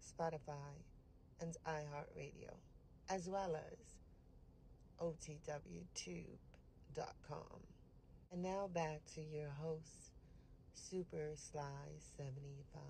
[0.00, 0.84] Spotify,
[1.40, 2.54] and iHeartRadio,
[3.08, 3.78] as well as
[5.00, 6.36] OTWTube.com.
[8.32, 10.12] And now back to your host,
[10.74, 12.82] Super Sly 75.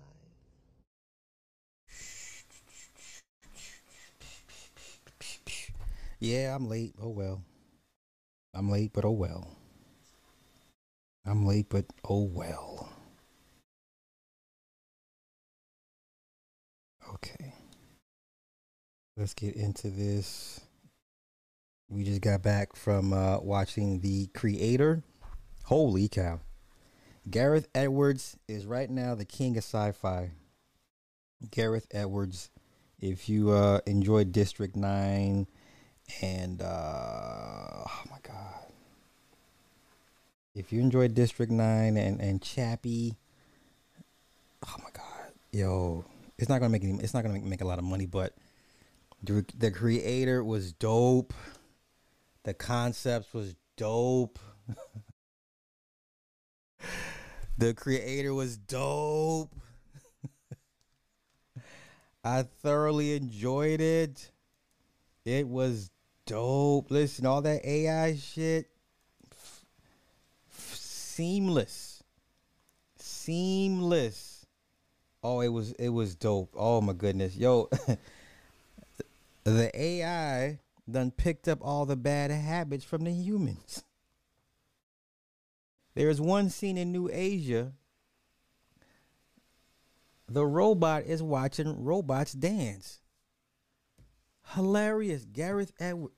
[6.19, 6.93] Yeah, I'm late.
[7.01, 7.43] Oh well.
[8.53, 9.57] I'm late, but oh well.
[11.25, 13.00] I'm late, but oh well.
[19.17, 20.61] Let's get into this.
[21.89, 25.03] We just got back from uh, watching The Creator.
[25.65, 26.39] Holy cow.
[27.29, 30.31] Gareth Edwards is right now the king of sci fi.
[31.51, 32.49] Gareth Edwards,
[32.99, 35.45] if you uh, enjoyed District 9
[36.21, 38.65] and, uh, oh my God.
[40.55, 43.15] If you enjoyed District 9 and, and Chappie,
[44.65, 45.33] oh my God.
[45.51, 46.05] Yo,
[46.37, 48.33] it's not gonna make any, it's not gonna make, make a lot of money, but
[49.23, 51.33] the, creator was dope.
[52.43, 54.39] The concepts was dope.
[57.57, 59.53] the creator was dope.
[62.23, 64.31] I thoroughly enjoyed it.
[65.25, 65.91] It was
[66.25, 66.89] dope.
[66.89, 68.69] Listen, all that AI shit,
[69.31, 69.65] f-
[70.49, 72.03] f- seamless,
[72.97, 74.45] seamless.
[75.23, 76.55] Oh, it was it was dope.
[76.57, 77.69] Oh my goodness, yo,
[79.43, 83.83] the AI done picked up all the bad habits from the humans.
[85.93, 87.73] There's one scene in New Asia.
[90.27, 93.01] The robot is watching robots dance.
[94.53, 95.25] Hilarious.
[95.25, 95.73] Gareth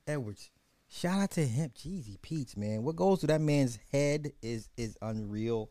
[0.06, 0.50] Edwards.
[0.88, 1.70] Shout out to him.
[1.70, 2.84] Jeezy Pete's, man.
[2.84, 5.70] What goes through that man's head is is unreal.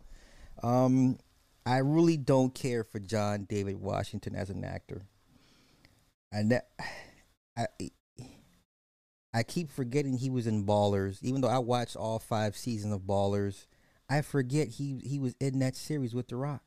[0.62, 1.18] Um,
[1.66, 5.04] I really don't care for John David Washington as an actor.
[6.32, 6.60] And
[7.58, 7.68] I,
[9.34, 13.02] I keep forgetting he was in Ballers, even though I watched all five seasons of
[13.02, 13.66] Ballers.
[14.10, 16.64] I forget he he was in that series with The Rock,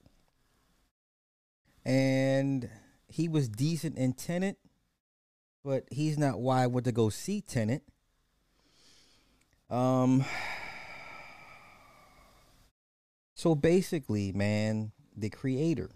[1.84, 2.68] and
[3.08, 4.58] he was decent in Tenet,
[5.64, 7.82] but he's not why I went to go see Tenet.
[9.70, 10.24] Um,
[13.34, 15.90] so basically, man, the creator.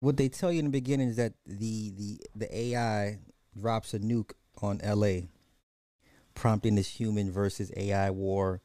[0.00, 3.18] What they tell you in the beginning is that the the the AI
[3.58, 4.32] drops a nuke
[4.62, 5.28] on LA,
[6.34, 8.62] prompting this human versus AI war.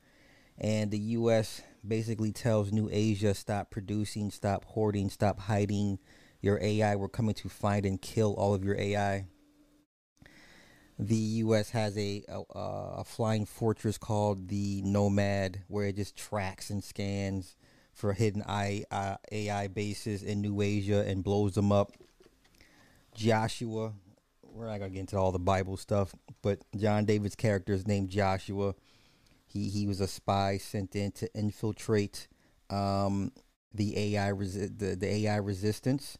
[0.60, 5.98] And the US basically tells New Asia stop producing, stop hoarding, stop hiding
[6.42, 6.96] your AI.
[6.96, 9.26] We're coming to find and kill all of your AI
[11.00, 11.72] the U.S.
[11.72, 17.56] has a, a, a flying fortress called the Nomad, where it just tracks and scans
[17.94, 21.94] for hidden AI, uh, AI bases in New Asia and blows them up.
[23.16, 23.94] Joshua,
[24.42, 28.10] we're not gonna get into all the Bible stuff, but John David's character is named
[28.10, 28.76] Joshua.
[29.46, 32.28] He he was a spy sent in to infiltrate
[32.70, 33.32] um,
[33.74, 36.18] the AI resi- the, the AI resistance.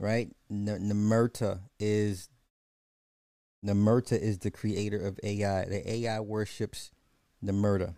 [0.00, 2.28] Right, N- Nirmata is
[3.64, 5.64] Nirmata is the creator of AI.
[5.64, 6.92] The AI worships
[7.42, 7.94] Nirmata,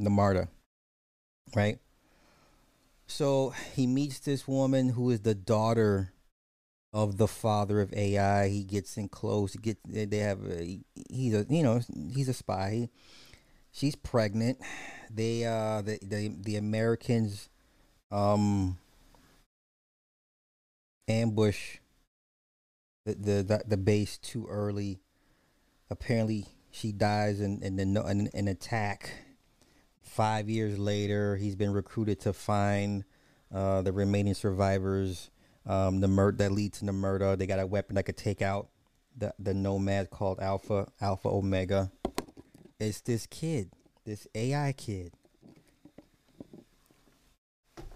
[0.00, 0.48] Nirmata,
[1.54, 1.78] right?
[3.14, 6.12] So he meets this woman who is the daughter
[6.92, 8.48] of the father of AI.
[8.48, 9.54] He gets in close.
[9.54, 9.78] Gets.
[9.86, 10.40] They have.
[10.44, 11.46] A, he's a.
[11.48, 11.80] You know.
[12.12, 12.70] He's a spy.
[12.70, 12.88] He,
[13.70, 14.58] she's pregnant.
[15.14, 15.44] They.
[15.44, 15.82] Uh.
[15.82, 16.00] The.
[16.02, 16.34] The.
[16.40, 17.50] The Americans.
[18.10, 18.78] Um.
[21.06, 21.78] Ambush
[23.06, 24.98] the the the base too early.
[25.88, 29.23] Apparently, she dies in in, the, in an attack.
[30.14, 33.02] Five years later, he's been recruited to find
[33.52, 35.28] uh, the remaining survivors.
[35.66, 37.34] Um, the murder that leads to the murder.
[37.34, 38.68] They got a weapon that could take out
[39.18, 41.90] the the nomad called Alpha Alpha Omega.
[42.78, 43.72] It's this kid,
[44.04, 45.14] this AI kid.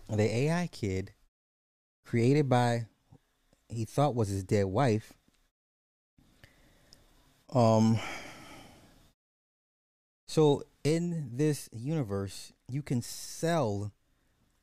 [0.09, 1.13] The AI kid,
[2.05, 2.87] created by
[3.69, 5.13] he thought was his dead wife.
[7.55, 8.01] Um
[10.27, 13.93] so in this universe, you can sell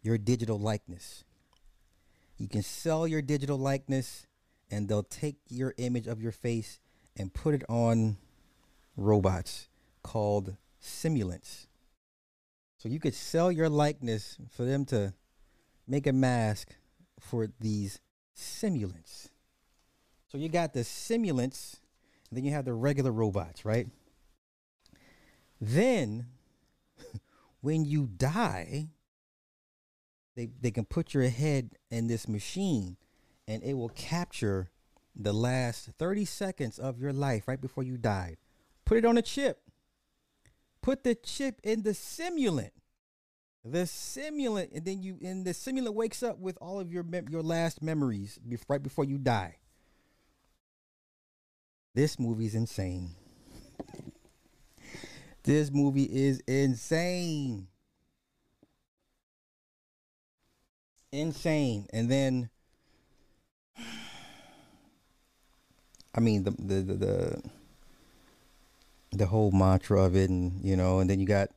[0.01, 1.23] your digital likeness.
[2.39, 4.25] You can sell your digital likeness
[4.71, 6.79] and they'll take your image of your face
[7.15, 8.17] and put it on
[8.97, 9.67] robots
[10.01, 11.67] called simulants.
[12.79, 15.13] So you could sell your likeness for them to
[15.87, 16.69] make a mask
[17.19, 17.99] for these
[18.35, 19.29] simulants.
[20.31, 21.77] So you got the simulants,
[22.29, 23.87] and then you have the regular robots, right?
[25.59, 26.27] Then
[27.61, 28.87] when you die,
[30.35, 32.97] they they can put your head in this machine
[33.47, 34.69] and it will capture
[35.15, 38.37] the last 30 seconds of your life right before you died.
[38.85, 39.61] Put it on a chip.
[40.81, 42.71] Put the chip in the simulant.
[43.63, 47.29] The simulant, and then you, and the simulant wakes up with all of your mem-
[47.29, 49.57] your last memories right before you die.
[51.95, 53.15] This movie's insane.
[55.45, 57.67] This movie is insane.
[61.11, 61.87] Insane.
[61.93, 62.49] And then
[66.15, 67.41] I mean the the the the,
[69.11, 71.49] the whole mantra of it, and you know, and then you got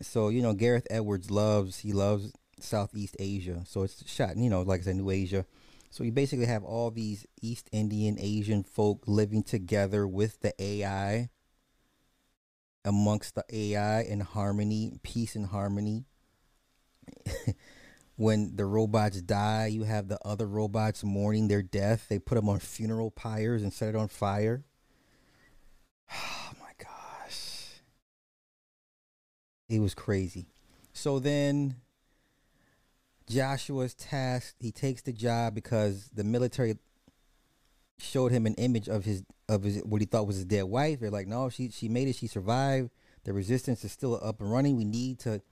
[0.00, 4.62] so you know Gareth Edwards loves he loves Southeast Asia, so it's shot you know
[4.62, 5.46] like I said New Asia.
[5.90, 11.30] So you basically have all these East Indian Asian folk living together with the AI,
[12.86, 16.06] amongst the AI and harmony, peace and harmony.
[18.16, 22.06] when the robots die, you have the other robots mourning their death.
[22.08, 24.64] They put them on funeral pyres and set it on fire.
[26.14, 27.82] Oh my gosh.
[29.68, 30.46] It was crazy.
[30.92, 31.76] So then
[33.28, 36.78] Joshua's tasked, he takes the job because the military
[37.98, 41.00] showed him an image of his of his what he thought was his dead wife.
[41.00, 42.90] They're like, no, she she made it, she survived.
[43.24, 44.76] The resistance is still up and running.
[44.76, 45.42] We need to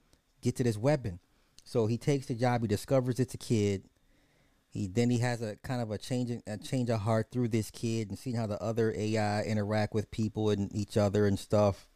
[0.42, 1.18] get to this weapon.
[1.64, 2.62] So he takes the job.
[2.62, 3.84] He discovers it's a kid.
[4.68, 7.70] He then he has a kind of a change a change of heart through this
[7.70, 11.86] kid and seeing how the other AI interact with people and each other and stuff.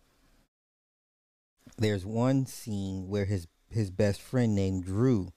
[1.76, 5.32] There's one scene where his his best friend named Drew,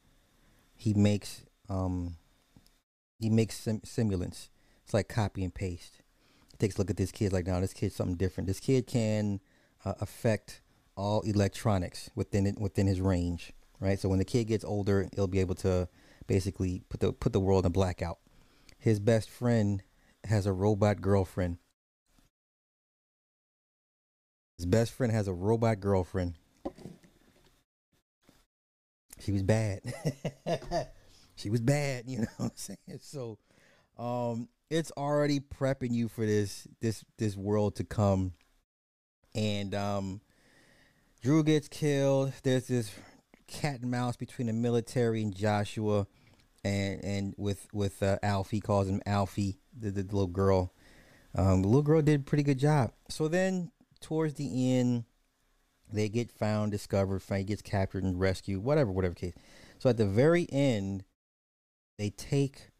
[0.75, 2.15] he makes um
[3.19, 4.49] he makes sim- simulants.
[4.91, 6.01] It's like copy and paste.
[6.51, 8.47] He takes a look at this kid like, now this kid's something different.
[8.47, 9.39] This kid can
[9.85, 10.61] uh, affect
[10.97, 13.99] all electronics within it within his range right?
[13.99, 15.89] So when the kid gets older, he'll be able to
[16.27, 18.19] basically put the put the world in blackout.
[18.79, 19.83] His best friend
[20.23, 21.57] has a robot girlfriend.
[24.57, 26.35] His best friend has a robot girlfriend.
[29.19, 29.81] She was bad.
[31.35, 32.99] she was bad, you know what I'm saying?
[33.01, 33.39] So
[33.97, 38.33] um it's already prepping you for this this this world to come.
[39.35, 40.21] And um
[41.21, 42.33] Drew gets killed.
[42.41, 42.91] There's this
[43.47, 46.07] cat and mouse between the military and Joshua,
[46.63, 50.73] and and with with uh, Alfie calls him Alfie, the, the, little girl.
[51.35, 52.93] Um, the little girl did a pretty good job.
[53.09, 55.05] So then towards the end,
[55.91, 59.33] they get found, discovered, Frank gets captured and rescued, whatever, whatever case.
[59.79, 61.03] So at the very end,
[61.97, 62.70] they take.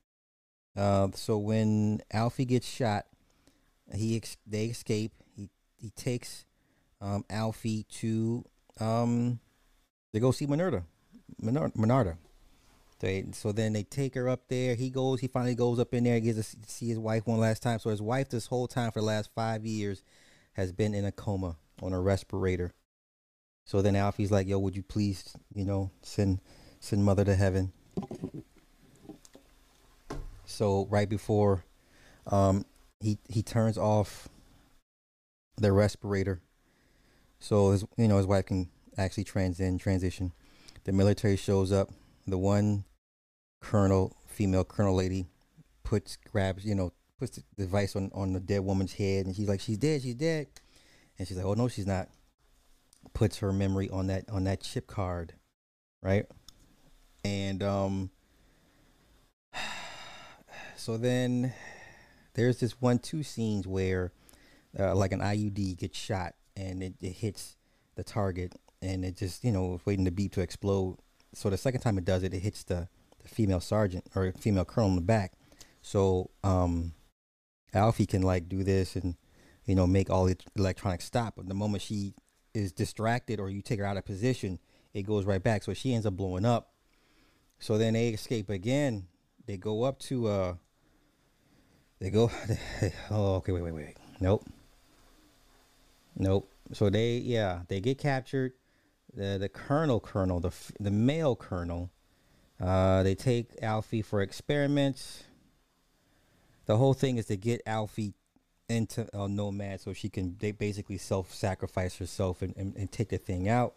[0.76, 3.06] Uh, so when Alfie gets shot,
[3.94, 5.12] he ex- they escape.
[5.36, 6.46] He he takes
[7.02, 8.46] um, Alfie to
[8.80, 9.40] um,
[10.14, 10.84] they go see Minarda.
[11.42, 12.18] Minarda.
[13.00, 14.76] They, so then they take her up there.
[14.76, 15.20] He goes.
[15.20, 16.16] He finally goes up in there.
[16.16, 17.80] He gets to see his wife one last time.
[17.80, 20.04] So his wife, this whole time for the last five years,
[20.54, 22.74] has been in a coma on a respirator.
[23.66, 26.42] So then Alfie's like, "Yo, would you please, you know, send
[26.80, 27.72] send mother to heaven?"
[30.52, 31.64] So right before,
[32.28, 32.66] um,
[33.00, 34.28] he he turns off
[35.58, 36.42] the respirator,
[37.40, 40.34] so his you know his wife can actually transcend transition.
[40.84, 41.90] The military shows up.
[42.28, 42.86] The one
[43.62, 45.26] colonel, female colonel lady,
[45.84, 49.48] puts grabs you know puts the device on on the dead woman's head, and she's
[49.48, 50.02] like, "She's dead.
[50.02, 50.48] She's dead."
[51.18, 52.10] And she's like, "Oh no, she's not."
[53.14, 55.34] Puts her memory on that on that chip card,
[56.04, 56.26] right?
[57.24, 58.12] And um,
[60.82, 61.54] so then
[62.34, 64.12] there's this one two scenes where
[64.80, 67.56] uh, like an IUD gets shot and it, it hits
[67.94, 70.98] the target and it just you know waiting to beep to explode.
[71.36, 72.88] So the second time it does it, it hits the,
[73.22, 75.34] the female sergeant or female colonel in the back.
[75.84, 76.94] So um,
[77.76, 79.16] Alfie can like do this and
[79.66, 81.36] you know make all the electronics stop.
[81.38, 82.16] But the moment she
[82.56, 84.58] is distracted or you take her out of position,
[84.96, 85.62] it goes right back.
[85.62, 86.72] So she ends up blowing up.
[87.60, 89.06] So then they escape again.
[89.46, 90.54] They go up to uh.
[92.02, 92.30] They go.
[93.12, 93.54] oh, okay.
[93.54, 93.98] Wait, wait, wait.
[94.20, 94.44] Nope.
[96.18, 96.52] Nope.
[96.74, 98.54] So they, yeah, they get captured
[99.14, 101.90] the the colonel colonel the the male colonel
[102.60, 105.24] Uh, they take Alfie for experiments.
[106.66, 108.14] The whole thing is to get Alfie
[108.70, 113.10] into a nomad so she can they basically self sacrifice herself and, and, and, take
[113.10, 113.74] the thing out.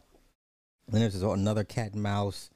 [0.93, 2.50] And there's another cat and mouse.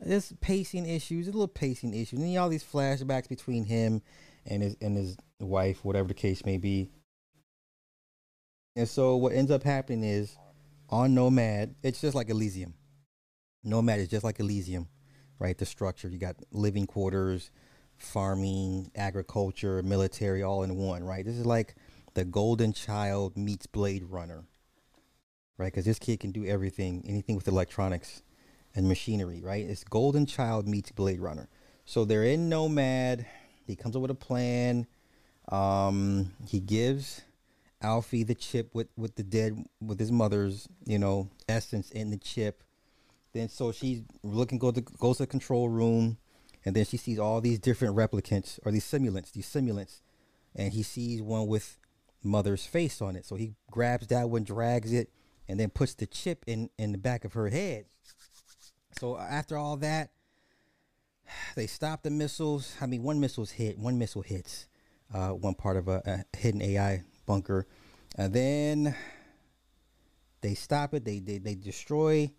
[0.00, 2.20] There's pacing issues, a little pacing issues.
[2.20, 4.00] And all these flashbacks between him
[4.46, 6.90] and his and his wife, whatever the case may be.
[8.76, 10.36] And so what ends up happening is
[10.90, 12.74] on Nomad, it's just like Elysium.
[13.62, 14.88] Nomad is just like Elysium,
[15.38, 15.56] right?
[15.56, 16.08] The structure.
[16.08, 17.50] You got living quarters,
[17.96, 21.24] farming, agriculture, military all in one, right?
[21.24, 21.76] This is like
[22.14, 24.44] the golden child meets Blade Runner.
[25.56, 25.66] Right?
[25.72, 28.24] Because this kid can do everything, anything with electronics
[28.74, 29.64] and machinery, right?
[29.64, 31.48] It's Golden Child meets Blade Runner.
[31.84, 33.26] So they're in Nomad.
[33.66, 34.86] He comes up with a plan.
[35.48, 37.22] Um, he gives
[37.82, 42.16] Alfie the chip with with the dead with his mother's you know essence in the
[42.16, 42.64] chip.
[43.32, 46.16] Then so she's looking go to goes to the control room,
[46.64, 50.00] and then she sees all these different replicants or these simulants, these simulants,
[50.56, 51.78] and he sees one with
[52.22, 53.26] mother's face on it.
[53.26, 55.10] So he grabs that one, drags it,
[55.46, 57.84] and then puts the chip in in the back of her head.
[58.98, 60.10] So after all that,
[61.56, 62.76] they stop the missiles.
[62.80, 64.66] I mean, one missile's hit, one missile hits
[65.12, 67.66] uh, one part of a, a hidden AI bunker.
[68.16, 68.94] And then
[70.40, 71.04] they stop it.
[71.04, 72.30] They they, they destroy.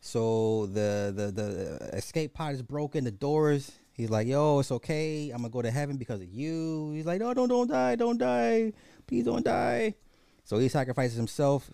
[0.00, 3.04] So the, the the escape pod is broken.
[3.04, 3.72] The doors.
[3.92, 5.30] He's like, "Yo, it's okay.
[5.30, 8.18] I'm gonna go to heaven because of you." He's like, "No, don't don't die, don't
[8.18, 8.72] die,
[9.06, 9.94] please don't die."
[10.44, 11.70] So he sacrifices himself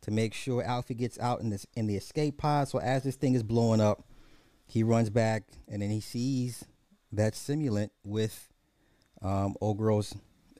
[0.00, 2.68] to make sure Alfie gets out in this in the escape pod.
[2.68, 4.04] So as this thing is blowing up,
[4.66, 6.64] he runs back and then he sees
[7.12, 8.48] that simulant with
[9.22, 10.14] um, old girl's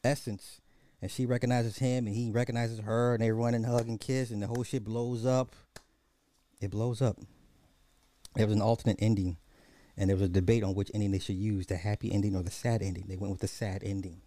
[0.04, 0.60] essence.
[1.02, 4.30] And she recognizes him and he recognizes her and they run and hug and kiss
[4.30, 5.54] and the whole shit blows up.
[6.60, 7.18] It blows up.
[8.34, 9.36] There was an alternate ending
[9.96, 12.42] and there was a debate on which ending they should use the happy ending or
[12.42, 13.04] the sad ending.
[13.08, 14.22] They went with the sad ending.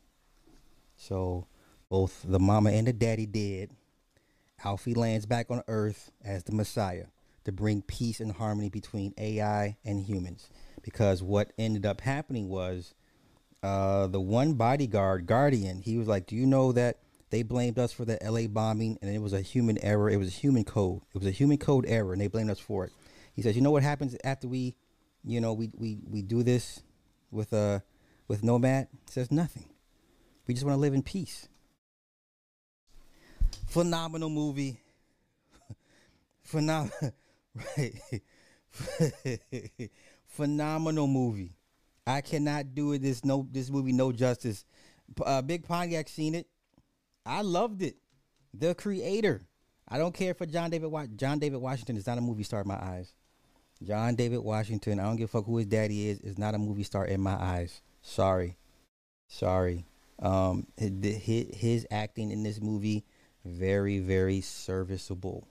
[0.97, 1.47] So
[1.89, 3.71] both the mama and the daddy did.
[4.63, 7.05] Alfie lands back on earth as the messiah
[7.49, 10.49] to bring peace and harmony between ai and humans
[10.81, 12.93] because what ended up happening was
[13.61, 17.91] uh, the one bodyguard, Guardian, he was like, "Do you know that they blamed us
[17.91, 20.09] for the LA bombing and it was a human error?
[20.09, 21.01] It was a human code.
[21.13, 22.93] It was a human code error, and they blamed us for it."
[23.33, 24.75] He says, "You know what happens after we,
[25.25, 26.81] you know, we we we do this
[27.31, 27.79] with uh
[28.27, 29.65] with Nomad?" He says nothing.
[30.47, 31.47] We just want to live in peace.
[33.67, 34.79] Phenomenal movie.
[36.43, 37.13] Phenomenal?
[40.25, 41.53] Phenomenal movie.
[42.05, 43.01] I cannot do it.
[43.01, 44.65] This no this movie no justice.
[45.23, 46.47] Uh, Big Pontiac seen it.
[47.25, 47.97] I loved it.
[48.53, 49.41] The creator.
[49.87, 52.61] I don't care for John David Wa- John David Washington is not a movie star
[52.61, 53.13] in my eyes.
[53.83, 54.99] John David Washington.
[54.99, 56.19] I don't give a fuck who his daddy is.
[56.21, 57.81] Is not a movie star in my eyes.
[58.01, 58.57] Sorry,
[59.27, 59.85] sorry.
[60.19, 63.05] Um, his, his acting in this movie
[63.45, 65.47] very very serviceable.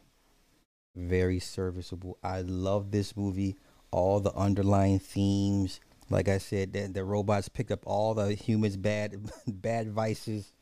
[0.98, 2.18] Very serviceable.
[2.22, 3.56] I love this movie.
[3.90, 8.76] All the underlying themes like I said, the, the robots picked up all the humans'
[8.76, 10.52] bad bad vices.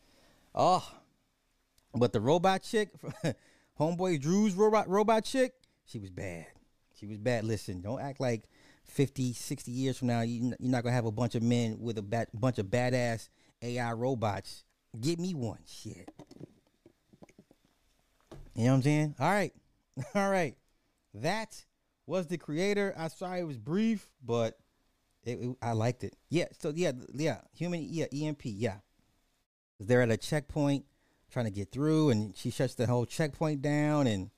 [0.55, 0.87] Oh,
[1.95, 2.91] but the robot chick,
[3.81, 6.47] homeboy Drew's robot robot chick, she was bad.
[6.99, 7.45] She was bad.
[7.45, 8.45] Listen, don't act like
[8.85, 11.99] 50, 60 years from now you, you're not gonna have a bunch of men with
[11.99, 13.29] a bat, bunch of badass
[13.63, 14.65] AI robots.
[14.99, 16.11] Get me one, shit.
[18.55, 19.15] You know what I'm saying?
[19.21, 19.53] All right,
[20.15, 20.57] all right.
[21.15, 21.65] That
[22.07, 22.95] was the creator.
[22.97, 24.59] I sorry it was brief, but
[25.25, 26.15] it, it, I liked it.
[26.29, 26.47] Yeah.
[26.61, 27.41] So yeah, yeah.
[27.55, 27.87] Human.
[27.89, 28.07] Yeah.
[28.13, 28.43] EMP.
[28.45, 28.77] Yeah.
[29.81, 30.85] They're at a checkpoint
[31.31, 34.31] trying to get through, and she shuts the whole checkpoint down, and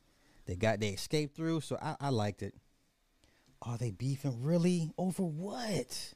[0.46, 1.60] they got they escaped through.
[1.60, 2.54] So I, I liked it.
[3.62, 6.14] Are they beefing really over what?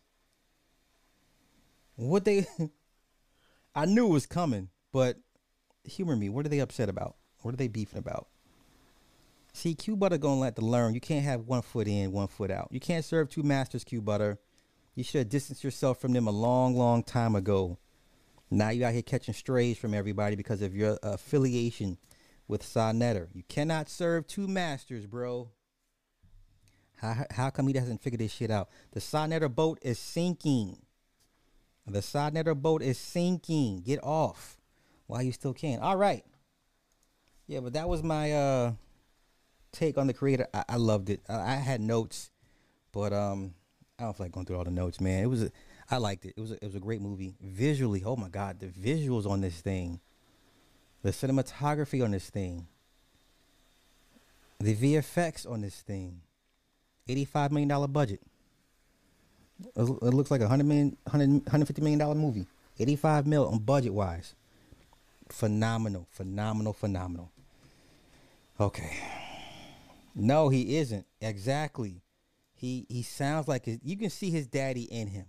[1.96, 2.46] What they?
[3.74, 5.18] I knew it was coming, but
[5.84, 6.28] humor me.
[6.28, 7.16] What are they upset about?
[7.40, 8.28] What are they beefing about?
[9.54, 10.94] See, Q Butter gonna let to learn.
[10.94, 12.68] You can't have one foot in, one foot out.
[12.70, 14.38] You can't serve two masters, Q Butter.
[14.94, 17.78] You should have distanced yourself from them a long, long time ago.
[18.50, 21.98] Now you out here catching strays from everybody because of your affiliation
[22.48, 23.28] with Sa Neter.
[23.32, 25.50] You cannot serve two masters, bro.
[26.96, 28.68] How, how come he doesn't figure this shit out?
[28.92, 30.78] The Sa Neter boat is sinking.
[31.86, 33.82] The Sa Neter boat is sinking.
[33.82, 34.58] Get off
[35.06, 35.80] while you still can.
[35.80, 36.24] All right.
[37.46, 38.72] Yeah, but that was my uh
[39.72, 40.46] take on the creator.
[40.54, 41.20] I, I loved it.
[41.28, 42.30] I, I had notes,
[42.92, 43.54] but um
[43.98, 45.22] I don't feel like going through all the notes, man.
[45.22, 45.50] It was, a,
[45.88, 46.34] I liked it.
[46.36, 47.34] It was, a, it was a great movie.
[47.40, 50.00] Visually, oh my god, the visuals on this thing,
[51.02, 52.66] the cinematography on this thing,
[54.58, 56.20] the VFX on this thing,
[57.08, 58.20] eighty-five million dollar budget.
[59.76, 62.46] It looks like a hundred million, hundred, hundred fifty million dollar movie.
[62.80, 64.34] Eighty five mil on budget wise.
[65.28, 67.30] Phenomenal, phenomenal, phenomenal.
[68.58, 68.98] Okay.
[70.14, 71.06] No, he isn't.
[71.20, 72.02] Exactly.
[72.54, 75.26] He he sounds like his, you can see his daddy in him.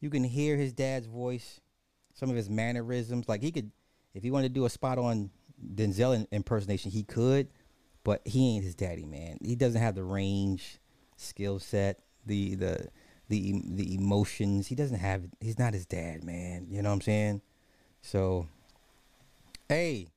[0.00, 1.60] You can hear his dad's voice,
[2.14, 3.28] some of his mannerisms.
[3.28, 3.72] Like he could,
[4.14, 5.30] if he wanted to do a spot on
[5.74, 7.48] Denzel impersonation, he could,
[8.04, 9.38] but he ain't his daddy, man.
[9.42, 10.78] He doesn't have the range,
[11.16, 12.88] skill set, the the
[13.28, 14.68] the the emotions.
[14.68, 15.24] He doesn't have.
[15.40, 16.66] He's not his dad, man.
[16.70, 17.42] You know what I'm saying?
[18.02, 18.46] So,
[19.68, 20.08] hey,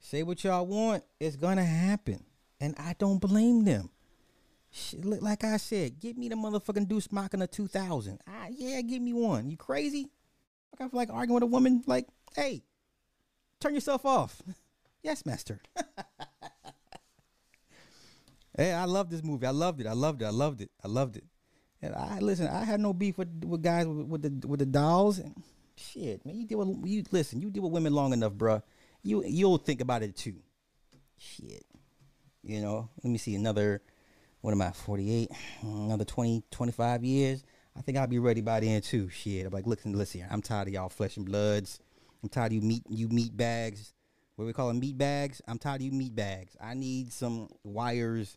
[0.00, 1.04] say what y'all want.
[1.20, 2.24] It's gonna happen,
[2.60, 3.90] and I don't blame them.
[5.02, 8.20] Like I said, give me the motherfucking Deuce Machina 2000.
[8.26, 9.48] Ah, yeah, give me one.
[9.48, 10.10] You crazy?
[10.74, 11.84] I feel like arguing with a woman.
[11.86, 12.64] Like, hey,
[13.60, 14.42] turn yourself off.
[15.02, 15.60] yes, master.
[18.56, 19.46] hey, I love this movie.
[19.46, 19.86] I loved it.
[19.86, 20.26] I loved it.
[20.26, 20.70] I loved it.
[20.82, 21.24] I loved it.
[21.80, 22.48] And I listen.
[22.48, 25.18] I had no beef with with guys with, with the with the dolls.
[25.18, 25.34] And
[25.76, 27.04] shit, man, you deal with you.
[27.10, 28.62] Listen, you deal with women long enough, bruh.
[29.02, 30.36] You you'll think about it too.
[31.18, 31.64] Shit,
[32.44, 32.88] you know.
[33.02, 33.82] Let me see another
[34.44, 35.30] what am I, 48?
[35.62, 37.42] Another 20, 25 years.
[37.74, 39.08] I think I'll be ready by then too.
[39.08, 39.46] Shit.
[39.46, 40.28] I'm like, listen, listen here.
[40.30, 41.80] I'm tired of y'all flesh and bloods.
[42.22, 43.94] I'm tired of you meat you meat bags.
[44.36, 45.40] What we call them meat bags?
[45.48, 46.58] I'm tired of you meat bags.
[46.60, 48.36] I need some wires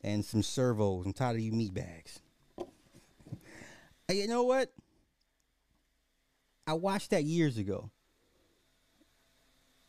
[0.00, 1.04] and some servos.
[1.04, 2.22] I'm tired of you meat bags.
[4.08, 4.72] Hey, you know what?
[6.66, 7.90] I watched that years ago.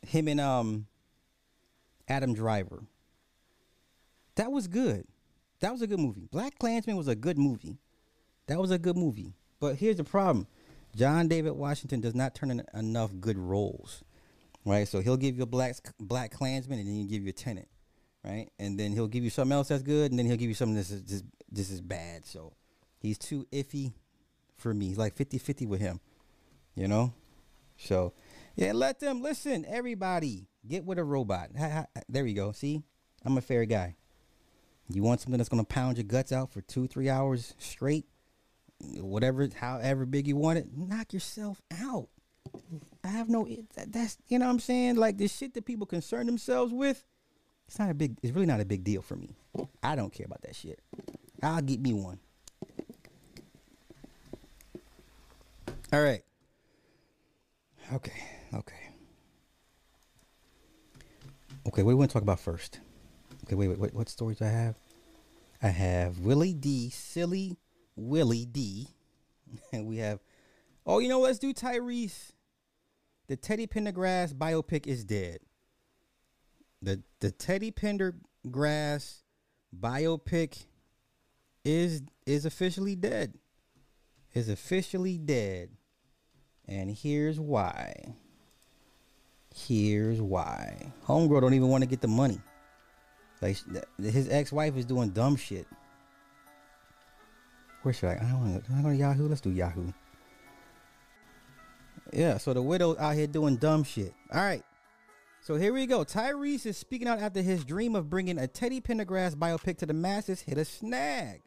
[0.01, 0.87] Him and um
[2.09, 2.83] Adam Driver.
[4.35, 5.05] That was good.
[5.59, 6.27] That was a good movie.
[6.31, 7.77] Black Klansman was a good movie.
[8.47, 9.33] That was a good movie.
[9.59, 10.47] But here's the problem:
[10.95, 14.03] John David Washington does not turn in enough good roles,
[14.65, 14.87] right?
[14.87, 17.69] So he'll give you a black Black Klansman, and then he'll give you a Tenet,
[18.25, 18.49] right?
[18.59, 20.75] And then he'll give you something else that's good, and then he'll give you something
[20.75, 22.25] that's just this is bad.
[22.25, 22.53] So
[22.99, 23.93] he's too iffy
[24.57, 24.87] for me.
[24.87, 25.99] He's like 50-50 with him,
[26.75, 27.13] you know.
[27.77, 28.13] So
[28.55, 29.65] yeah, let them listen.
[29.67, 31.49] Everybody get with a robot.
[32.09, 32.51] There we go.
[32.51, 32.81] See,
[33.23, 33.95] I'm a fair guy.
[34.89, 38.05] You want something that's gonna pound your guts out for two, three hours straight,
[38.97, 40.67] whatever, however big you want it.
[40.75, 42.09] Knock yourself out.
[43.03, 43.47] I have no.
[43.87, 44.95] That's you know what I'm saying.
[44.95, 47.03] Like the shit that people concern themselves with.
[47.67, 48.17] It's not a big.
[48.21, 49.35] It's really not a big deal for me.
[49.81, 50.79] I don't care about that shit.
[51.41, 52.19] I'll get me one.
[55.91, 56.23] All right.
[57.93, 58.23] Okay.
[58.53, 58.89] Okay.
[61.67, 61.83] Okay.
[61.83, 62.79] What do we want to talk about first?
[63.53, 63.93] Okay, wait, wait, wait.
[63.93, 64.75] What stories I have?
[65.61, 67.59] I have Willie D, silly
[67.95, 68.87] Willie D,
[69.71, 70.21] and we have.
[70.87, 72.31] Oh, you know, let's do Tyrese.
[73.27, 75.37] The Teddy Pendergrass biopic is dead.
[76.81, 79.21] The the Teddy Pendergrass
[79.79, 80.65] biopic
[81.63, 83.35] is is officially dead.
[84.33, 85.69] Is officially dead.
[86.67, 88.15] And here's why.
[89.53, 90.91] Here's why.
[91.05, 92.41] Homegirl don't even want to get the money.
[93.43, 93.57] Like
[94.01, 95.67] his ex-wife is doing dumb shit.
[97.81, 98.13] Where should I?
[98.13, 98.71] I don't want to.
[98.71, 99.27] Go to Yahoo?
[99.27, 99.91] Let's do Yahoo.
[102.13, 102.37] Yeah.
[102.37, 104.13] So the widow's out here doing dumb shit.
[104.33, 104.63] All right.
[105.41, 106.05] So here we go.
[106.05, 109.93] Tyrese is speaking out after his dream of bringing a Teddy Pendergrass biopic to the
[109.93, 111.41] masses hit a snag.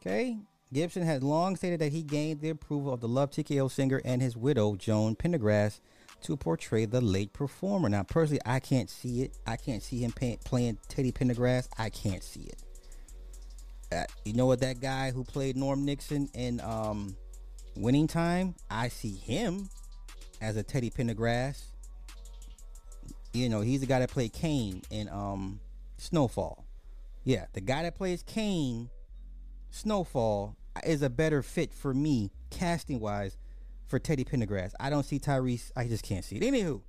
[0.00, 0.38] Okay.
[0.72, 4.20] Gibson has long stated that he gained the approval of the Love TKO singer and
[4.20, 5.78] his widow, Joan Pendergrass,
[6.22, 7.88] to portray the late performer.
[7.88, 9.36] Now, personally, I can't see it.
[9.46, 11.68] I can't see him pay, playing Teddy Pendergrass.
[11.78, 12.62] I can't see it.
[13.92, 14.60] Uh, you know what?
[14.60, 17.16] That guy who played Norm Nixon in um,
[17.76, 19.68] Winning Time, I see him
[20.40, 21.62] as a Teddy Pendergrass.
[23.32, 25.60] You know, he's the guy that played Kane in um,
[25.98, 26.64] Snowfall.
[27.24, 28.90] Yeah, the guy that plays Kane,
[29.70, 33.36] Snowfall, is a better fit for me casting wise
[33.94, 34.72] for Teddy Pendergrass.
[34.80, 35.70] I don't see Tyrese.
[35.76, 36.42] I just can't see it.
[36.42, 36.80] Anywho,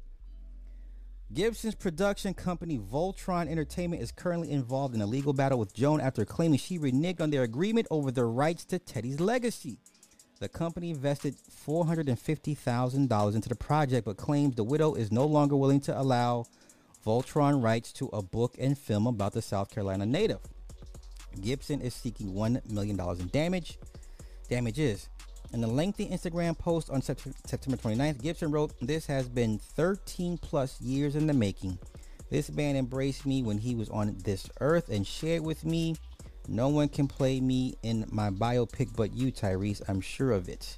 [1.32, 6.26] Gibson's production company Voltron Entertainment is currently involved in a legal battle with Joan after
[6.26, 9.78] claiming she reneged on their agreement over the rights to Teddy's legacy.
[10.40, 11.36] The company invested
[11.68, 16.46] $450,000 into the project but claims the widow is no longer willing to allow
[17.06, 20.40] Voltron rights to a book and film about the South Carolina native.
[21.40, 23.78] Gibson is seeking $1 million in damage.
[24.50, 25.08] Damages.
[25.54, 30.82] In a lengthy Instagram post on September 29th, Gibson wrote, This has been 13 plus
[30.82, 31.80] years in the making.
[32.30, 35.96] This man embraced me when he was on this earth and shared with me.
[36.48, 39.82] No one can play me in my biopic but you, Tyrese.
[39.88, 40.78] I'm sure of it.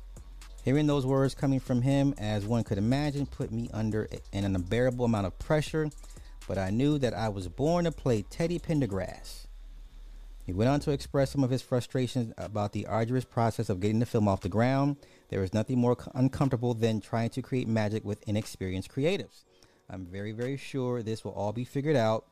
[0.63, 5.05] Hearing those words coming from him, as one could imagine, put me under an unbearable
[5.05, 5.89] amount of pressure,
[6.47, 9.46] but I knew that I was born to play Teddy Pendergrass.
[10.47, 13.99] He went on to express some of his frustrations about the arduous process of getting
[13.99, 14.95] the film off the ground.
[15.27, 19.43] There is nothing more uncomfortable than trying to create magic with inexperienced creatives.
[19.89, 22.27] I'm very, very sure this will all be figured out.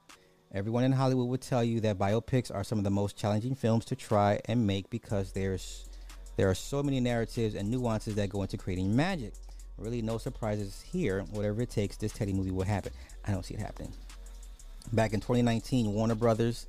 [0.53, 3.83] Everyone in Hollywood would tell you that biopics are some of the most challenging films
[3.85, 5.89] to try and make because there's
[6.37, 9.33] there are so many narratives and nuances that go into creating magic.
[9.77, 11.23] Really, no surprises here.
[11.31, 12.93] Whatever it takes, this Teddy movie will happen.
[13.25, 13.91] I don't see it happening.
[14.93, 16.67] Back in 2019, Warner Brothers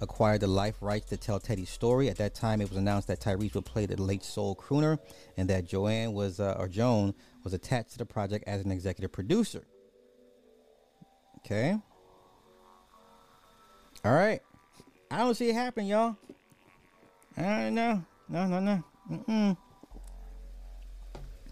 [0.00, 2.08] acquired the life rights to tell Teddy's story.
[2.08, 4.98] At that time, it was announced that Tyrese would play the late soul crooner,
[5.36, 9.12] and that Joanne was uh, or Joan was attached to the project as an executive
[9.12, 9.66] producer.
[11.38, 11.78] Okay.
[14.04, 14.40] All right.
[15.10, 16.16] I don't see it happen, y'all.
[17.36, 18.04] I don't know.
[18.28, 18.84] No, no, no.
[19.10, 19.56] Mm-mm.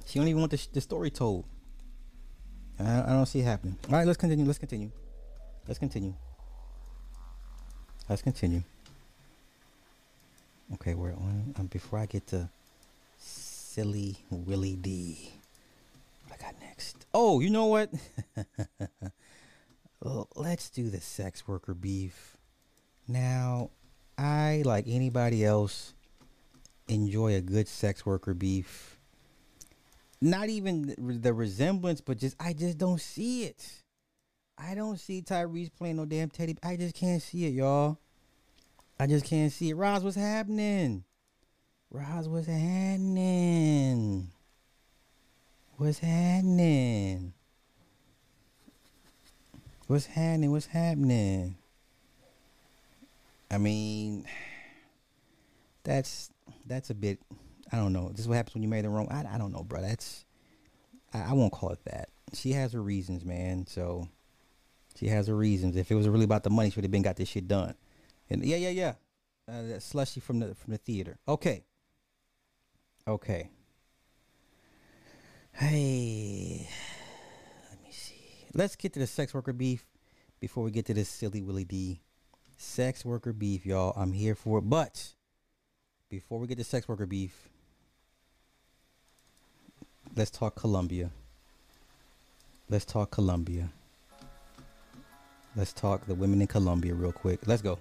[0.07, 1.44] She don't even want the, the story told.
[2.78, 3.76] I don't see it happening.
[3.88, 4.44] All right, let's continue.
[4.44, 4.90] Let's continue.
[5.68, 6.14] Let's continue.
[8.08, 8.62] Let's continue.
[10.74, 11.54] Okay, we're on.
[11.58, 12.50] Um, before I get to
[13.16, 15.32] silly Willie D,
[16.26, 17.06] what I got next?
[17.14, 17.90] Oh, you know what?
[20.36, 22.36] let's do the sex worker beef.
[23.08, 23.70] Now,
[24.18, 25.94] I like anybody else
[26.88, 28.98] enjoy a good sex worker beef.
[30.20, 33.83] Not even the resemblance, but just I just don't see it.
[34.56, 36.56] I don't see Tyrese playing no damn Teddy.
[36.62, 37.98] I just can't see it, y'all.
[38.98, 39.74] I just can't see it.
[39.74, 41.04] Roz, what's happening?
[41.90, 44.30] Roz, what's happening?
[45.76, 47.34] What's happening?
[49.86, 50.52] What's happening?
[50.52, 51.56] What's happening?
[53.50, 54.26] I mean,
[55.82, 56.30] that's
[56.66, 57.18] that's a bit.
[57.72, 58.10] I don't know.
[58.10, 59.08] This is what happens when you marry the wrong.
[59.10, 59.82] I, I don't know, bro.
[59.82, 60.24] That's
[61.12, 62.08] I, I won't call it that.
[62.32, 63.66] She has her reasons, man.
[63.66, 64.08] So
[64.98, 65.76] she has her reasons.
[65.76, 67.74] If it was really about the money, she would have been got this shit done.
[68.30, 68.94] And yeah, yeah, yeah.
[69.46, 71.18] Uh, that slushy from the from the theater.
[71.28, 71.64] Okay.
[73.07, 73.50] Okay.
[75.52, 76.68] Hey,
[77.70, 78.46] let me see.
[78.54, 79.85] Let's get to the sex worker beef
[80.40, 82.00] before we get to this silly Willie D.
[82.57, 83.92] Sex worker beef, y'all.
[83.96, 84.62] I'm here for it.
[84.62, 85.14] But
[86.09, 87.50] before we get to sex worker beef,
[90.16, 91.11] let's talk Colombia.
[92.70, 93.70] Let's talk Colombia.
[95.56, 97.46] Let's talk the women in Colombia real quick.
[97.46, 97.78] Let's go.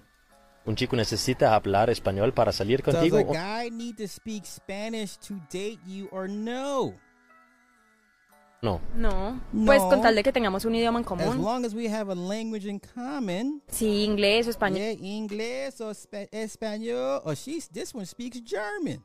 [0.66, 5.34] ¿Un chico necesita hablar español para salir Does a guy need to speak Spanish to
[5.50, 6.94] date you or no?
[8.62, 8.80] No.
[8.96, 9.40] No.
[9.52, 9.66] No.
[9.66, 12.14] Pues con tal de que tengamos un idioma en As long as we have a
[12.14, 13.60] language in common.
[13.68, 14.78] Sí, inglés o español.
[14.78, 17.20] Yeah, English or spa- Espanol.
[17.24, 19.04] Or oh, she's this one speaks German.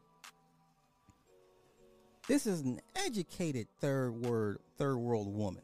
[2.29, 5.63] This is an educated third word third world woman.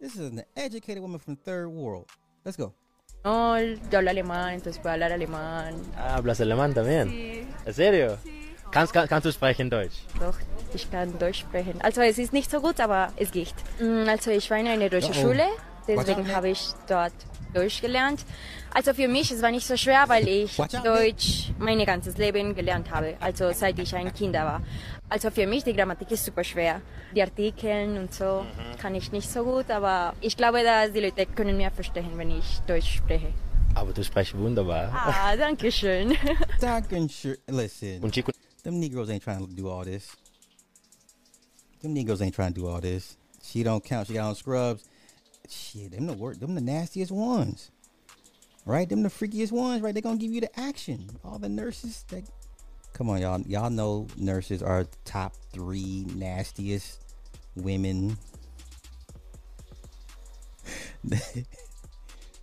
[0.00, 2.08] This is an educated woman from third world.
[2.44, 2.74] Let's go.
[3.24, 5.74] No, yo hablo alemán, entonces puedo hablar alemán.
[5.96, 7.48] Ah, ¿Hablas alemán también?
[7.64, 8.18] ¿En serio?
[8.70, 9.94] Kannst, kann, kannst du sprechen Deutsch?
[10.20, 10.36] Doch,
[10.74, 11.80] ich kann Deutsch sprechen.
[11.80, 13.54] Also es ist nicht so gut, aber es geht.
[13.80, 15.22] Mm, Also ich war in einer deutschen Uh-oh.
[15.22, 15.44] Schule,
[15.88, 17.12] deswegen habe ich dort
[17.54, 18.20] Deutsch gelernt.
[18.74, 22.90] Also für mich, es war nicht so schwer, weil ich Deutsch mein ganzes Leben gelernt
[22.90, 24.60] habe, also seit ich ein Kind war.
[25.14, 26.82] Also für mich, die Grammatik ist super schwer.
[27.14, 28.76] Die Artikeln und so Mhm.
[28.82, 32.32] kann ich nicht so gut, aber ich glaube, dass die Leute können mir verstehen, wenn
[32.32, 33.32] ich Deutsch spreche.
[33.76, 34.90] Aber du sprichst wunderbar.
[34.92, 36.16] Ah, danke schön.
[36.60, 37.36] Talking sure.
[37.46, 38.00] Listen,
[38.64, 40.08] them Negroes ain't trying to do all this.
[41.80, 43.16] Them Negroes ain't trying to do all this.
[43.40, 44.08] She don't count.
[44.08, 44.82] She got on scrubs.
[45.48, 46.40] Shit, them the work.
[46.40, 47.70] Them the nastiest ones.
[48.66, 48.88] Right?
[48.88, 49.80] Them the freakiest ones.
[49.80, 49.94] Right?
[49.94, 51.20] They gonna give you the action.
[51.22, 52.04] All the nurses.
[52.08, 52.24] That,
[52.94, 53.40] come on, y'all.
[53.42, 57.02] Y'all know nurses are top three nastiest
[57.56, 58.16] women.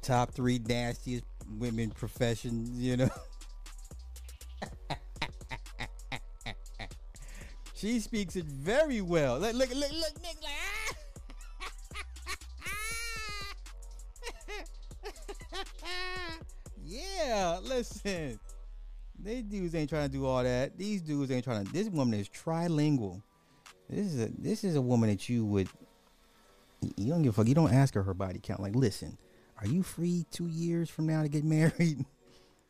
[0.04, 1.26] top three nastiest
[1.58, 2.80] women professions.
[2.80, 3.10] You know.
[7.82, 9.40] She speaks it very well.
[9.40, 10.52] Look, look, look, look, Nick, like,
[15.84, 16.38] ah!
[16.86, 18.40] yeah, listen.
[19.24, 20.78] These dudes ain't trying to do all that.
[20.78, 21.72] These dudes ain't trying to.
[21.72, 23.22] This woman is trilingual.
[23.90, 25.68] This is a this is a woman that you would.
[26.98, 27.48] You don't give a fuck.
[27.48, 28.62] You don't ask her her body count.
[28.62, 29.18] Like, listen,
[29.60, 32.06] are you free two years from now to get married?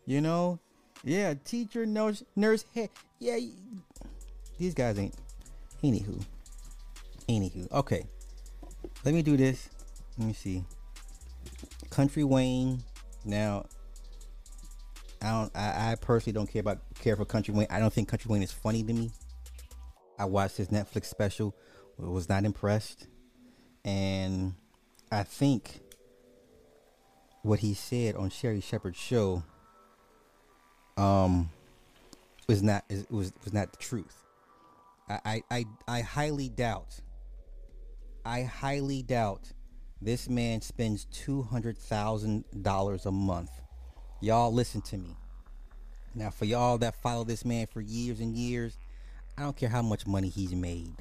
[0.06, 0.60] you know,
[1.04, 2.90] yeah, teacher, nurse, nurse, head.
[3.20, 3.38] Yeah,
[4.58, 5.16] these guys ain't.
[5.84, 6.24] Anywho,
[7.30, 7.72] anywho.
[7.72, 8.04] Okay,
[9.06, 9.70] let me do this.
[10.18, 10.64] Let me see.
[11.90, 12.84] Country Wayne.
[13.24, 13.66] Now,
[15.22, 15.56] I don't.
[15.56, 17.68] I, I personally don't care about care for Country Wayne.
[17.70, 19.12] I don't think Country Wayne is funny to me.
[20.18, 21.56] I watched his Netflix special.
[21.98, 23.08] Was not impressed,
[23.86, 24.56] and
[25.12, 25.82] I think
[27.44, 29.44] what he said on Sherri Shepherd's show
[30.98, 31.50] um
[32.48, 34.24] was not was was not the truth.
[35.08, 37.00] I, I I I highly doubt.
[38.26, 39.52] I highly doubt
[40.02, 43.52] this man spends two hundred thousand dollars a month.
[44.24, 45.18] Y'all listen to me.
[46.14, 48.78] Now for y'all that follow this man for years and years,
[49.36, 50.94] I don't care how much money he's made.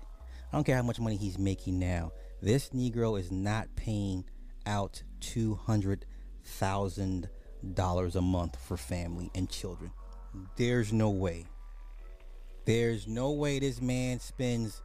[0.50, 2.12] I don't care how much money he's making now.
[2.40, 4.24] This Negro is not paying
[4.64, 6.06] out two hundred
[6.44, 7.28] thousand
[7.74, 9.90] dollars a month for family and children.
[10.56, 11.44] There's no way.
[12.64, 14.80] There's no way this man spends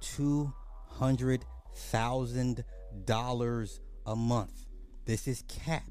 [0.00, 0.52] two
[0.86, 2.62] hundred thousand
[3.04, 4.66] dollars a month.
[5.06, 5.82] This is cap.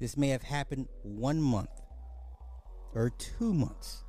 [0.00, 1.68] This may have happened one month
[2.94, 4.02] or two months.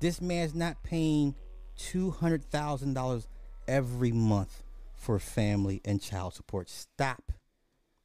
[0.00, 1.34] This man's not paying
[1.76, 3.26] two hundred thousand dollars
[3.66, 4.62] every month
[4.94, 6.70] for family and child support.
[6.70, 7.32] Stop.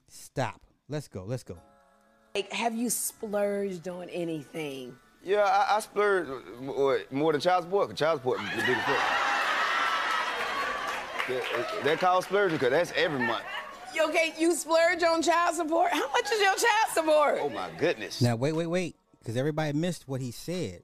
[0.07, 0.61] Stop.
[0.89, 1.23] Let's go.
[1.23, 1.57] Let's go.
[2.35, 4.95] Like, have you splurged on anything?
[5.23, 6.27] Yeah, I, I splurge
[6.59, 7.89] more, uh, more than child support.
[7.89, 8.95] 'cause child support is the biggest thing.
[11.29, 13.45] That, that called splurging because that's every month.
[13.93, 15.91] You Okay, you splurge on child support.
[15.91, 17.37] How much is your child support?
[17.41, 18.21] Oh my goodness.
[18.21, 20.83] Now wait, wait, wait, because everybody missed what he said.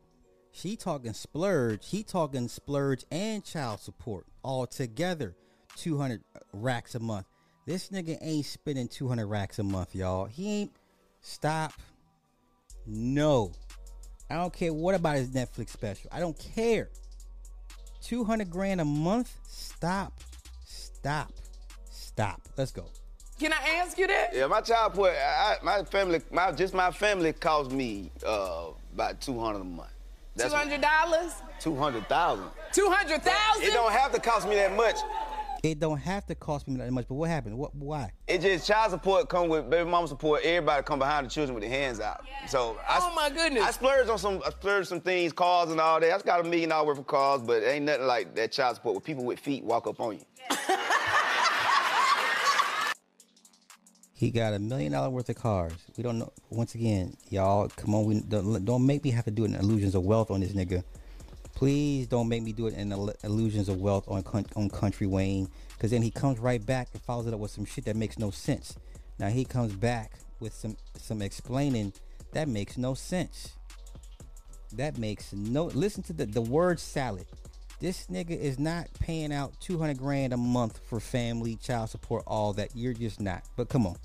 [0.52, 1.88] She talking splurge.
[1.88, 5.36] He talking splurge and child support all together.
[5.76, 7.26] Two hundred racks a month.
[7.66, 10.26] This nigga ain't spending two hundred racks a month, y'all.
[10.26, 10.72] He ain't.
[11.22, 11.74] Stop.
[12.86, 13.52] No,
[14.30, 16.10] I don't care what about his Netflix special.
[16.12, 16.90] I don't care.
[18.02, 19.36] Two hundred grand a month.
[19.48, 20.20] Stop.
[20.66, 21.32] Stop.
[21.92, 22.42] Stop.
[22.58, 22.86] Let's go.
[23.40, 24.32] Can I ask you that?
[24.36, 28.66] Yeah, my child support, I, I- my family, my just my family cost me uh,
[28.94, 29.90] about two hundred a month.
[30.38, 31.34] Two hundred dollars?
[31.60, 32.46] Two hundred thousand.
[32.74, 33.64] Two hundred thousand?
[33.64, 34.96] It don't have to cost me that much.
[35.62, 37.58] It don't have to cost me that much, but what happened?
[37.58, 37.76] What?
[37.76, 38.12] Why?
[38.28, 40.42] It just child support come with baby mama support.
[40.44, 42.22] Everybody come behind the children with their hands out.
[42.48, 43.64] So I, Oh, my goodness.
[43.64, 46.08] I splurged on some, I splurged some things, cars and all that.
[46.08, 48.54] I just got a million dollar worth of cars, but it ain't nothing like that
[48.54, 50.26] child support where people with feet walk up on you.
[54.20, 55.72] He got a million dollar worth of cars.
[55.96, 56.34] We don't know.
[56.50, 58.04] Once again, y'all, come on.
[58.04, 60.84] We don't, don't make me have to do an illusions of wealth on this nigga.
[61.56, 64.22] Please don't make me do it in illusions of wealth on
[64.58, 67.64] on Country Wayne, because then he comes right back and follows it up with some
[67.64, 68.76] shit that makes no sense.
[69.20, 71.94] Now he comes back with some some explaining
[72.34, 73.56] that makes no sense.
[74.74, 75.68] That makes no.
[75.68, 77.28] Listen to the the word salad.
[77.80, 82.26] This nigga is not paying out two hundred grand a month for family, child support,
[82.28, 82.76] all that.
[82.76, 83.44] You're just not.
[83.56, 83.96] But come on.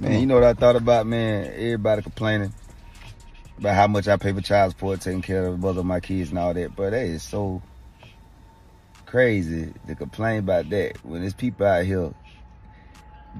[0.00, 1.52] Man, you know what I thought about, man?
[1.54, 2.52] Everybody complaining
[3.58, 6.00] about how much I pay for child support, taking care of the mother of my
[6.00, 6.74] kids and all that.
[6.74, 7.62] But that is so
[9.06, 12.12] crazy to complain about that when there's people out here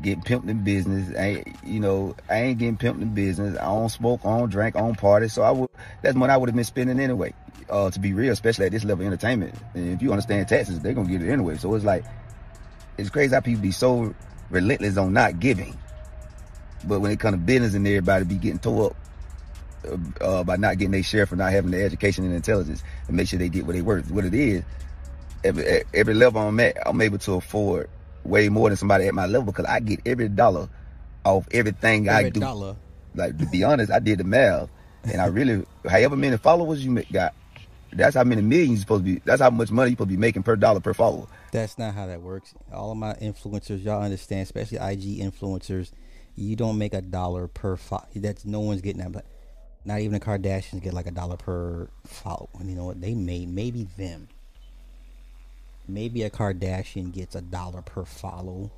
[0.00, 1.12] getting pimped in business.
[1.18, 3.58] I ain't, you know, I ain't getting pimped in business.
[3.58, 5.26] I don't smoke, I don't drink, I don't party.
[5.26, 5.70] So I would,
[6.02, 7.34] that's money I would have been spending anyway.
[7.68, 9.54] Uh, to be real, especially at this level of entertainment.
[9.74, 11.56] And if you understand taxes, they're gonna get it anyway.
[11.56, 12.04] So it's like,
[12.96, 14.14] it's crazy how people be so
[14.50, 15.76] relentless on not giving.
[16.87, 18.97] But when it comes to business and everybody be getting tore up
[19.87, 23.16] uh, uh, by not getting their share for not having the education and intelligence and
[23.16, 24.11] make sure they get what they worth.
[24.11, 24.62] What it is,
[25.42, 27.88] every, every level I'm at, I'm able to afford
[28.25, 30.68] way more than somebody at my level because I get every dollar
[31.25, 32.40] off everything I Every do.
[32.40, 32.77] dollar.
[33.14, 34.68] Like to be honest, I did the math,
[35.05, 37.33] and I really, however many followers you got,
[37.92, 39.23] that's how many millions you're supposed to be.
[39.25, 41.29] That's how much money you're supposed to be making per dollar per follower.
[41.53, 42.55] That's not how that works.
[42.73, 45.92] All of my influencers, y'all understand, especially IG influencers,
[46.37, 48.07] you don't make a dollar per follow.
[48.14, 49.12] That's no one's getting that.
[49.12, 49.27] But
[49.85, 52.49] not even the Kardashians get like a dollar per follow.
[52.59, 53.01] And You know what?
[53.01, 54.29] They may maybe them.
[55.87, 58.73] Maybe a Kardashian gets a dollar per follow,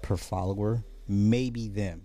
[0.00, 0.82] per follower.
[1.06, 2.02] Maybe them.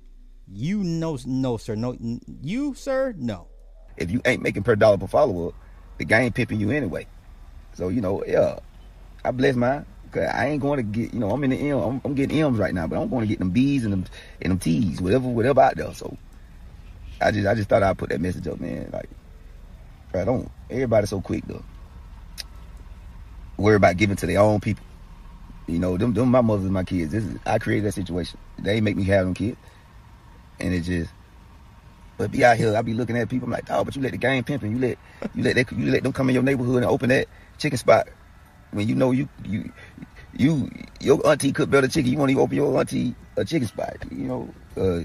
[0.52, 1.98] You know, no sir, no
[2.42, 3.48] you sir, no.
[3.96, 5.54] If you ain't making per dollar per follower,
[5.98, 7.08] the guy ain't pimping you anyway.
[7.74, 8.60] So you know, yeah,
[9.24, 9.86] I bless mine.
[10.22, 12.60] I ain't going to get, you know, I'm in the M, I'm, I'm getting M's
[12.60, 14.06] right now, but I'm going to get them B's and them
[14.42, 15.94] and them T's, whatever, whatever out there.
[15.94, 16.18] So
[17.22, 18.90] I just, I just thought I'd put that message up, man.
[18.92, 19.10] Like,
[20.14, 20.50] I don't.
[20.70, 21.64] Everybody's so quick though.
[23.58, 24.86] Worry about giving to their own people.
[25.68, 27.12] You know, them, them my mothers my kids.
[27.12, 28.38] This is, I created that situation.
[28.60, 29.58] They make me have them kids,
[30.60, 31.12] and it just.
[32.18, 33.48] But be out here, I be looking at people.
[33.48, 34.98] I'm like, oh, but you let the game pimp and you let
[35.34, 38.08] you let they, you let them come in your neighborhood and open that chicken spot
[38.74, 39.72] when you know you you
[40.36, 42.12] you your auntie cook better chicken.
[42.12, 43.98] You want to open your auntie a chicken spot.
[44.12, 45.02] You know, uh,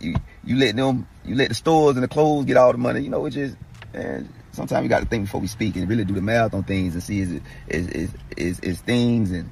[0.00, 0.14] you
[0.44, 3.00] you let them you let the stores and the clothes get all the money.
[3.00, 3.56] You know, it just
[3.92, 6.64] and sometimes you got to think before we speak and really do the math on
[6.64, 9.50] things and see is it is is is, is things and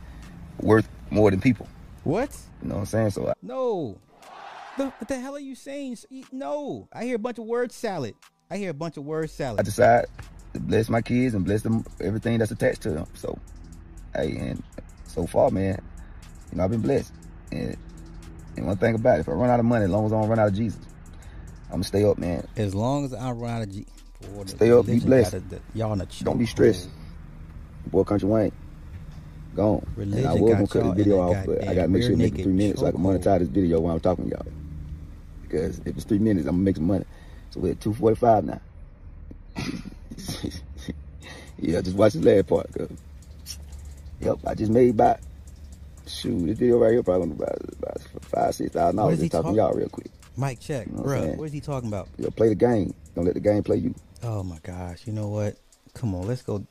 [0.60, 1.68] worth more than people.
[2.04, 2.34] What?
[2.62, 3.10] You know what I'm saying?
[3.10, 3.98] So I, No.
[4.76, 5.98] The, what the hell are you saying?
[6.30, 6.88] No.
[6.92, 8.14] I hear a bunch of word salad.
[8.50, 9.60] I hear a bunch of word salad.
[9.60, 10.06] I decide
[10.58, 13.06] to bless my kids and bless them everything that's attached to them.
[13.14, 13.38] So,
[14.14, 14.62] hey, and
[15.04, 15.80] so far, man,
[16.50, 17.12] you know, I've been blessed.
[17.52, 17.76] And
[18.56, 20.20] and one thing about it, if I run out of money, as long as I
[20.20, 20.80] don't run out of Jesus,
[21.66, 22.46] I'm gonna stay up, man.
[22.56, 23.92] As long as I run out of Jesus,
[24.46, 25.36] Stay up, be blessed.
[25.74, 26.88] y'all in a Don't be stressed.
[27.86, 28.52] Boy, Country Wayne,
[29.54, 29.86] gone.
[29.96, 32.16] and I Religion was gonna cut this video off, but I gotta make sure to
[32.16, 34.46] make it three minutes so I can monetize this video while I'm talking to y'all.
[35.42, 37.04] Because if it's three minutes, I'm gonna make some money.
[37.50, 38.60] So we're at 245 now.
[41.58, 42.72] yeah, just watch the last part.
[42.72, 42.90] Cause,
[44.20, 45.20] yep, I just made about,
[46.06, 49.56] shoot, this video right here probably about, about five, six thousand dollars just talking to
[49.56, 50.10] y'all real quick.
[50.36, 51.20] Mike, check, You know bro.
[51.20, 51.38] saying?
[51.38, 52.08] What is he talking about?
[52.16, 52.94] Yo, play the game.
[53.14, 53.94] Don't let the game play you.
[54.22, 55.06] Oh my gosh!
[55.06, 55.56] You know what?
[55.94, 56.64] Come on, let's go.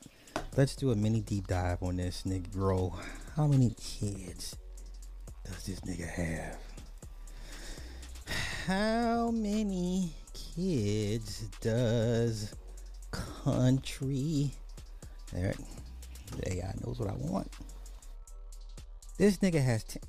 [0.56, 2.94] Let's do a mini deep dive on this Negro.
[3.36, 4.56] How many kids
[5.44, 6.58] does this nigga have?
[8.66, 12.54] How many kids does
[13.10, 14.52] country?
[15.32, 15.54] There,
[16.36, 17.50] the AI knows what I want.
[19.16, 20.02] This nigga has ten.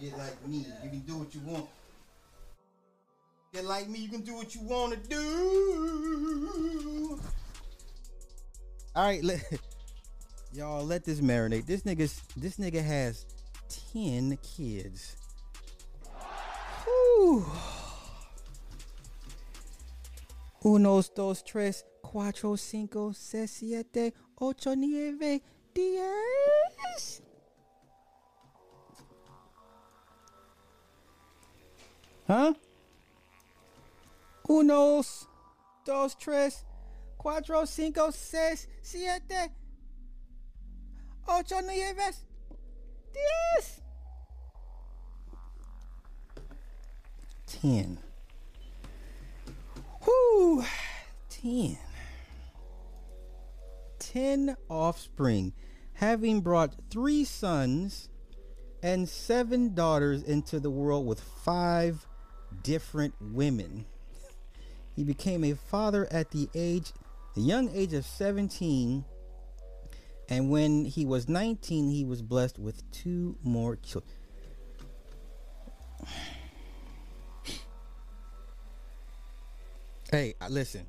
[0.00, 1.66] Get like me, you can do what you want.
[3.52, 5.20] Get like me, you can do what you want to do.
[8.96, 9.42] All right, let,
[10.54, 11.66] y'all let this marinate.
[11.66, 13.26] This nigga's this nigga has
[13.92, 15.16] ten kids.
[16.84, 17.44] Whew.
[20.64, 25.42] Uno, dos, tres, cuatro, cinco, seis, siete, ocho, nueve,
[25.74, 27.20] diez.
[32.30, 32.54] Huh?
[34.48, 35.26] Unos,
[35.84, 36.64] dos, tres,
[37.18, 39.50] cuatro, cinco, seis, siete,
[41.26, 42.14] ocho, nueve,
[43.12, 43.80] diez.
[47.48, 47.98] Ten.
[50.04, 50.64] Whew.
[51.28, 51.78] Ten.
[53.98, 55.52] Ten offspring,
[55.94, 58.08] having brought three sons
[58.84, 62.06] and seven daughters into the world with five
[62.62, 63.86] different women.
[64.94, 66.92] He became a father at the age,
[67.34, 69.04] the young age of 17,
[70.28, 74.14] and when he was 19, he was blessed with two more children.
[80.10, 80.86] Hey, listen.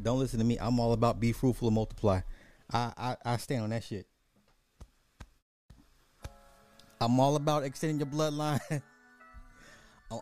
[0.00, 0.58] Don't listen to me.
[0.60, 2.20] I'm all about be fruitful and multiply.
[2.72, 4.06] I, I, I stand on that shit.
[7.00, 8.82] I'm all about extending your bloodline.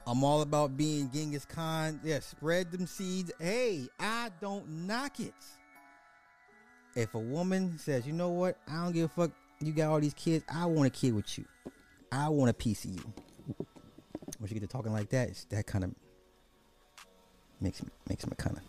[0.07, 2.01] I'm all about being Genghis Khan.
[2.05, 3.33] Yeah, spread them seeds.
[3.41, 5.35] Hey, I don't knock it.
[6.95, 10.01] If a woman says, you know what, I don't give a fuck, you got all
[10.01, 11.45] these kids, I want a kid with you.
[12.11, 13.13] I want a piece of you.
[14.39, 15.95] When you get to talking like that, that kind of
[17.61, 18.63] makes me makes me kind of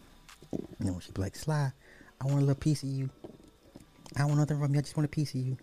[0.80, 1.72] you know when she like, Sly,
[2.22, 3.10] I want a little piece of you.
[4.18, 4.80] I want nothing from you.
[4.80, 5.58] I just want a piece of you.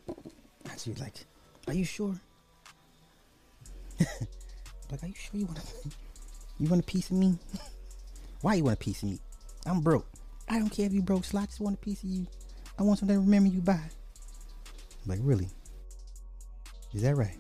[0.70, 1.26] And she's like,
[1.66, 2.14] Are you sure?
[4.90, 5.62] like, are you sure you want a
[6.58, 7.38] you want a piece of me?
[8.40, 9.18] Why you want a piece of me?
[9.66, 10.06] I'm broke.
[10.48, 11.42] I don't care if you broke, Sly.
[11.42, 12.26] I just want a piece of you.
[12.78, 13.80] I want something to remember you by.
[15.06, 15.48] Like, really?
[16.94, 17.38] Is that right?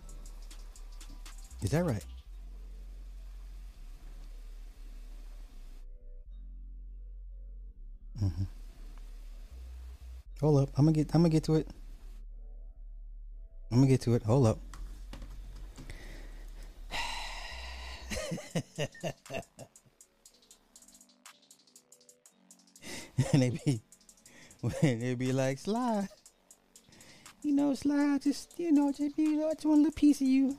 [1.62, 2.04] Is that right?
[8.22, 8.44] Mm-hmm.
[10.40, 10.70] Hold up.
[10.76, 11.68] I'm gonna get I'm gonna get to it.
[13.70, 14.22] I'm gonna get to it.
[14.22, 14.58] Hold up.
[23.32, 23.80] and they be
[24.60, 26.08] when they be like Sly.
[27.42, 30.20] You know, Sly, just you know, just you know, I just want a little piece
[30.20, 30.56] of you.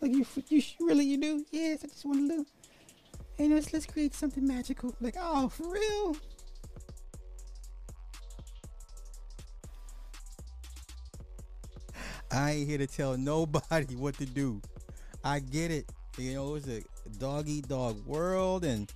[0.00, 1.44] Like you, you really you do?
[1.50, 2.46] Yes, I just want a little.
[3.36, 4.94] Hey, let's let's create something magical.
[5.00, 6.16] Like, oh, for real?
[12.32, 14.60] I ain't here to tell nobody what to do.
[15.22, 15.86] I get it.
[16.16, 16.82] You know, it's a
[17.18, 18.92] dog eat dog world, and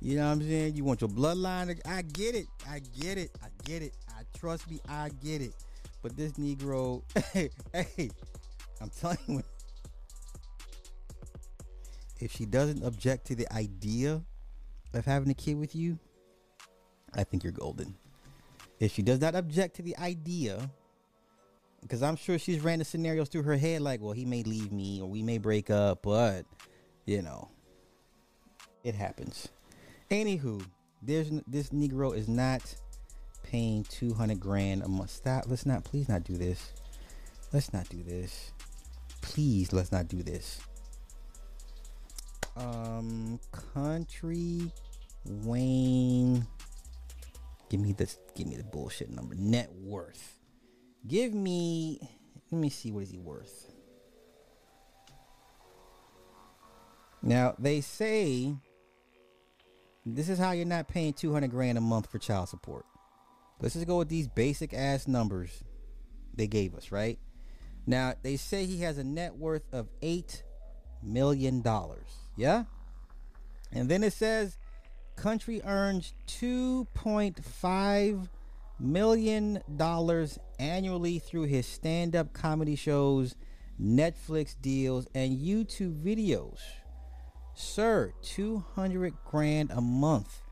[0.00, 0.76] you know what I'm saying.
[0.76, 1.80] You want your bloodline.
[1.86, 2.46] I get it.
[2.68, 3.30] I get it.
[3.42, 3.94] I get it.
[4.10, 4.80] I trust me.
[4.88, 5.54] I get it.
[6.02, 7.02] But this Negro,
[7.32, 8.10] hey, hey,
[8.80, 9.42] I'm telling you,
[12.20, 14.22] if she doesn't object to the idea
[14.92, 15.98] of having a kid with you,
[17.14, 17.94] I think you're golden.
[18.78, 20.70] If she does not object to the idea
[21.82, 24.70] Because I'm sure she's ran the scenarios through her head like, well, he may leave
[24.70, 26.44] me or we may break up, but,
[27.06, 27.48] you know,
[28.84, 29.48] it happens.
[30.10, 30.64] Anywho,
[31.02, 32.62] there's this Negro is not
[33.42, 35.10] paying 200 grand a month.
[35.10, 35.44] Stop.
[35.48, 36.72] Let's not, please not do this.
[37.52, 38.52] Let's not do this.
[39.22, 40.60] Please, let's not do this.
[42.56, 43.40] Um,
[43.74, 44.72] country
[45.24, 46.46] Wayne.
[47.68, 48.18] Give me this.
[48.34, 49.34] Give me the bullshit number.
[49.34, 50.39] Net worth.
[51.06, 51.98] Give me.
[52.50, 52.92] Let me see.
[52.92, 53.70] What is he worth?
[57.22, 58.54] Now they say
[60.06, 62.86] this is how you're not paying 200 grand a month for child support.
[63.60, 65.62] Let's just go with these basic ass numbers
[66.34, 67.18] they gave us, right?
[67.86, 70.42] Now they say he has a net worth of eight
[71.02, 72.08] million dollars.
[72.36, 72.64] Yeah?
[73.72, 74.56] And then it says
[75.16, 78.28] country earns 2.5
[78.78, 83.34] million dollars annually through his stand-up comedy shows,
[83.82, 86.58] Netflix deals, and YouTube videos.
[87.54, 90.42] Sir, 200 grand a month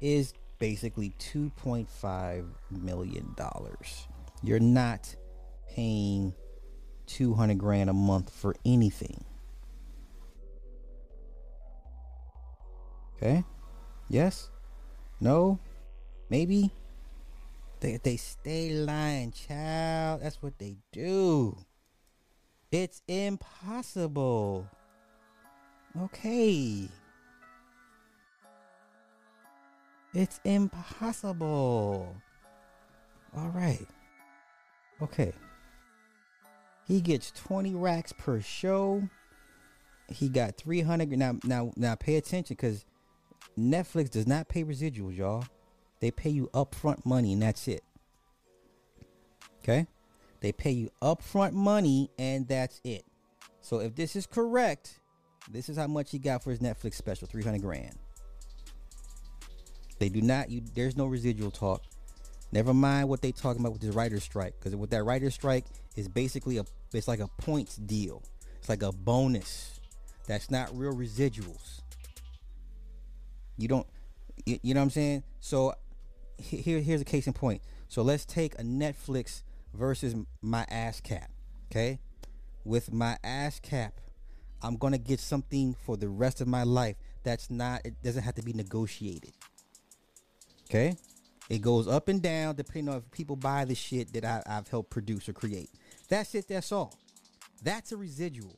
[0.00, 4.08] is basically 2.5 million dollars.
[4.42, 5.14] You're not
[5.68, 6.34] paying
[7.06, 9.24] 200 grand a month for anything.
[13.16, 13.44] Okay?
[14.08, 14.48] Yes?
[15.20, 15.58] No?
[16.30, 16.70] Maybe?
[17.80, 20.20] They, they stay lying, child.
[20.22, 21.56] That's what they do.
[22.70, 24.68] It's impossible.
[26.00, 26.88] Okay.
[30.12, 32.14] It's impossible.
[33.36, 33.86] All right.
[35.02, 35.32] Okay.
[36.86, 39.08] He gets 20 racks per show.
[40.08, 42.84] He got 300 now now now pay attention cuz
[43.56, 45.44] Netflix does not pay residuals, y'all.
[46.00, 47.82] They pay you upfront money and that's it.
[49.62, 49.86] Okay?
[50.40, 53.04] They pay you upfront money and that's it.
[53.60, 55.00] So if this is correct,
[55.50, 57.96] this is how much he got for his Netflix special, 300 grand.
[59.98, 61.82] They do not you there's no residual talk.
[62.52, 65.66] Never mind what they talking about with this writer's strike cuz with that writer's strike
[65.94, 68.22] is basically a it's like a points deal.
[68.58, 69.78] It's like a bonus.
[70.26, 71.82] That's not real residuals.
[73.58, 73.86] You don't
[74.46, 75.22] you, you know what I'm saying?
[75.40, 75.74] So
[76.40, 77.62] here here's a case in point.
[77.88, 79.42] So let's take a Netflix
[79.74, 81.30] versus my ass cap.
[81.70, 82.00] okay?
[82.64, 84.00] With my ass cap,
[84.62, 88.34] I'm to get something for the rest of my life that's not it doesn't have
[88.36, 89.32] to be negotiated.
[90.68, 90.96] Okay?
[91.48, 94.68] It goes up and down depending on if people buy the shit that I, I've
[94.68, 95.70] helped produce or create.
[96.08, 96.96] That's it, that's all.
[97.62, 98.56] That's a residual.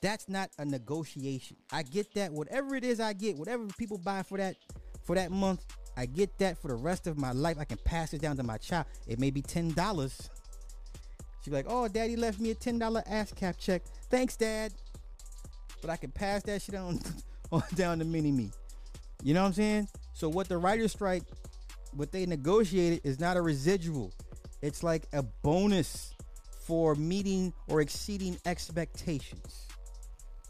[0.00, 1.56] That's not a negotiation.
[1.72, 2.32] I get that.
[2.32, 4.56] Whatever it is I get, whatever people buy for that
[5.02, 5.64] for that month,
[5.98, 7.56] I get that for the rest of my life.
[7.58, 8.86] I can pass it down to my child.
[9.08, 10.30] It may be ten dollars.
[11.42, 13.82] She'd be like, "Oh, daddy left me a ten dollar ASCAP check.
[14.08, 14.72] Thanks, dad."
[15.80, 17.00] But I can pass that shit on,
[17.52, 18.52] on down to mini me.
[19.24, 19.88] You know what I'm saying?
[20.14, 21.24] So what the writer's strike,
[21.92, 24.12] what they negotiated is not a residual.
[24.62, 26.14] It's like a bonus
[26.64, 29.66] for meeting or exceeding expectations.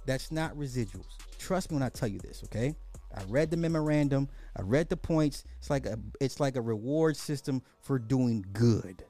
[0.04, 1.16] That's not residuals.
[1.38, 2.74] Trust me when I tell you this, okay?
[3.18, 4.28] I read the memorandum.
[4.56, 5.44] I read the points.
[5.58, 9.04] It's like a it's like a reward system for doing good.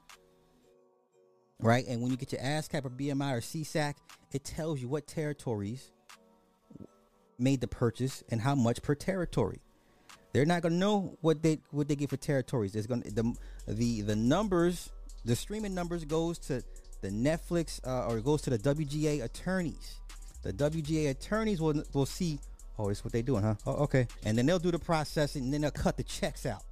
[1.60, 1.84] Right?
[1.86, 3.94] And when you get your ASCAP or BMI or SESAC,
[4.32, 5.90] it tells you what territories
[7.38, 9.60] made the purchase and how much per territory.
[10.32, 12.74] They're not gonna know what they what they get for territories.
[12.74, 13.34] It's gonna the
[13.66, 14.90] the the numbers,
[15.24, 16.62] the streaming numbers goes to
[17.02, 20.00] the Netflix uh, or it goes to the WGA attorneys.
[20.42, 22.38] The WGA attorneys will will see.
[22.78, 23.54] Oh, this is what they doing, huh?
[23.66, 24.06] Oh, okay.
[24.24, 26.62] And then they'll do the processing, and then they'll cut the checks out.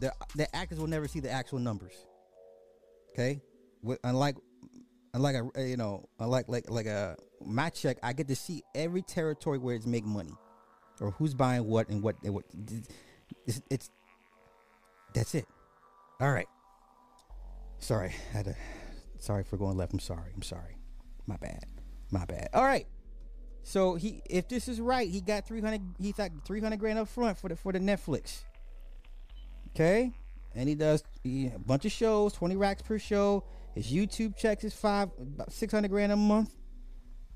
[0.00, 1.94] The the actors will never see the actual numbers.
[3.12, 3.40] Okay,
[3.82, 4.36] With, unlike
[5.14, 9.02] unlike a you know unlike like like a my check, I get to see every
[9.02, 10.34] territory where it's make money,
[11.00, 12.44] or who's buying what and what and what.
[13.46, 13.90] It's, it's
[15.14, 15.46] that's it.
[16.20, 16.48] All right.
[17.78, 18.56] Sorry, I had to.
[19.18, 19.92] Sorry for going left.
[19.92, 20.32] I'm sorry.
[20.34, 20.76] I'm sorry.
[21.26, 21.64] My bad.
[22.10, 22.48] My bad.
[22.54, 22.86] All right.
[23.68, 25.82] So he, if this is right, he got 300.
[26.00, 28.44] He thought 300 grand up front for the for the Netflix.
[29.74, 30.10] Okay,
[30.54, 33.44] and he does he, a bunch of shows, 20 racks per show.
[33.74, 36.54] His YouTube checks is five, about 600 grand a month.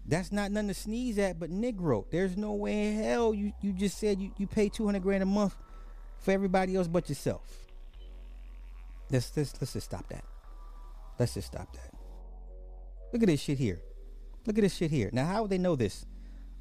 [0.06, 3.74] That's not nothing to sneeze at, but Negro, there's no way in hell you you
[3.74, 5.54] just said you you pay 200 grand a month
[6.18, 7.68] for everybody else but yourself.
[9.10, 10.24] Let's let's let's just stop that.
[11.18, 11.92] Let's just stop that.
[13.12, 13.82] Look at this shit here.
[14.46, 15.10] Look at this shit here.
[15.12, 16.06] Now, how would they know this?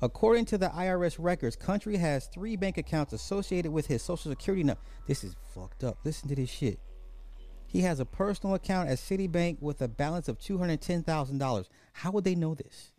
[0.04, 4.64] According to the IRS records, Country has three bank accounts associated with his social security
[4.64, 4.82] number.
[5.06, 6.00] This is fucked up.
[6.04, 6.80] Listen to this shit.
[7.68, 11.66] He has a personal account at Citibank with a balance of $210,000.
[11.94, 12.92] How would they know this?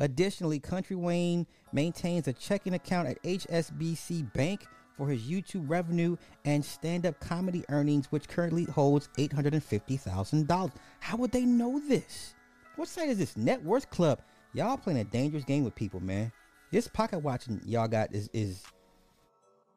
[0.00, 6.64] Additionally, Country Wayne maintains a checking account at HSBC Bank for his YouTube revenue and
[6.64, 10.72] stand up comedy earnings, which currently holds $850,000.
[10.98, 12.34] How would they know this?
[12.76, 13.36] What site is this?
[13.36, 14.20] Net Worth Club.
[14.52, 16.32] Y'all playing a dangerous game with people, man.
[16.70, 18.62] This pocket watching y'all got is is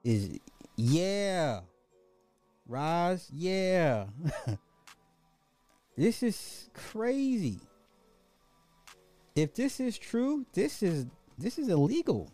[0.03, 0.39] is
[0.75, 1.61] yeah.
[2.67, 4.05] Roz, yeah.
[5.97, 7.59] this is crazy.
[9.35, 12.31] If this is true, this is this is illegal.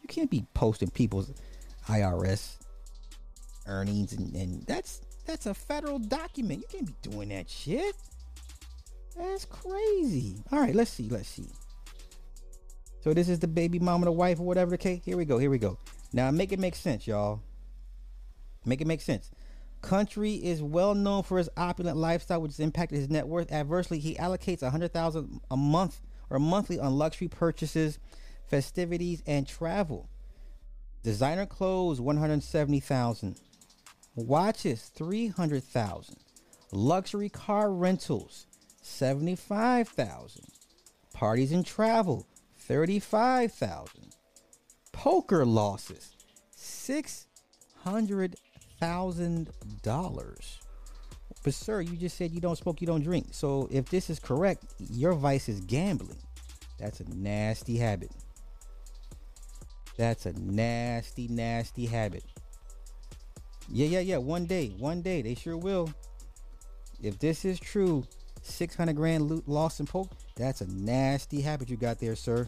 [0.00, 1.32] You can't be posting people's
[1.86, 2.56] IRS
[3.66, 6.60] earnings and, and that's that's a federal document.
[6.62, 7.94] You can't be doing that shit.
[9.16, 10.36] That's crazy.
[10.50, 11.08] All right, let's see.
[11.08, 11.48] Let's see.
[13.02, 15.02] So this is the baby mama, the wife, or whatever the case.
[15.04, 15.38] Here we go.
[15.38, 15.78] Here we go.
[16.12, 17.42] Now make it make sense, y'all.
[18.64, 19.30] Make it make sense.
[19.80, 23.98] Country is well known for his opulent lifestyle, which has impacted his net worth adversely.
[23.98, 26.00] He allocates a hundred thousand a month
[26.30, 27.98] or monthly on luxury purchases,
[28.46, 30.08] festivities, and travel.
[31.02, 33.40] Designer clothes, one hundred seventy thousand.
[34.14, 36.18] Watches, three hundred thousand.
[36.70, 38.46] Luxury car rentals,
[38.80, 40.44] seventy-five thousand.
[41.12, 42.28] Parties and travel,
[42.72, 44.14] thirty-five thousand.
[44.92, 46.16] Poker losses,
[46.56, 47.26] six
[47.84, 48.36] hundred
[48.80, 49.50] thousand
[49.82, 50.58] dollars.
[51.44, 53.26] But sir, you just said you don't smoke, you don't drink.
[53.32, 56.16] So if this is correct, your vice is gambling.
[56.78, 58.10] That's a nasty habit.
[59.98, 62.24] That's a nasty, nasty habit.
[63.68, 64.16] Yeah, yeah, yeah.
[64.16, 65.92] One day, one day, they sure will.
[67.02, 68.06] If this is true,
[68.40, 72.46] 600 grand loot lost in poke, that's a nasty habit you got there, sir.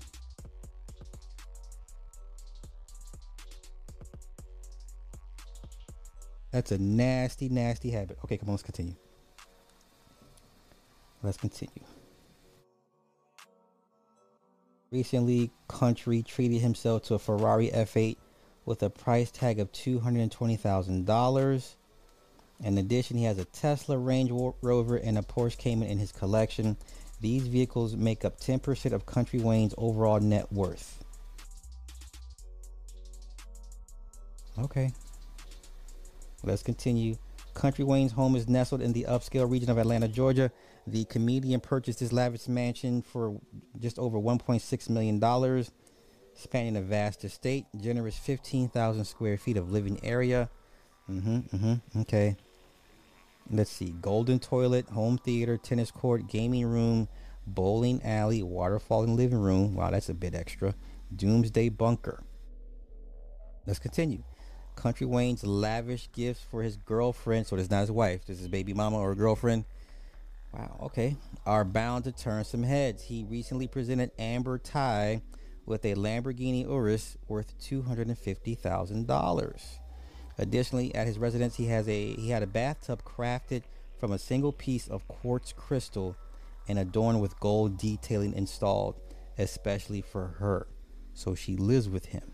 [6.50, 8.18] That's a nasty, nasty habit.
[8.24, 8.94] Okay, come on, let's continue.
[11.22, 11.84] Let's continue.
[14.92, 18.16] Recently, Country treated himself to a Ferrari F8
[18.64, 21.74] with a price tag of $220,000.
[22.62, 24.30] In addition, he has a Tesla Range
[24.62, 26.76] Rover and a Porsche Cayman in his collection.
[27.24, 31.02] These vehicles make up 10% of Country Wayne's overall net worth.
[34.58, 34.92] Okay.
[36.42, 37.16] Let's continue.
[37.54, 40.52] Country Wayne's home is nestled in the upscale region of Atlanta, Georgia.
[40.86, 43.40] The comedian purchased this lavish mansion for
[43.80, 45.64] just over $1.6 million,
[46.34, 50.50] spanning a vast estate, generous 15,000 square feet of living area.
[51.08, 52.36] Mm-hmm, mm-hmm, okay
[53.50, 57.08] let's see golden toilet home theater tennis court gaming room
[57.46, 59.74] bowling alley waterfall and living room.
[59.74, 60.74] Wow that's a bit extra.
[61.14, 62.22] Doomsday bunker.
[63.66, 64.22] Let's continue.
[64.76, 67.46] Country wayne's lavish gifts for his girlfriend.
[67.46, 68.26] So it's not his wife.
[68.26, 69.64] This is baby mama or girlfriend.
[70.52, 71.16] Wow okay.
[71.46, 73.04] Are bound to turn some heads.
[73.04, 75.22] He recently presented amber ty
[75.66, 79.78] with a lamborghini urus worth $250000
[80.38, 83.62] Additionally, at his residence, he has a he had a bathtub crafted
[83.98, 86.16] from a single piece of quartz crystal
[86.68, 88.96] and adorned with gold detailing installed,
[89.38, 90.66] especially for her.
[91.12, 92.32] So she lives with him.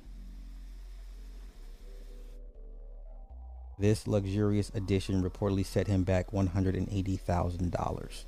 [3.79, 8.25] This luxurious addition reportedly set him back $180,000.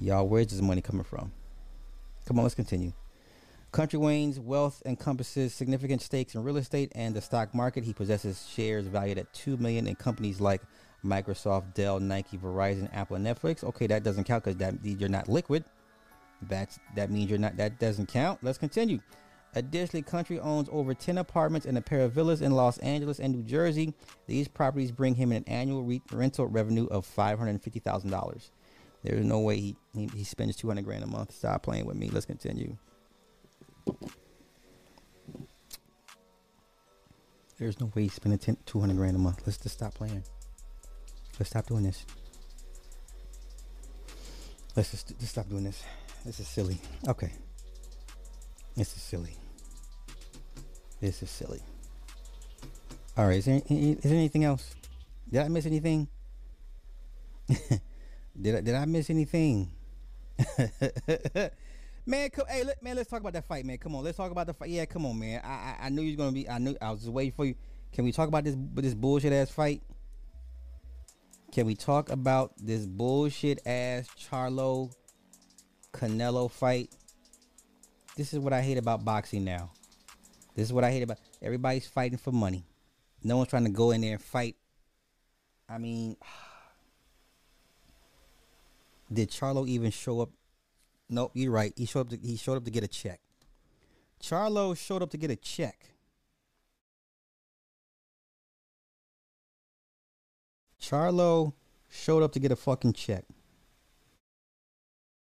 [0.00, 1.32] Y'all, where's this money coming from?
[2.26, 2.92] Come on, let's continue.
[3.70, 7.84] Country Wayne's wealth encompasses significant stakes in real estate and the stock market.
[7.84, 10.62] He possesses shares valued at two million in companies like
[11.04, 13.62] Microsoft, Dell, Nike, Verizon, Apple, and Netflix.
[13.62, 15.64] Okay, that doesn't count because that you're not liquid.
[16.42, 17.56] That's that means you're not.
[17.56, 18.42] That doesn't count.
[18.42, 19.00] Let's continue.
[19.54, 23.34] Additionally, Country owns over 10 apartments and a pair of villas in Los Angeles and
[23.34, 23.94] New Jersey.
[24.26, 28.50] These properties bring him an annual re- rental revenue of $550,000.
[29.02, 31.34] There's no way he, he, he spends 200 grand a month.
[31.34, 32.10] Stop playing with me.
[32.10, 32.76] Let's continue.
[37.58, 39.42] There's no way spending 10, 200 grand a month.
[39.44, 40.22] Let's just stop playing.
[41.38, 42.04] Let's stop doing this.
[44.76, 45.82] Let's just, just stop doing this.
[46.24, 46.78] This is silly.
[47.08, 47.32] Okay.
[48.76, 49.36] This is silly.
[51.00, 51.60] This is silly.
[53.16, 53.38] All right.
[53.38, 54.74] Is there, is there anything else?
[55.30, 56.08] Did I miss anything?
[57.48, 59.70] did I did I miss anything?
[62.08, 63.78] man, come, hey, let, man, let's talk about that fight, man.
[63.78, 64.70] Come on, let's talk about the fight.
[64.70, 65.40] Yeah, come on, man.
[65.44, 66.48] I I, I knew you was gonna be.
[66.48, 67.54] I knew I was just waiting for you.
[67.92, 69.82] Can we talk about this this bullshit ass fight?
[71.52, 74.92] Can we talk about this bullshit ass Charlo
[75.92, 76.94] Canelo fight?
[78.18, 79.70] this is what I hate about boxing now.
[80.56, 82.66] This is what I hate about everybody's fighting for money.
[83.22, 84.56] No one's trying to go in there and fight.
[85.68, 86.16] I mean,
[89.12, 90.30] did Charlo even show up?
[91.10, 91.72] Nope, you're right.
[91.76, 92.08] He showed up.
[92.10, 93.20] To, he showed up to get a check.
[94.22, 95.90] Charlo showed up to get a check.
[100.80, 101.54] Charlo
[101.88, 103.24] showed up to get a fucking check.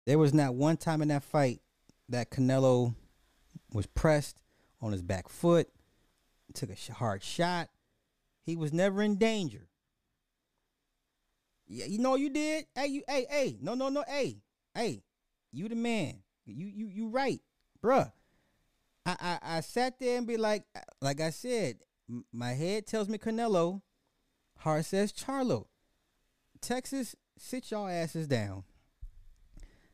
[0.07, 1.61] There was not one time in that fight
[2.09, 2.95] that Canelo
[3.73, 4.43] was pressed
[4.81, 5.69] on his back foot,
[6.55, 7.69] took a hard shot.
[8.45, 9.69] He was never in danger.
[11.67, 12.67] Yeah, you know you did.
[12.75, 14.43] Hey, you, hey, hey, no, no, no, hey,
[14.75, 15.03] hey,
[15.53, 16.23] you the man.
[16.47, 17.41] You, you, you right,
[17.83, 18.11] bruh.
[19.05, 20.65] I, I, I sat there and be like,
[21.01, 21.77] like I said,
[22.33, 23.83] my head tells me Canelo,
[24.59, 25.67] heart says Charlo.
[26.61, 28.65] Texas, sit y'all asses down.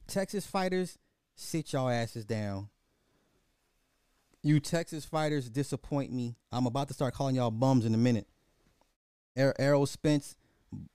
[0.07, 0.99] Texas fighters,
[1.35, 2.69] sit y'all asses down.
[4.43, 6.37] You Texas fighters disappoint me.
[6.53, 8.27] I'm about to start calling y'all bums in a minute.
[9.39, 10.37] Er- Errol Spence,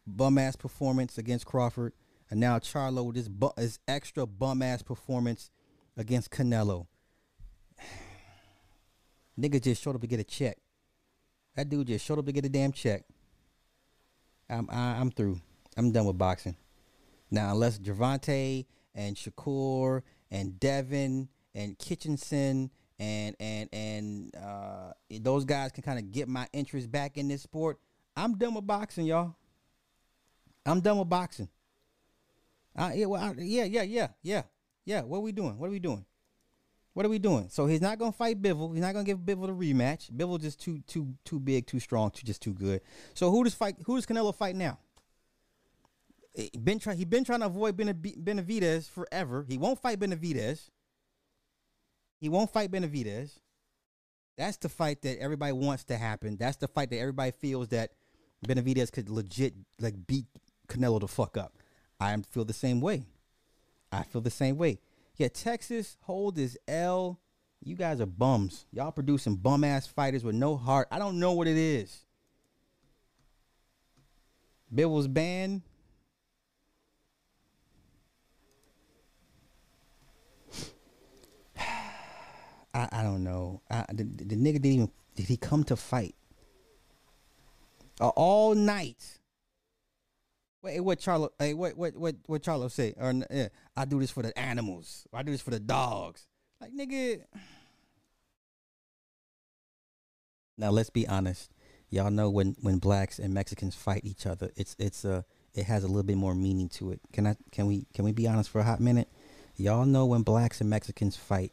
[0.05, 1.93] bum ass performance against Crawford,
[2.29, 3.51] and now Charlo with this, bu-
[3.87, 5.51] extra bum ass performance
[5.97, 6.87] against Canelo.
[9.39, 10.57] Nigga just showed up to get a check.
[11.55, 13.03] That dude just showed up to get a damn check.
[14.49, 15.39] I'm I, I'm through.
[15.77, 16.55] I'm done with boxing.
[17.31, 22.69] Now, unless Gervonta and Shakur and Devin and Kitchenson
[22.99, 27.41] and and and uh, those guys can kind of get my interest back in this
[27.41, 27.79] sport,
[28.15, 29.35] I'm done with boxing, y'all.
[30.65, 31.49] I'm done with boxing.
[32.75, 34.43] Uh, yeah, well, I, yeah, yeah, yeah, yeah,
[34.85, 35.01] yeah.
[35.01, 35.57] What are we doing?
[35.57, 36.05] What are we doing?
[36.93, 37.49] What are we doing?
[37.49, 38.73] So he's not gonna fight Bivol.
[38.73, 40.11] He's not gonna give Bivol the rematch.
[40.11, 42.81] Bivol just too too too big, too strong, too just too good.
[43.13, 43.75] So who does fight?
[43.85, 44.79] Who does Canelo fight now?
[46.35, 49.45] He been try, he been trying to avoid Benav- Benavidez forever.
[49.47, 50.69] He won't fight Benavidez.
[52.19, 53.37] He won't fight Benavidez.
[54.35, 56.37] That's the fight that everybody wants to happen.
[56.37, 57.91] That's the fight that everybody feels that
[58.47, 60.25] Benavidez could legit like beat
[60.67, 61.53] Canelo the fuck up.
[62.03, 63.03] I feel the same way.
[63.91, 64.79] I feel the same way.
[65.15, 67.19] Yeah, Texas hold his L.
[67.63, 68.65] You guys are bums.
[68.73, 70.89] Y'all producing bum ass fighters with no heart.
[70.91, 72.05] I don't know what it is.
[74.69, 75.61] Was banned.
[81.57, 83.61] I, I don't know.
[83.69, 86.15] I, the, the nigga didn't even did he come to fight?
[88.01, 89.19] Uh, all night.
[90.63, 91.29] Wait, what Charlo?
[91.37, 92.93] Hey, what what what what Charlo say?
[92.97, 95.05] Or yeah, I do this for the animals.
[95.13, 96.25] I do this for the dogs.
[96.61, 97.23] Like nigga.
[100.57, 101.51] Now let's be honest.
[101.89, 105.83] Y'all know when when blacks and Mexicans fight each other, it's it's a it has
[105.83, 107.01] a little bit more meaning to it.
[107.11, 109.09] Can I can we can we be honest for a hot minute?
[109.57, 111.51] Y'all know when blacks and Mexicans fight,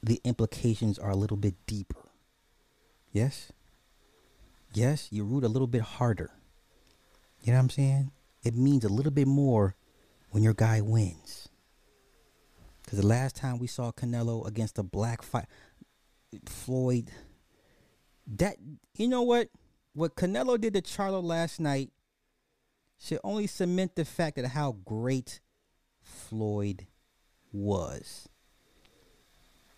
[0.00, 2.08] the implications are a little bit deeper.
[3.12, 3.52] Yes?
[4.72, 6.30] Yes, you root a little bit harder.
[7.42, 8.10] You know what I'm saying?
[8.44, 9.74] It means a little bit more
[10.30, 11.48] when your guy wins.
[12.82, 15.46] Because the last time we saw Canelo against a black fight,
[16.46, 17.10] Floyd,
[18.26, 18.56] that,
[18.96, 19.48] you know what?
[19.94, 21.90] What Canelo did to Charlo last night
[22.98, 25.40] should only cement the fact that how great
[26.00, 26.86] Floyd
[27.52, 28.28] was.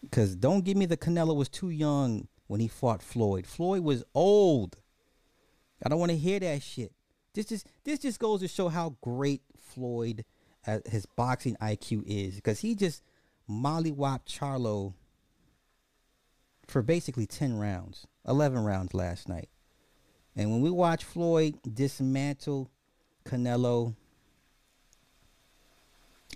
[0.02, 3.46] Because don't give me the Canelo was too young when he fought Floyd.
[3.46, 4.76] Floyd was old.
[5.84, 6.92] I don't want to hear that shit.
[7.34, 10.24] This just this just goes to show how great Floyd,
[10.66, 13.02] uh, his boxing IQ is, because he just
[13.50, 14.94] mollywopped Charlo
[16.66, 19.48] for basically ten rounds, eleven rounds last night.
[20.36, 22.70] And when we watch Floyd dismantle
[23.24, 23.94] Canelo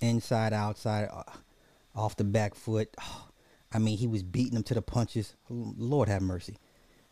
[0.00, 1.24] inside, outside, uh,
[1.94, 2.94] off the back foot,
[3.72, 5.34] I mean, he was beating him to the punches.
[5.50, 6.56] Lord have mercy.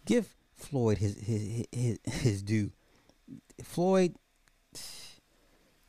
[0.07, 2.73] Give Floyd his his his, his due.
[3.63, 4.17] Floyd,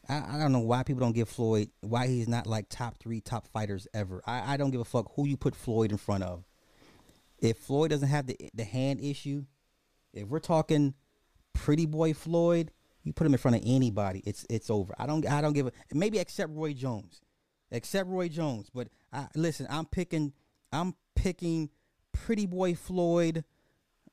[0.09, 3.21] I, I don't know why people don't give Floyd why he's not like top three
[3.21, 4.21] top fighters ever.
[4.25, 6.43] I, I don't give a fuck who you put Floyd in front of.
[7.39, 9.45] If Floyd doesn't have the the hand issue,
[10.13, 10.93] if we're talking
[11.53, 12.71] pretty boy Floyd,
[13.03, 14.93] you put him in front of anybody, it's it's over.
[14.97, 17.21] I don't I don't give a maybe except Roy Jones,
[17.71, 18.69] except Roy Jones.
[18.73, 20.33] But I listen, I'm picking
[20.71, 21.69] I'm picking
[22.11, 23.43] pretty boy Floyd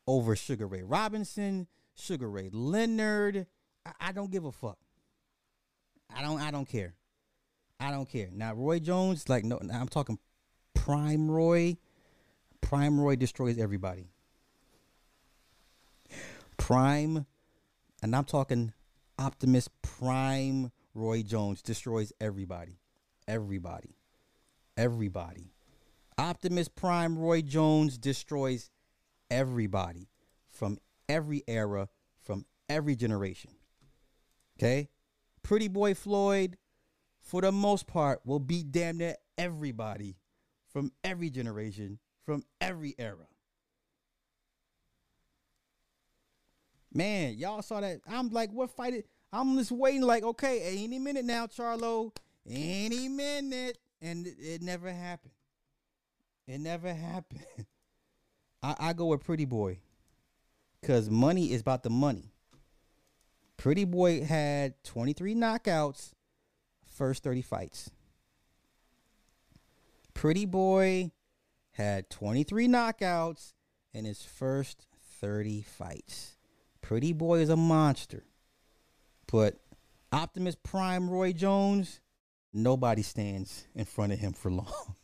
[0.06, 3.46] over Sugar Ray Robinson, Sugar Ray Leonard.
[3.86, 4.78] I, I don't give a fuck.
[6.14, 6.94] I don't I don't care.
[7.80, 8.28] I don't care.
[8.32, 10.18] Now Roy Jones, like no, I'm talking
[10.74, 11.76] prime Roy.
[12.60, 14.08] Prime Roy destroys everybody.
[16.56, 17.26] Prime,
[18.02, 18.72] and I'm talking
[19.18, 22.78] Optimus Prime Roy Jones destroys everybody.
[23.28, 23.96] Everybody.
[24.76, 25.52] Everybody.
[26.16, 28.70] Optimus Prime Roy Jones destroys
[29.30, 30.08] everybody
[30.48, 30.78] from
[31.08, 31.88] every era,
[32.20, 33.50] from every generation.
[34.58, 34.88] Okay?
[35.42, 36.56] Pretty Boy Floyd,
[37.20, 40.16] for the most part, will beat damn near everybody
[40.72, 43.26] from every generation, from every era.
[46.92, 48.00] Man, y'all saw that.
[48.08, 49.06] I'm like, what fight it?
[49.32, 52.14] I'm just waiting, like, okay, any minute now, Charlo.
[52.48, 53.78] Any minute.
[54.00, 55.32] And it, it never happened.
[56.46, 57.44] It never happened.
[58.62, 59.78] I, I go with Pretty Boy.
[60.84, 62.34] Cause money is about the money.
[63.56, 66.12] Pretty Boy had 23 knockouts,
[66.84, 67.90] first 30 fights.
[70.12, 71.10] Pretty Boy
[71.72, 73.54] had 23 knockouts
[73.94, 74.86] in his first
[75.20, 76.36] 30 fights.
[76.82, 78.24] Pretty Boy is a monster.
[79.32, 79.56] But
[80.12, 82.00] Optimus Prime Roy Jones,
[82.52, 84.94] nobody stands in front of him for long.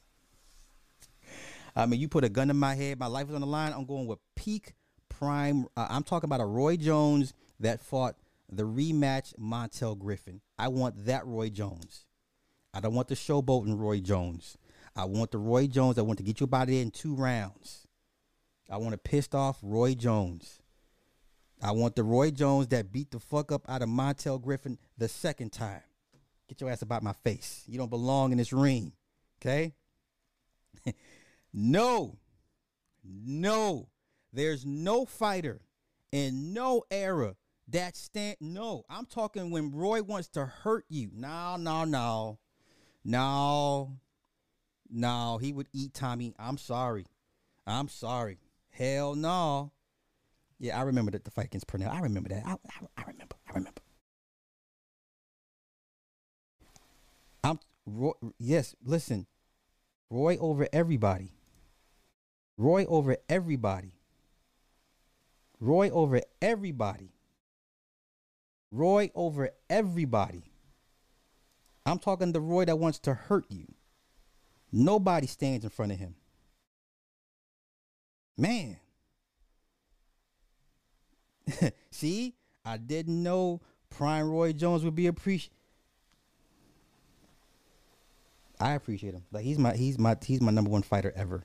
[1.75, 3.73] I mean, you put a gun in my head, my life is on the line.
[3.73, 4.75] I'm going with peak
[5.21, 5.67] prime.
[5.77, 8.17] Uh, I'm talking about a Roy Jones that fought
[8.51, 10.41] the rematch Montel Griffin.
[10.59, 12.07] I want that Roy Jones.
[12.73, 14.57] I don't want the showboating Roy Jones.
[14.97, 17.87] I want the Roy Jones I want to get you about it in two rounds.
[18.71, 20.61] I want a pissed off Roy Jones.
[21.63, 25.09] I want the Roy Jones that beat the fuck up out of Montel Griffin the
[25.09, 25.83] second time.
[26.49, 27.63] Get your ass about my face.
[27.67, 28.93] You don't belong in this ring.
[29.41, 29.75] Okay?
[31.53, 32.17] no.
[33.05, 33.90] No.
[34.33, 35.61] There's no fighter
[36.13, 37.37] in no era
[37.69, 38.85] that stand no.
[38.89, 41.11] I'm talking when Roy wants to hurt you.
[41.15, 42.39] No, no, no.
[43.05, 43.99] No.
[44.89, 46.35] No, he would eat Tommy.
[46.39, 47.07] I'm sorry.
[47.67, 48.39] I'm sorry.
[48.71, 49.73] Hell no.
[50.59, 51.93] Yeah, I remember that the fight against Pernell.
[51.93, 52.43] I remember that.
[52.45, 53.37] I, I, I remember.
[53.49, 53.81] I remember.
[57.43, 58.13] I'm Roy.
[58.39, 59.27] Yes, listen.
[60.11, 61.33] Roy over everybody.
[62.59, 64.00] Roy over everybody.
[65.61, 67.13] Roy over everybody.
[68.73, 70.43] Roy over everybody.
[71.85, 73.67] I'm talking the Roy that wants to hurt you.
[74.73, 76.15] Nobody stands in front of him.
[78.39, 78.79] Man.
[81.91, 82.35] See,
[82.65, 85.57] I didn't know Prime Roy Jones would be appreciated.
[88.61, 89.25] I appreciate him.
[89.33, 91.45] Like he's my he's my he's my number one fighter ever,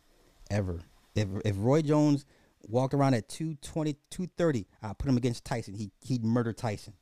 [0.49, 0.81] ever.
[1.15, 2.25] If if Roy Jones
[2.67, 5.75] walked around at 220, 230, I put him against Tyson.
[5.75, 6.93] He he'd murder Tyson.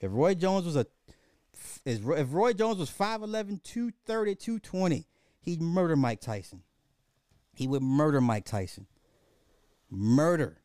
[0.00, 0.86] If Roy Jones was a
[1.84, 5.06] if Roy Jones was 5'11, 230, 220,
[5.40, 6.62] he'd murder Mike Tyson.
[7.54, 8.86] He would murder Mike Tyson.
[9.90, 10.58] Murder.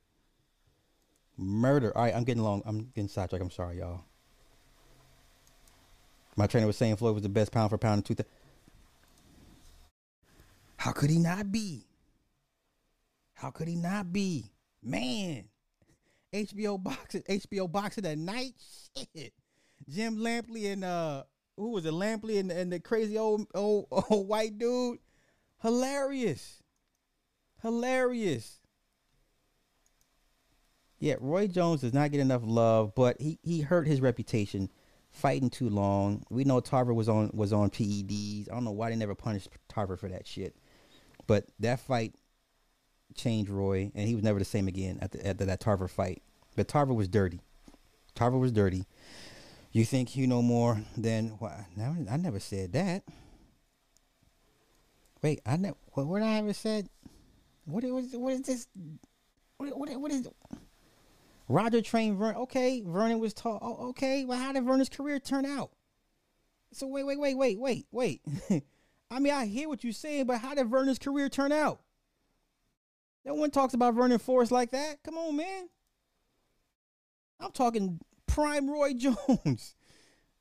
[1.37, 1.95] Murder.
[1.95, 2.61] All right, I'm getting long.
[2.65, 3.41] I'm getting sidetracked.
[3.41, 4.03] I'm sorry, y'all.
[6.35, 8.29] My trainer was saying Floyd was the best pound for pound in 2000.
[10.77, 11.85] How could he not be?
[13.41, 14.51] How could he not be?
[14.83, 15.45] Man,
[16.31, 18.53] HBO boxing, HBO boxing at night.
[18.95, 19.33] Shit,
[19.89, 21.23] Jim Lampley and uh,
[21.57, 21.93] who was it?
[21.93, 24.99] Lampley and, and the crazy old, old old white dude.
[25.63, 26.61] Hilarious,
[27.63, 28.59] hilarious.
[30.99, 34.69] Yeah, Roy Jones does not get enough love, but he he hurt his reputation
[35.09, 36.23] fighting too long.
[36.29, 38.51] We know Tarver was on was on PEDs.
[38.51, 40.55] I don't know why they never punished Tarver for that shit.
[41.25, 42.13] But that fight
[43.15, 46.21] changed Roy, and he was never the same again at the, at that Tarver fight.
[46.55, 47.41] But Tarver was dirty.
[48.15, 48.85] Tarver was dirty.
[49.71, 51.65] You think you know more than well,
[52.09, 53.03] I never said that.
[55.21, 55.77] Wait, I never.
[55.93, 56.89] What, what I ever said?
[57.65, 58.67] What is what is this?
[59.57, 60.27] What what, what is?
[61.47, 62.41] Roger trained Vernon.
[62.43, 63.59] Okay, Vernon was taught.
[63.61, 64.25] Oh, okay.
[64.25, 65.71] Well, how did Vernon's career turn out?
[66.73, 68.21] So wait, wait, wait, wait, wait, wait.
[69.11, 71.81] I mean, I hear what you're saying, but how did Vernon's career turn out?
[73.25, 75.03] No one talks about Vernon Forrest like that.
[75.03, 75.69] Come on, man.
[77.39, 79.75] I'm talking prime Roy Jones.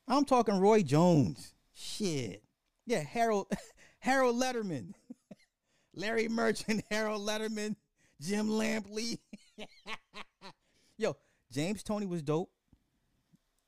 [0.09, 1.55] I'm talking Roy Jones.
[1.74, 2.43] Shit.
[2.87, 3.47] Yeah, Harold
[4.01, 4.95] Harold Lederman.
[5.95, 7.74] Larry Merchant, Harold Lederman,
[8.20, 9.18] Jim Lampley.
[10.97, 11.16] Yo,
[11.51, 12.51] James Toney was dope.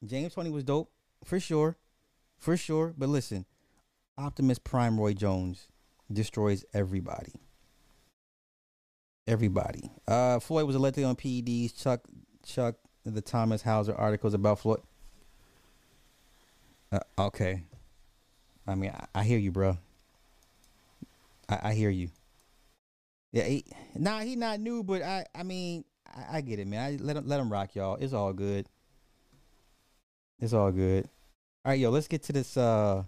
[0.04, 0.90] James Toney was dope
[1.24, 1.76] for sure.
[2.38, 2.94] For sure.
[2.96, 3.44] But listen,
[4.18, 5.68] Optimus Prime Roy Jones
[6.12, 7.32] destroys everybody.
[9.26, 9.90] Everybody.
[10.06, 11.80] Uh, Floyd was elected on PEDs.
[11.80, 12.00] Chuck,
[12.44, 14.80] Chuck, the Thomas Hauser articles about Floyd.
[16.90, 17.62] Uh, okay.
[18.66, 19.78] I mean, I, I, hear you, bro.
[21.48, 22.10] I, I hear you.
[23.32, 23.64] Yeah, he,
[23.94, 26.80] nah, he not new, but I, I mean, I, I get it, man.
[26.80, 27.96] I let him, let him rock, y'all.
[27.96, 28.66] It's all good.
[30.40, 31.08] It's all good.
[31.64, 32.56] All right, yo, let's get to this.
[32.56, 33.04] Uh,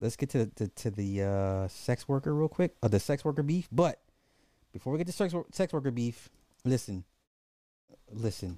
[0.00, 2.76] let's get to to, to the uh, sex worker real quick.
[2.82, 3.98] Uh, the sex worker beef, but
[4.78, 6.30] before we get to sex sex worker beef,
[6.64, 7.02] listen,
[8.12, 8.56] listen.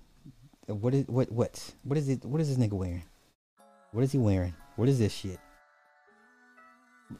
[0.69, 2.27] Uh, what is what what what is it?
[2.27, 3.05] What is this nigga wearing?
[3.93, 4.55] What is he wearing?
[4.77, 5.39] What is this shit?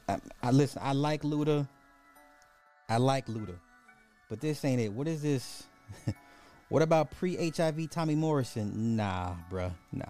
[0.07, 0.83] I, I listen.
[0.85, 1.67] I like Luda.
[2.89, 3.55] I like Luda,
[4.29, 4.93] but this ain't it.
[4.93, 5.63] What is this?
[6.69, 8.95] what about pre-HIV Tommy Morrison?
[8.95, 9.73] Nah, bruh.
[9.91, 10.05] Nah,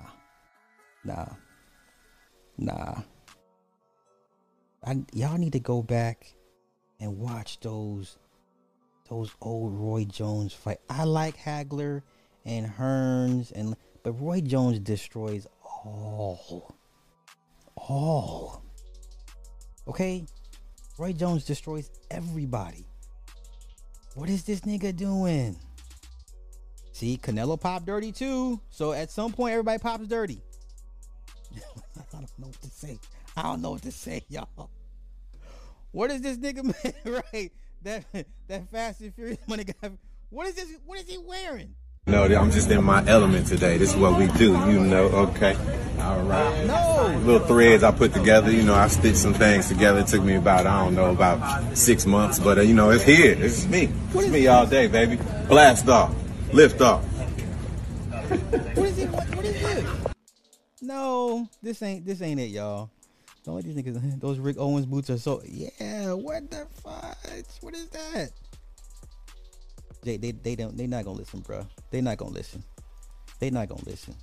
[1.05, 1.27] nah,
[2.57, 2.95] nah.
[4.83, 6.33] I, y'all need to go back
[6.99, 8.17] and watch those
[9.11, 10.79] those old Roy Jones fight.
[10.89, 12.01] I like Hagler
[12.45, 15.45] and Hearns and but Roy Jones destroys
[15.85, 16.73] all.
[17.75, 18.63] All.
[19.85, 20.25] Okay?
[20.97, 22.85] Roy Jones destroys everybody.
[24.15, 25.57] What is this nigga doing?
[26.93, 28.61] See, Canelo popped dirty too.
[28.69, 30.41] So at some point, everybody pops dirty.
[31.57, 32.97] I don't know what to say.
[33.35, 34.69] I don't know what to say, y'all.
[35.91, 36.63] What is this nigga
[37.03, 37.23] man?
[37.33, 37.51] right?
[37.83, 38.03] That
[38.47, 39.91] that Fast and Furious money guy.
[40.29, 40.77] What is this?
[40.85, 41.75] What is he wearing?
[42.07, 43.77] No, I'm just in my element today.
[43.77, 45.03] This is what we do, you know.
[45.29, 45.55] Okay.
[45.99, 46.65] All right.
[46.65, 47.15] No.
[47.23, 49.99] Little threads I put together, you know, I stitched some things together.
[49.99, 53.03] It took me about, I don't know, about six months, but uh, you know, it's
[53.03, 53.35] here.
[53.39, 53.89] It's me.
[54.15, 55.19] It's me all day, baby.
[55.47, 56.15] Blast off.
[56.51, 57.03] Lift off.
[57.03, 59.09] What is it?
[59.09, 59.85] What, what is this?
[60.81, 62.89] No, this ain't this ain't it, y'all.
[63.43, 64.19] Don't let these niggas.
[64.21, 65.41] Those Rick Owens boots are so.
[65.45, 67.45] Yeah, what the fudge?
[67.61, 68.29] What is that?
[70.03, 70.77] They they they don't.
[70.77, 71.65] They not gonna listen, bro.
[71.89, 72.63] They not gonna listen.
[73.39, 74.15] They not gonna listen.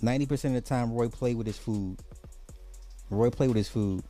[0.00, 1.98] Ninety percent of the time, Roy played with his food.
[3.10, 4.02] Roy played with his food.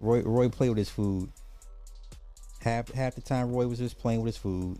[0.00, 1.30] Roy Roy play with his food.
[2.60, 4.78] Half half the time, Roy was just playing with his food.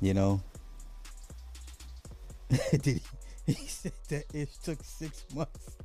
[0.00, 0.40] You know.
[2.70, 3.00] Did he?
[3.56, 5.78] He said that it took six months.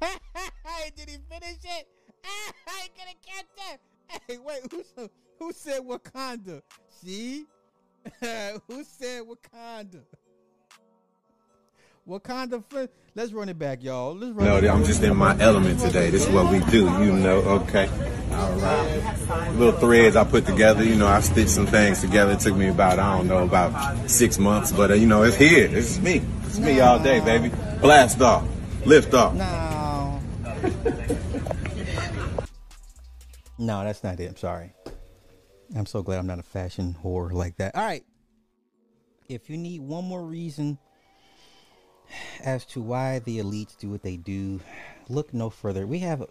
[0.96, 1.88] Did he finish it?
[2.24, 3.78] I ain't gonna catch that.
[4.26, 5.08] Hey, wait, who,
[5.38, 6.62] who said Wakanda?
[6.90, 7.46] See?
[8.68, 10.02] who said Wakanda?
[12.08, 12.84] Wakanda, fl-
[13.14, 14.14] let's run it back, y'all.
[14.14, 16.10] Let's run No, it I'm just in my element today.
[16.10, 17.36] This is what we do, you know.
[17.62, 17.88] Okay.
[18.32, 19.50] All right.
[19.52, 22.32] Little threads I put together, you know, I stitched some things together.
[22.32, 25.36] It took me about, I don't know, about six months, but uh, you know, it's
[25.36, 25.66] here.
[25.74, 26.20] It's me.
[26.44, 27.50] It's me all day, baby.
[27.80, 28.46] Blast off.
[28.84, 29.34] Lift off.
[29.34, 30.20] No.
[33.58, 34.28] no, that's not it.
[34.28, 34.74] I'm sorry.
[35.74, 37.74] I'm so glad I'm not a fashion whore like that.
[37.74, 38.04] All right.
[39.26, 40.78] If you need one more reason
[42.42, 44.60] as to why the elites do what they do,
[45.08, 45.86] look no further.
[45.86, 46.24] We have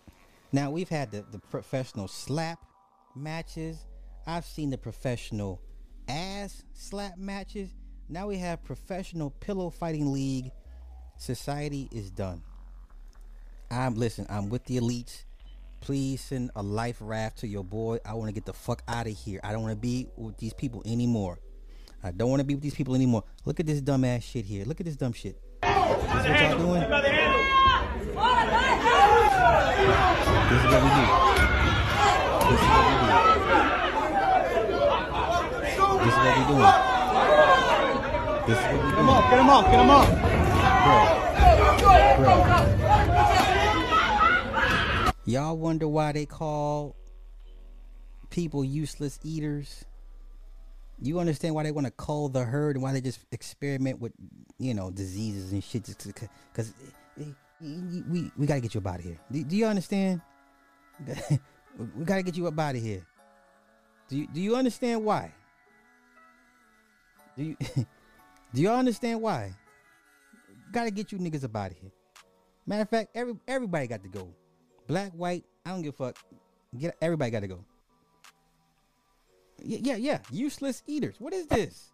[0.52, 2.60] now we've had the, the professional slap
[3.16, 3.86] matches.
[4.26, 5.62] I've seen the professional
[6.08, 7.70] ass slap matches.
[8.10, 10.52] Now we have professional pillow fighting league.
[11.18, 12.42] Society is done.
[13.72, 15.24] I'm listen, I'm with the elites.
[15.82, 17.98] Please send a life raft to your boy.
[18.06, 19.40] I want to get the fuck out of here.
[19.44, 21.40] I don't want to be with these people anymore.
[22.04, 23.24] I don't want to be with these people anymore.
[23.46, 24.66] Look at this dumbass shit here.
[24.66, 25.42] Look at this dumb shit.
[25.64, 26.82] This is what y'all doing?
[30.50, 31.06] This is what we do.
[32.50, 33.08] This is what we do.
[36.04, 36.68] This is what we doing.
[38.46, 38.94] This is what we doing.
[38.94, 40.08] Get him up, get him up, get him up.
[40.84, 40.98] Bro.
[42.18, 42.36] Bro.
[45.26, 46.96] Y'all wonder why they call
[48.30, 49.86] people useless eaters?
[51.04, 54.14] You understand why they want to cull the herd and why they just experiment with,
[54.58, 55.86] you know, diseases and shit?
[55.86, 56.74] Because
[57.60, 59.20] we we got to get you of here.
[59.30, 60.22] Do, do you understand?
[61.06, 63.06] we got to get you out of here.
[64.08, 65.34] Do you do you understand why?
[67.36, 67.58] Do you
[68.54, 69.54] do you understand why?
[70.72, 71.92] Got to get you niggas out of here.
[72.66, 74.34] Matter of fact, every everybody got to go.
[74.88, 76.18] Black, white, I don't give a fuck.
[76.78, 77.66] Get everybody got to go.
[79.60, 80.20] Yeah, yeah, yeah.
[80.32, 81.16] Useless eaters.
[81.20, 81.92] What is this?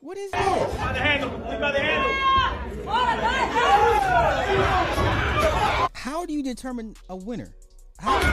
[0.00, 0.76] What is this?
[5.94, 7.54] How do you determine a winner?
[7.98, 8.28] How, how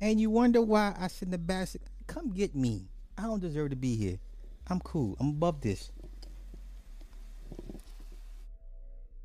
[0.00, 1.82] And you wonder why I send the basket.
[2.06, 2.88] Come get me.
[3.16, 4.18] I don't deserve to be here.
[4.68, 5.16] I'm cool.
[5.20, 5.90] I'm above this.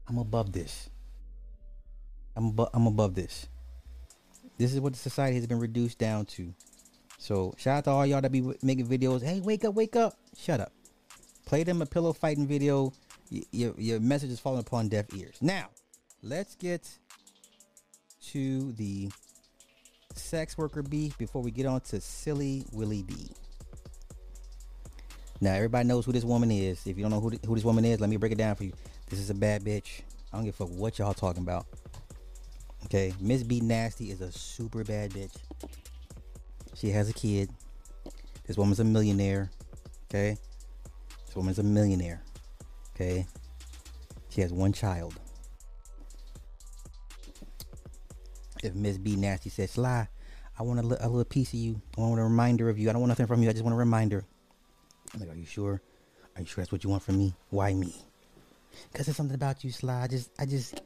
[0.08, 0.90] I'm above this.
[2.36, 3.48] I'm above, I'm above this.
[4.58, 6.54] This is what the society has been reduced down to.
[7.18, 9.22] So shout out to all y'all that be making videos.
[9.22, 10.18] Hey, wake up, wake up.
[10.38, 10.72] Shut up.
[11.46, 12.94] Play them a pillow fighting video.
[13.32, 15.38] Y- your your message is falling upon deaf ears.
[15.42, 15.70] Now,
[16.24, 16.88] let's get
[18.28, 19.10] to the
[20.14, 23.32] sex worker beef before we get on to silly Willie D.
[25.42, 26.86] Now everybody knows who this woman is.
[26.86, 28.56] If you don't know who, th- who this woman is, let me break it down
[28.56, 28.74] for you.
[29.10, 30.02] This is a bad bitch.
[30.32, 31.66] I don't give a fuck what y'all talking about.
[32.86, 35.36] Okay, Miss B Nasty is a super bad bitch.
[36.76, 37.50] She has a kid.
[38.48, 39.50] This woman's a millionaire.
[40.10, 40.38] Okay,
[41.26, 42.22] this woman's a millionaire.
[42.96, 43.26] Okay,
[44.30, 45.16] she has one child.
[48.62, 50.08] If Miss B Nasty says, "Sly,
[50.58, 51.82] I want a, li- a little piece of you.
[51.98, 52.90] I want a reminder of you.
[52.90, 53.50] I don't want nothing from you.
[53.50, 54.26] I just want a reminder."
[55.14, 55.82] I'm like, "Are you sure?
[56.36, 57.36] Are you sure that's what you want from me?
[57.50, 57.94] Why me?"
[58.94, 60.04] Cause there's something about you, Sly.
[60.04, 60.82] I just, I just,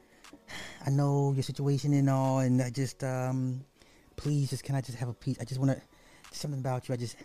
[0.85, 3.63] I know your situation and all, and I just, um,
[4.15, 5.37] please, just can I just have a piece?
[5.39, 5.81] I just want to,
[6.31, 6.93] something about you.
[6.93, 7.15] I just,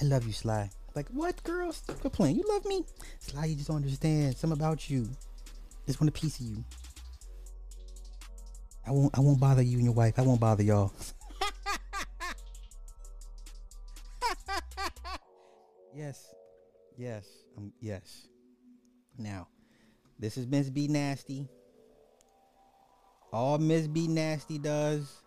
[0.00, 0.70] I love you, Sly.
[0.94, 1.72] Like what, girl?
[2.12, 2.36] Playing.
[2.36, 2.84] You love me,
[3.20, 3.46] Sly.
[3.46, 4.36] You just don't understand.
[4.36, 5.08] Something about you.
[5.86, 6.64] Just want a piece of you.
[8.86, 10.18] I won't, I won't bother you and your wife.
[10.18, 10.92] I won't bother y'all.
[16.00, 16.34] yes,
[16.96, 17.26] yes,
[17.58, 18.26] um, yes.
[19.18, 19.48] Now,
[20.18, 21.48] this is Miss B Nasty.
[23.32, 25.22] All Miss B Nasty does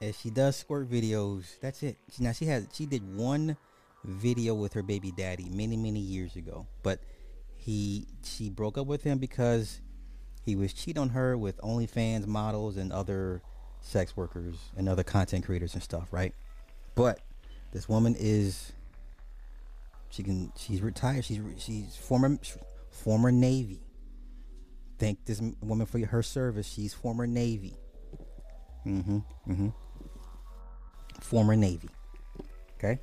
[0.00, 1.58] is she does squirt videos.
[1.60, 1.96] That's it.
[2.20, 3.56] Now she has she did one
[4.04, 7.00] video with her baby daddy many many years ago, but
[7.56, 9.80] he she broke up with him because
[10.44, 13.42] he was cheating on her with OnlyFans models and other
[13.80, 16.32] sex workers and other content creators and stuff, right?
[16.94, 17.20] But
[17.72, 18.72] this woman is
[20.12, 21.24] she can she's retired.
[21.24, 22.38] She's she's former
[22.90, 23.80] former Navy.
[24.98, 26.66] Thank this woman for her service.
[26.66, 27.76] She's former Navy.
[28.86, 29.18] Mm-hmm.
[29.48, 29.68] Mm-hmm.
[31.20, 31.88] Former Navy.
[32.76, 33.00] Okay?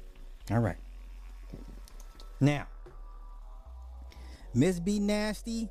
[0.51, 0.77] All right.
[2.39, 2.67] Now,
[4.53, 5.67] Miss B Nasty.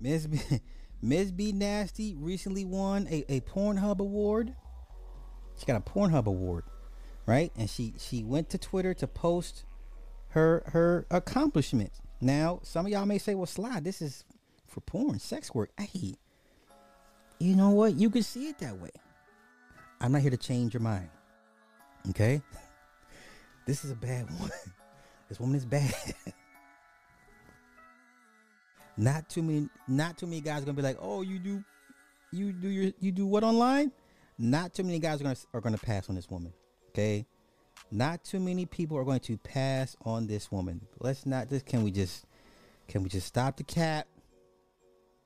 [0.00, 0.38] Miss B
[1.02, 4.54] Miss B Nasty recently won a, a Pornhub award.
[5.56, 6.62] She got a Pornhub award,
[7.28, 7.52] right?
[7.56, 9.64] And she she went to Twitter to post
[10.30, 12.00] her her accomplishments.
[12.22, 14.24] Now, some of y'all may say, "Well, Sly, this is
[14.66, 16.14] for porn, sex work." Hey,
[17.38, 17.96] you know what?
[17.96, 18.90] You can see it that way.
[20.00, 21.10] I'm not here to change your mind.
[22.10, 22.42] Okay?
[23.66, 24.50] This is a bad one.
[25.28, 25.92] This woman is bad.
[28.96, 31.62] not too many not too many guys are gonna be like, oh, you do
[32.32, 33.92] you do your you do what online?
[34.38, 36.54] Not too many guys are gonna are gonna pass on this woman.
[36.90, 37.26] Okay?
[37.90, 40.80] Not too many people are going to pass on this woman.
[41.00, 42.26] Let's not just can we just
[42.86, 44.06] can we just stop the cap?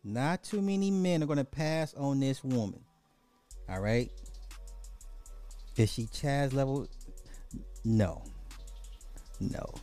[0.05, 2.81] Not too many men are gonna pass on this woman.
[3.69, 4.11] All right.
[5.77, 6.87] Is she Chaz level?
[7.85, 8.23] No.
[9.41, 9.75] No.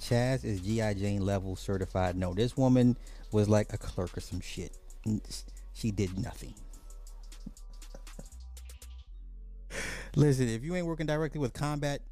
[0.00, 0.94] Chaz is G.I.
[0.94, 2.16] Jane level certified.
[2.16, 2.96] No, this woman
[3.32, 4.76] was like a clerk or some shit.
[5.74, 6.54] She did nothing.
[10.16, 12.02] Listen, if you ain't working directly with combat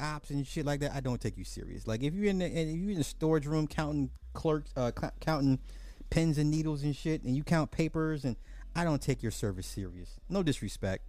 [0.00, 1.86] ops and shit like that, I don't take you serious.
[1.86, 5.08] Like if you're in the if you're in the storage room counting clerks, uh, c-
[5.20, 5.58] counting
[6.10, 8.36] pens and needles and shit, and you count papers, and
[8.74, 10.20] I don't take your service serious.
[10.28, 11.04] No disrespect.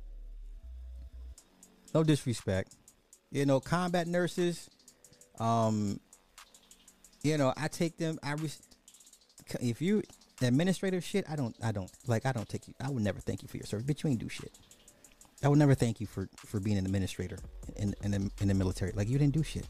[1.94, 2.76] No disrespect.
[3.32, 4.70] You know, combat nurses.
[5.40, 6.00] Um,
[7.24, 8.20] you know, I take them.
[8.24, 8.50] I re-
[9.62, 10.04] if you
[10.42, 11.56] administrative shit, I don't.
[11.64, 12.26] I don't like.
[12.26, 12.74] I don't take you.
[12.82, 14.52] I would never thank you for your service, but you ain't do shit.
[15.44, 17.38] I would never thank you for for being an administrator
[17.78, 18.92] in in the, in the military.
[18.94, 19.68] Like you didn't do shit.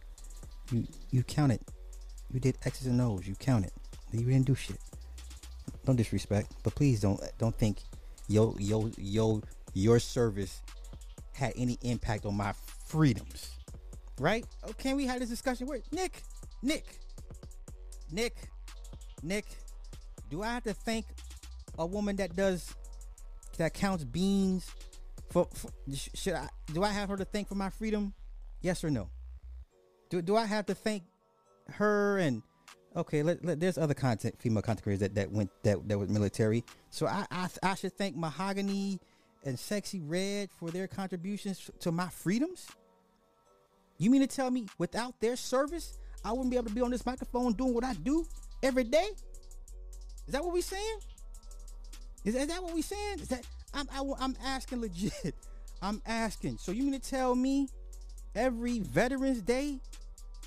[0.72, 1.62] You you counted.
[2.32, 3.28] You did X's and O's.
[3.28, 3.72] You counted.
[4.12, 4.80] You didn't do shit.
[5.86, 7.80] Don't disrespect, but please don't don't think
[8.28, 9.42] yo yo yo
[9.74, 10.62] your service
[11.34, 12.54] had any impact on my
[12.86, 13.52] freedoms.
[14.20, 14.46] Right?
[14.64, 15.68] Oh, can we have this discussion?
[15.68, 16.24] Where Nick,
[16.62, 16.86] Nick,
[18.12, 18.36] Nick,
[19.24, 19.46] Nick?
[20.30, 21.06] Do I have to thank
[21.78, 22.76] a woman that does
[23.58, 24.70] that counts beans?
[25.30, 28.14] For, for should I do I have her to thank for my freedom?
[28.62, 29.10] Yes or no?
[30.10, 31.04] Do do I have to thank
[31.74, 32.42] her and
[32.96, 33.22] okay?
[33.22, 36.64] Let, let, there's other content female content creators that, that went that that was military.
[36.90, 39.00] So I, I I should thank Mahogany
[39.46, 42.68] and Sexy Red for their contributions to my freedoms.
[43.98, 46.90] You mean to tell me without their service, I wouldn't be able to be on
[46.90, 48.26] this microphone doing what I do
[48.64, 49.10] every day?
[50.26, 51.00] Is that what we saying?
[52.26, 53.20] Is is that what we saying?
[53.20, 55.36] Is that I'm I, am i am asking legit.
[55.82, 56.58] I'm asking.
[56.58, 57.70] So you mean to tell me
[58.36, 59.80] every Veterans Day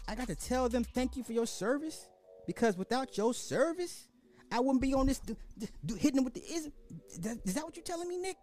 [0.06, 2.08] I got to tell them thank you for your service
[2.46, 4.08] because without your service
[4.50, 6.70] I wouldn't be on this d- d- hitting them with the is.
[7.10, 8.36] Is that, is that what you're telling me, Nick?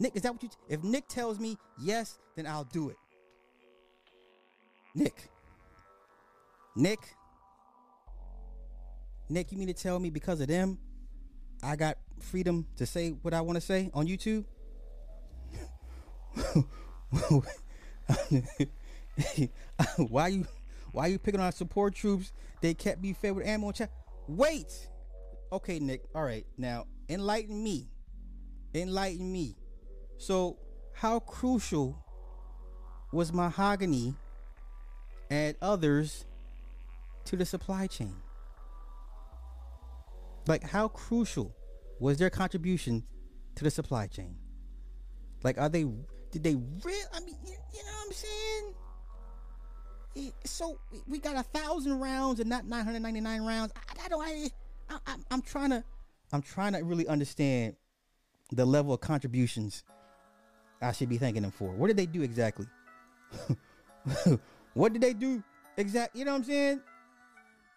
[0.00, 0.48] Nick, is that what you?
[0.68, 2.96] If Nick tells me yes, then I'll do it.
[4.96, 5.30] Nick.
[6.74, 6.98] Nick.
[9.28, 10.78] Nick, you mean to tell me because of them,
[11.62, 14.44] I got freedom to say what I want to say on YouTube?
[19.96, 20.46] why you
[20.92, 22.32] Why you picking on support troops?
[22.60, 23.90] They kept me fed with ammo and chat.
[24.26, 24.88] Wait.
[25.52, 26.02] Okay, Nick.
[26.14, 26.46] All right.
[26.56, 27.88] Now, enlighten me.
[28.74, 29.56] Enlighten me.
[30.16, 30.58] So,
[30.92, 32.04] how crucial
[33.12, 34.14] was mahogany
[35.30, 36.24] and others
[37.26, 38.16] to the supply chain?
[40.46, 41.54] Like, how crucial
[42.00, 43.04] was their contribution
[43.56, 44.36] to the supply chain?
[45.42, 45.84] Like, are they,
[46.30, 48.74] did they really, I mean, you, you know what I'm saying?
[50.44, 53.72] So we- got a thousand rounds and not 999 rounds.
[53.76, 54.50] I, I don't, I,
[54.90, 55.84] I, I'm- I'm trying to,
[56.32, 57.76] I'm trying to really understand
[58.50, 59.84] the level of contributions
[60.80, 61.70] I should be thanking them for.
[61.72, 62.66] What did they do exactly?
[64.74, 65.42] what did they do
[65.76, 66.18] exactly?
[66.20, 66.80] You know what I'm saying?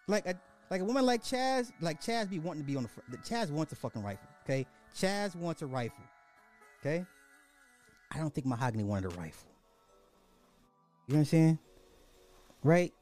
[0.08, 0.34] Like a
[0.72, 3.22] like a woman like Chaz, like Chaz be wanting to be on the front.
[3.24, 4.26] Chaz wants a fucking rifle.
[4.44, 4.66] Okay,
[4.96, 6.02] Chaz wants a rifle.
[6.80, 7.04] Okay,
[8.10, 9.50] I don't think Mahogany wanted a rifle.
[11.06, 11.58] You know what I'm saying?
[12.64, 12.94] Right?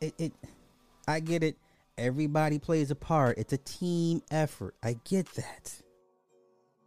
[0.00, 0.32] It, it
[1.06, 1.58] I get it.
[1.98, 3.36] Everybody plays a part.
[3.36, 4.74] It's a team effort.
[4.82, 5.82] I get that.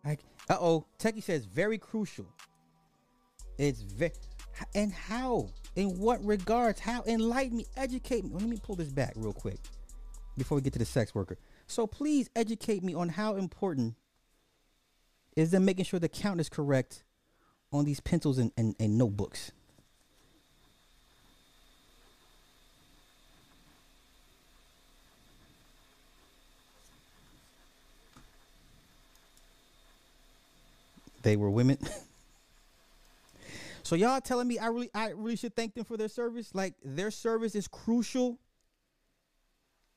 [0.04, 0.88] Like, uh oh.
[0.97, 2.26] Techie says very crucial.
[3.60, 4.14] It's very
[4.74, 5.49] and how?
[5.76, 6.80] In what regards?
[6.80, 7.04] How?
[7.06, 8.32] Enlighten me, educate me.
[8.34, 9.60] Let me pull this back real quick
[10.38, 11.38] before we get to the sex worker.
[11.68, 13.96] So please educate me on how important
[15.36, 17.04] is them making sure the count is correct
[17.72, 19.52] on these pencils and, and, and notebooks.
[31.24, 31.78] They were women.
[33.84, 36.54] so y'all telling me I really I really should thank them for their service?
[36.54, 38.40] Like their service is crucial.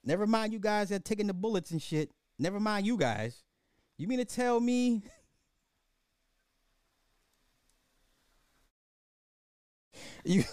[0.05, 2.11] Never mind you guys that taking the bullets and shit.
[2.39, 3.43] Never mind you guys.
[3.97, 5.03] You mean to tell me
[10.25, 10.45] you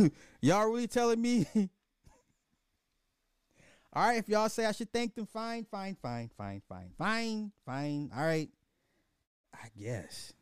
[0.42, 1.46] y'all really telling me
[3.94, 7.52] All right, if y'all say I should thank them, fine, fine, fine, fine, fine, fine,
[7.66, 8.10] fine.
[8.16, 8.50] All right.
[9.54, 10.34] I guess.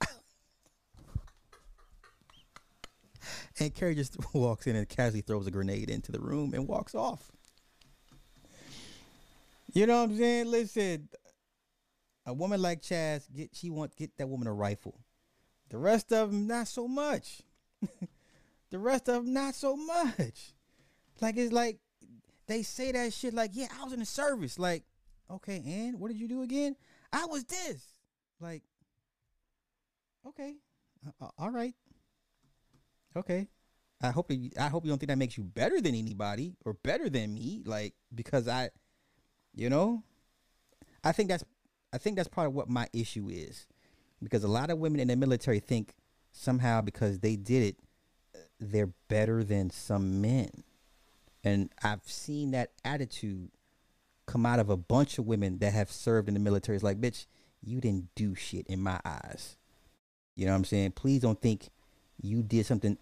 [3.58, 6.94] And Carrie just walks in and casually throws a grenade into the room and walks
[6.94, 7.32] off.
[9.76, 10.50] You know what I'm saying?
[10.50, 11.06] Listen,
[12.24, 14.98] a woman like Chaz, get she want get that woman a rifle.
[15.68, 17.42] The rest of them, not so much.
[18.70, 20.54] the rest of them, not so much.
[21.20, 21.78] Like it's like
[22.46, 24.58] they say that shit like, yeah, I was in the service.
[24.58, 24.84] Like,
[25.30, 26.74] okay, and what did you do again?
[27.12, 27.84] I was this.
[28.40, 28.62] Like,
[30.26, 30.54] okay,
[31.20, 31.74] uh, all right.
[33.14, 33.46] Okay.
[34.02, 36.72] I hope you, I hope you don't think that makes you better than anybody or
[36.72, 37.62] better than me.
[37.66, 38.70] Like because I,
[39.56, 40.02] you know,
[41.02, 41.44] I think that's
[41.92, 43.66] I think that's part of what my issue is,
[44.22, 45.94] because a lot of women in the military think
[46.32, 47.76] somehow because they did it,
[48.60, 50.50] they're better than some men,
[51.42, 53.50] and I've seen that attitude
[54.26, 56.76] come out of a bunch of women that have served in the military.
[56.76, 57.26] It's like, bitch,
[57.62, 59.56] you didn't do shit in my eyes.
[60.34, 60.92] You know what I'm saying?
[60.92, 61.70] Please don't think
[62.20, 62.98] you did something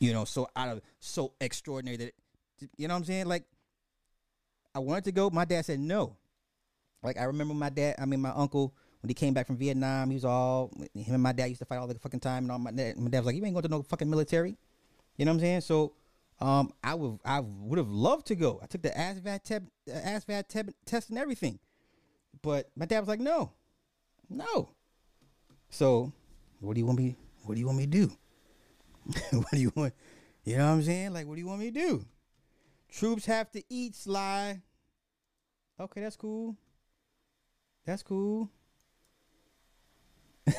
[0.00, 2.14] you know, so out of so extraordinary that
[2.76, 3.26] you know what I'm saying?
[3.26, 3.44] Like
[4.74, 6.16] I wanted to go, my dad said no.
[7.02, 10.10] Like I remember my dad, I mean my uncle when he came back from Vietnam,
[10.10, 12.52] he was all him and my dad used to fight all the fucking time and
[12.52, 14.56] all my dad, my dad was like, You ain't going to no fucking military.
[15.16, 15.60] You know what I'm saying?
[15.62, 15.94] So
[16.40, 18.60] um I would I would have loved to go.
[18.62, 21.58] I took the ASVAB te- ASVAB te- test and everything.
[22.42, 23.52] But my dad was like, No.
[24.28, 24.70] No.
[25.70, 26.12] So
[26.60, 28.10] what do you want me what do you want me to do?
[29.32, 29.94] what do you want?
[30.44, 31.12] You know what I'm saying?
[31.12, 32.04] Like, what do you want me to do?
[32.90, 34.60] Troops have to eat, Sly.
[35.80, 36.56] Okay, that's cool.
[37.86, 38.50] That's cool.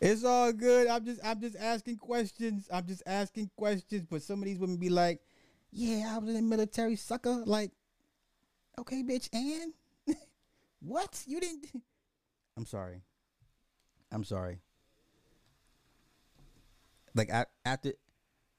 [0.00, 0.86] it's all good.
[0.86, 2.68] I'm just I'm just asking questions.
[2.72, 4.06] I'm just asking questions.
[4.08, 5.18] But some of these women be like,
[5.72, 7.42] Yeah, I was in the military, sucker.
[7.44, 7.72] Like,
[8.78, 9.72] okay, bitch, and
[10.80, 11.24] what?
[11.26, 11.66] You didn't?
[12.56, 13.02] I'm sorry.
[14.12, 14.60] I'm sorry.
[17.18, 17.92] Like I after,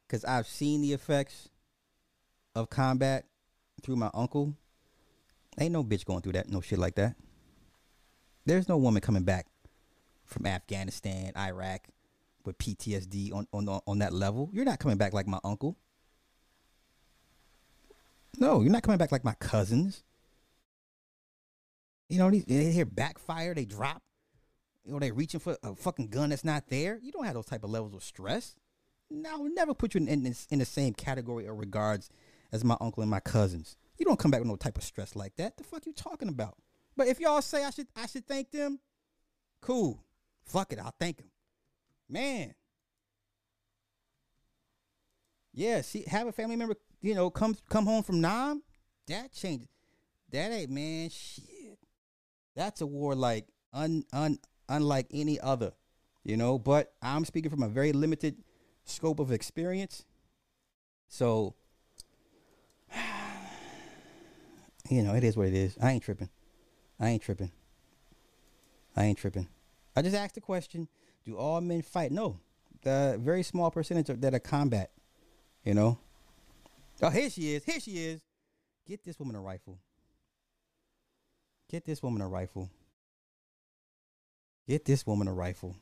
[0.09, 1.49] cause I've seen the effects
[2.53, 3.25] of combat
[3.81, 4.53] through my uncle.
[5.57, 7.15] Ain't no bitch going through that, no shit like that.
[8.45, 9.47] There's no woman coming back
[10.25, 11.87] from Afghanistan, Iraq,
[12.45, 14.49] with PTSD on on on that level.
[14.51, 15.77] You're not coming back like my uncle.
[18.37, 20.03] No, you're not coming back like my cousins.
[22.09, 24.03] You know, these they hear backfire, they drop.
[24.89, 26.99] Know, they reaching for a fucking gun that's not there.
[27.01, 28.55] You don't have those type of levels of stress.
[29.09, 32.09] No, never put you in, in, in the same category or regards
[32.51, 33.77] as my uncle and my cousins.
[33.97, 35.57] You don't come back with no type of stress like that.
[35.57, 36.57] The fuck you talking about?
[36.95, 38.79] But if y'all say I should I should thank them,
[39.61, 40.03] Cool.
[40.45, 40.79] Fuck it.
[40.79, 41.29] I'll thank them.
[42.07, 42.53] Man.
[45.53, 48.63] Yeah, see, have a family member, you know, come come home from Nam.
[49.07, 49.67] That changes.
[50.31, 51.79] That ain't man shit.
[52.55, 54.37] That's a war like un un
[54.69, 55.73] unlike any other,
[56.23, 56.57] you know.
[56.57, 58.37] But I'm speaking from a very limited
[58.85, 60.05] scope of experience.
[61.09, 61.55] So,
[64.89, 65.75] you know, it is what it is.
[65.81, 66.29] I ain't tripping.
[66.99, 67.51] I ain't tripping.
[68.95, 69.47] I ain't tripping.
[69.95, 70.87] I just asked the question:
[71.25, 72.11] Do all men fight?
[72.11, 72.39] No,
[72.83, 74.91] the very small percentage of, that are combat.
[75.65, 75.97] You know.
[77.01, 77.63] Oh, here she is.
[77.63, 78.21] Here she is.
[78.85, 79.77] Get this woman a rifle.
[81.69, 82.69] Get this woman a rifle.
[84.69, 85.75] Get this woman a rifle.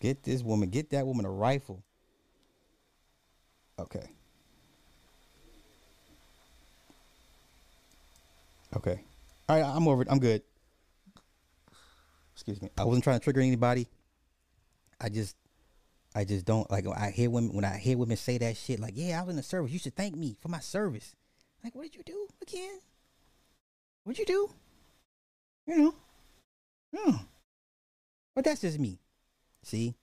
[0.00, 1.84] Get this woman, get that woman a rifle.
[3.78, 4.10] Okay.
[8.76, 9.00] Okay.
[9.48, 10.08] All right, I'm over it.
[10.10, 10.42] I'm good.
[12.34, 12.68] Excuse me.
[12.76, 13.86] I wasn't trying to trigger anybody.
[15.00, 15.36] I just
[16.12, 18.94] I just don't like I hear women when I hear women say that shit like,
[18.96, 19.70] "Yeah, I was in the service.
[19.70, 21.14] You should thank me for my service."
[21.62, 22.80] Like, what did you do again?
[24.06, 24.48] What'd you do?
[25.66, 25.94] You know?
[26.92, 27.18] No.
[28.36, 29.00] But that's just me.
[29.64, 29.96] See?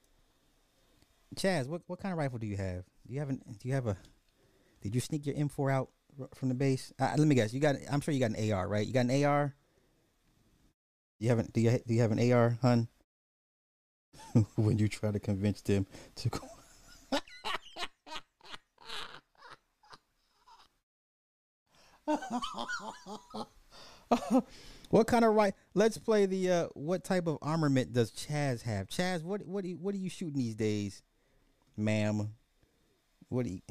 [1.38, 2.84] Chaz, what what kind of rifle do you have?
[3.08, 3.96] Do you have an do you have a
[4.82, 5.90] did you sneak your M4 out
[6.36, 6.92] from the base?
[7.00, 7.54] Uh, let me guess.
[7.54, 8.86] You got I'm sure you got an AR, right?
[8.86, 9.56] You got an AR?
[11.20, 12.90] You haven't do you do you have an AR, hun?
[14.58, 16.42] when you try to convince them to go
[24.90, 25.53] what kind of right?
[25.73, 26.52] Let's play the.
[26.52, 28.88] Uh, what type of armament does Chaz have?
[28.88, 31.02] Chaz, what what what are you shooting these days,
[31.77, 32.30] ma'am?
[33.30, 33.61] What are you?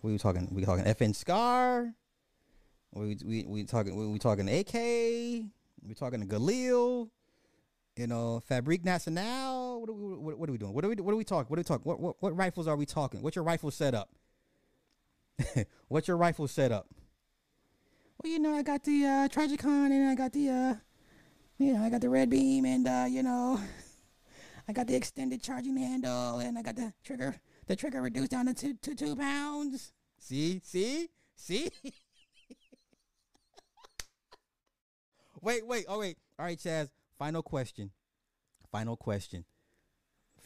[0.00, 0.48] What are we talking?
[0.52, 1.92] We talking FN Scar?
[2.92, 3.96] We we we talking?
[3.96, 4.74] We, we talking AK?
[4.74, 7.10] We talking Galil?
[7.96, 9.80] You know, Fabrique Nationale.
[9.80, 10.14] What are we?
[10.14, 10.74] What, what are we doing?
[10.74, 10.96] What are we?
[10.96, 11.48] What are we talking?
[11.48, 11.84] What are we talking?
[11.84, 13.22] What, what what rifles are we talking?
[13.22, 14.10] What's your rifle setup?
[15.88, 16.86] What's your rifle setup?
[18.22, 20.74] Well, you know, I got the uh, Trijicon and I got the, uh,
[21.58, 23.60] you know, I got the red beam and, uh, you know,
[24.68, 27.36] I got the extended charging handle and I got the trigger,
[27.66, 29.92] the trigger reduced down to two, to two pounds.
[30.18, 31.70] See, see, see.
[35.42, 36.16] wait, wait, oh wait.
[36.38, 36.88] All right, Chaz.
[37.18, 37.90] Final question.
[38.72, 39.44] Final question.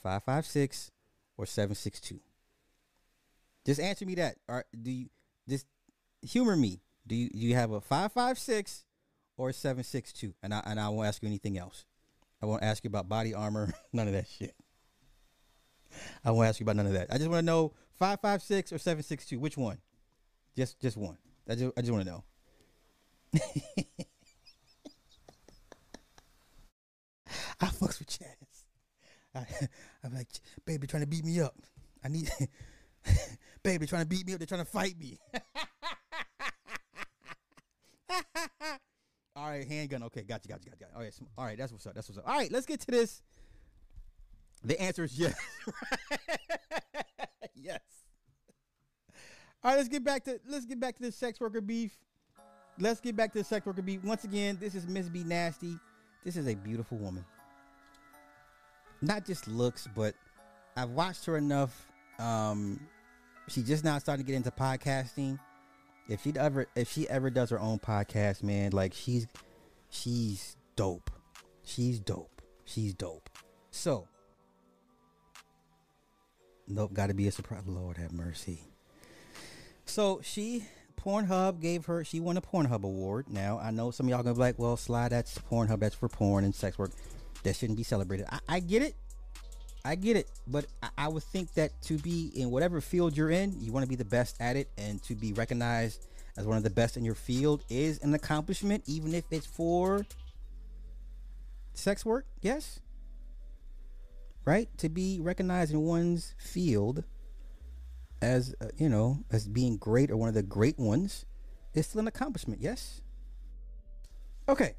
[0.02, 0.90] Five five six
[1.36, 2.20] or seven six two.
[3.64, 4.36] Just answer me that.
[4.48, 5.06] Or do you
[5.48, 5.66] just
[6.22, 6.80] humor me?
[7.10, 8.84] Do you do you have a five five six
[9.36, 10.32] or seven six two?
[10.44, 11.84] And I and I won't ask you anything else.
[12.40, 14.54] I won't ask you about body armor, none of that shit.
[16.24, 17.08] I won't ask you about none of that.
[17.10, 19.40] I just want to know five five six or seven six two.
[19.40, 19.78] Which one?
[20.56, 21.18] Just just one.
[21.48, 22.22] I just I just want to know.
[27.60, 28.62] I fucks with Chaz.
[29.34, 29.44] I,
[30.04, 30.28] I'm like,
[30.64, 31.56] baby, trying to beat me up.
[32.04, 32.30] I need,
[33.64, 34.38] baby, trying to beat me up.
[34.38, 35.18] They're trying to fight me.
[38.10, 40.02] all right, handgun.
[40.04, 40.94] Okay, got you gotcha, gotcha, gotcha.
[40.94, 41.94] All right, all right, that's what's up.
[41.94, 42.28] That's what's up.
[42.28, 43.22] All right, let's get to this.
[44.64, 45.34] The answer is yes.
[47.54, 47.80] yes.
[49.62, 51.96] All right, let's get back to let's get back to the sex worker beef.
[52.78, 54.02] Let's get back to the sex worker beef.
[54.04, 55.76] Once again, this is Miss B Nasty.
[56.24, 57.24] This is a beautiful woman.
[59.02, 60.14] Not just looks, but
[60.76, 61.88] I've watched her enough.
[62.18, 62.80] Um,
[63.48, 65.38] she just now starting to get into podcasting
[66.10, 69.26] if she ever if she ever does her own podcast, man, like she's
[69.88, 71.10] she's dope.
[71.64, 72.42] She's dope.
[72.64, 73.30] She's dope.
[73.70, 74.08] So
[76.66, 77.62] Nope, gotta be a surprise.
[77.66, 78.64] Lord have mercy.
[79.84, 80.66] So she
[81.00, 83.26] Pornhub gave her she won a Pornhub award.
[83.28, 86.08] Now I know some of y'all gonna be like, well, Sly, that's Pornhub, that's for
[86.08, 86.90] porn and sex work.
[87.44, 88.26] That shouldn't be celebrated.
[88.28, 88.94] I, I get it.
[89.84, 90.66] I get it, but
[90.96, 93.96] I, would think that to be in whatever field you're in, you want to be
[93.96, 97.14] the best at it, and to be recognized as one of the best in your
[97.14, 100.04] field is an accomplishment, even if it's for
[101.72, 102.26] sex work.
[102.42, 102.80] Yes,
[104.44, 104.68] right?
[104.78, 107.04] To be recognized in one's field
[108.22, 111.24] as uh, you know, as being great or one of the great ones
[111.74, 112.60] is still an accomplishment.
[112.60, 113.00] Yes.
[114.48, 114.74] Okay.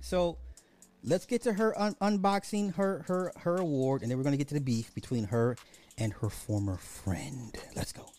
[0.00, 0.38] So
[1.04, 4.48] let's get to her un- unboxing her her her award, and then we're gonna get
[4.48, 5.56] to the beef between her
[5.98, 7.56] and her former friend.
[7.76, 8.12] Let's go.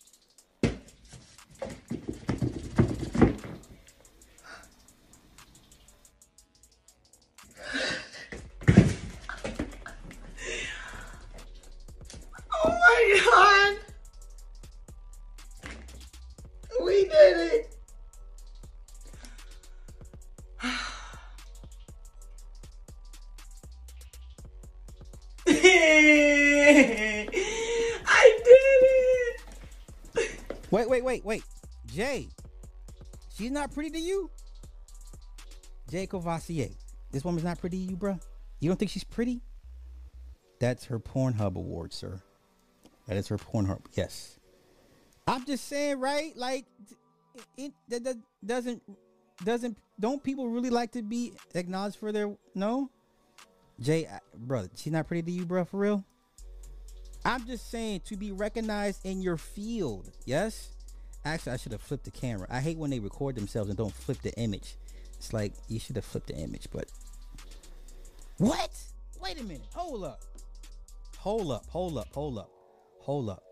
[30.93, 31.43] Wait, wait, wait.
[31.87, 32.27] Jay,
[33.35, 34.29] she's not pretty to you?
[35.89, 36.71] Jay Covassier.
[37.11, 38.21] This woman's not pretty to you, bruh?
[38.59, 39.41] You don't think she's pretty?
[40.59, 42.21] That's her Pornhub award, sir.
[43.07, 43.79] That is her Pornhub.
[43.93, 44.37] Yes.
[45.25, 46.37] I'm just saying, right?
[46.37, 46.65] Like,
[47.57, 48.83] it, that, that doesn't
[49.43, 52.91] doesn't don't people really like to be acknowledged for their no?
[53.79, 56.03] Jay, brother, she's not pretty to you, bro, for real.
[57.25, 60.11] I'm just saying to be recognized in your field.
[60.25, 60.69] Yes.
[61.25, 62.47] Actually, I should have flipped the camera.
[62.49, 64.75] I hate when they record themselves and don't flip the image.
[65.17, 66.85] It's like you should have flipped the image, but
[68.37, 68.71] what?
[69.21, 69.67] Wait a minute.
[69.73, 70.19] Hold up.
[71.19, 71.65] Hold up.
[71.69, 72.07] Hold up.
[72.13, 72.49] Hold up.
[72.99, 73.43] Hold up.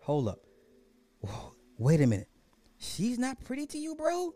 [0.00, 0.38] Hold up.
[1.20, 2.28] Whoa, wait a minute.
[2.78, 4.32] She's not pretty to you, bro?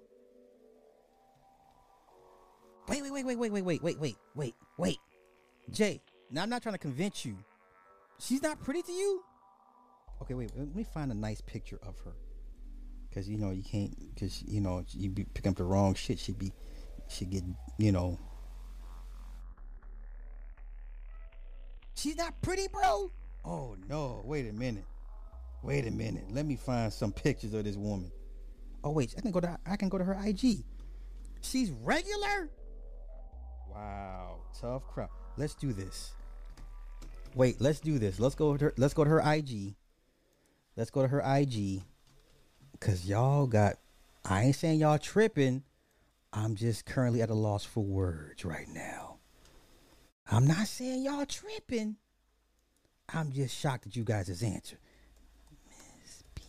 [2.88, 4.98] Wait, wait, wait, wait, wait, wait, wait, wait, wait, wait, wait.
[5.70, 7.36] Jay, now I'm not trying to convince you.
[8.18, 9.22] She's not pretty to you?
[10.20, 12.12] Okay, wait, let me find a nice picture of her.
[13.14, 16.18] Cause you know you can't, cause you know you be picking up the wrong shit.
[16.18, 16.50] She'd be,
[17.08, 17.44] she get,
[17.76, 18.18] you know.
[21.94, 23.12] She's not pretty, bro.
[23.44, 24.22] Oh no!
[24.24, 24.84] Wait a minute.
[25.62, 26.24] Wait a minute.
[26.30, 28.10] Let me find some pictures of this woman.
[28.82, 30.64] Oh wait, I can go to I can go to her IG.
[31.42, 32.48] She's regular.
[33.68, 35.10] Wow, tough crowd.
[35.36, 36.12] Let's do this.
[37.34, 38.18] Wait, let's do this.
[38.18, 38.74] Let's go to her.
[38.76, 39.74] Let's go to her IG.
[40.76, 41.82] Let's go to her IG.
[42.82, 43.76] Cause y'all got.
[44.24, 45.62] I ain't saying y'all tripping.
[46.32, 49.18] I'm just currently at a loss for words right now.
[50.28, 51.94] I'm not saying y'all tripping.
[53.14, 54.78] I'm just shocked at you guys' answer.
[56.00, 56.42] Miss B.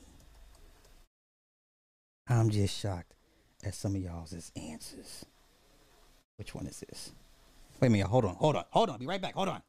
[2.27, 3.13] I'm just shocked
[3.63, 5.25] at some of y'all's answers.
[6.37, 7.11] Which one is this?
[7.79, 8.07] Wait a minute.
[8.07, 8.35] Hold on.
[8.35, 8.63] Hold on.
[8.71, 8.97] Hold on.
[8.97, 9.35] Be right back.
[9.35, 9.61] Hold on.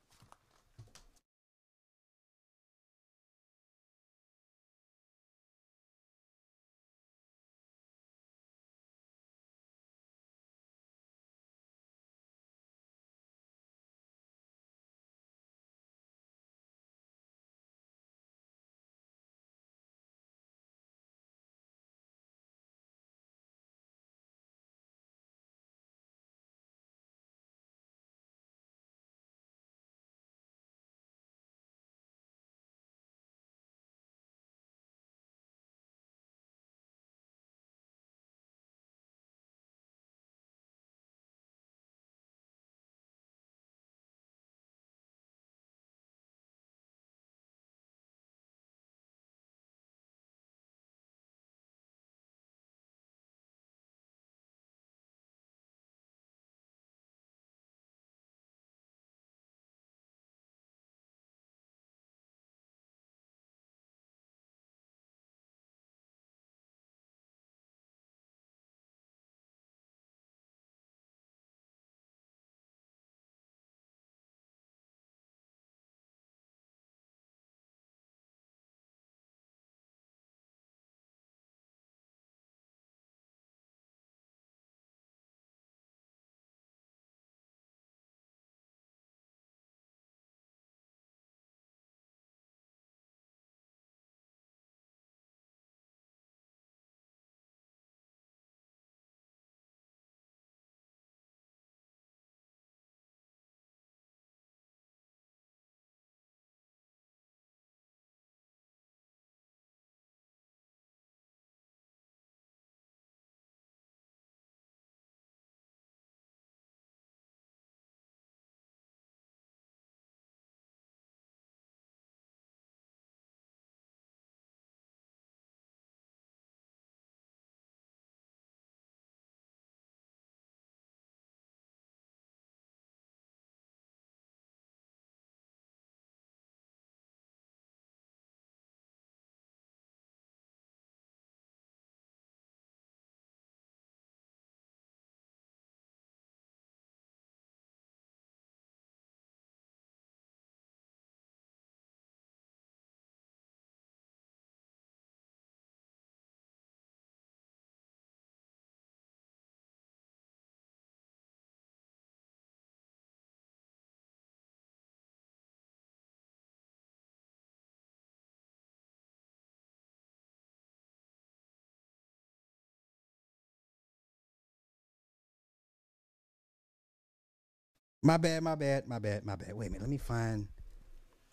[178.07, 179.55] My bad, my bad, my bad, my bad.
[179.55, 179.81] Wait a minute.
[179.81, 180.47] Let me find.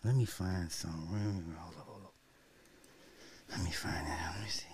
[0.02, 1.06] Let me find some.
[1.60, 2.14] Hold up, hold up.
[3.50, 4.10] Let me find it.
[4.10, 4.66] Let me see.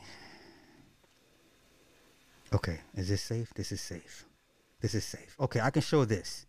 [2.54, 3.52] Okay, is this safe?
[3.52, 4.24] This is safe.
[4.80, 5.34] This is safe.
[5.40, 6.46] Okay, I can show this.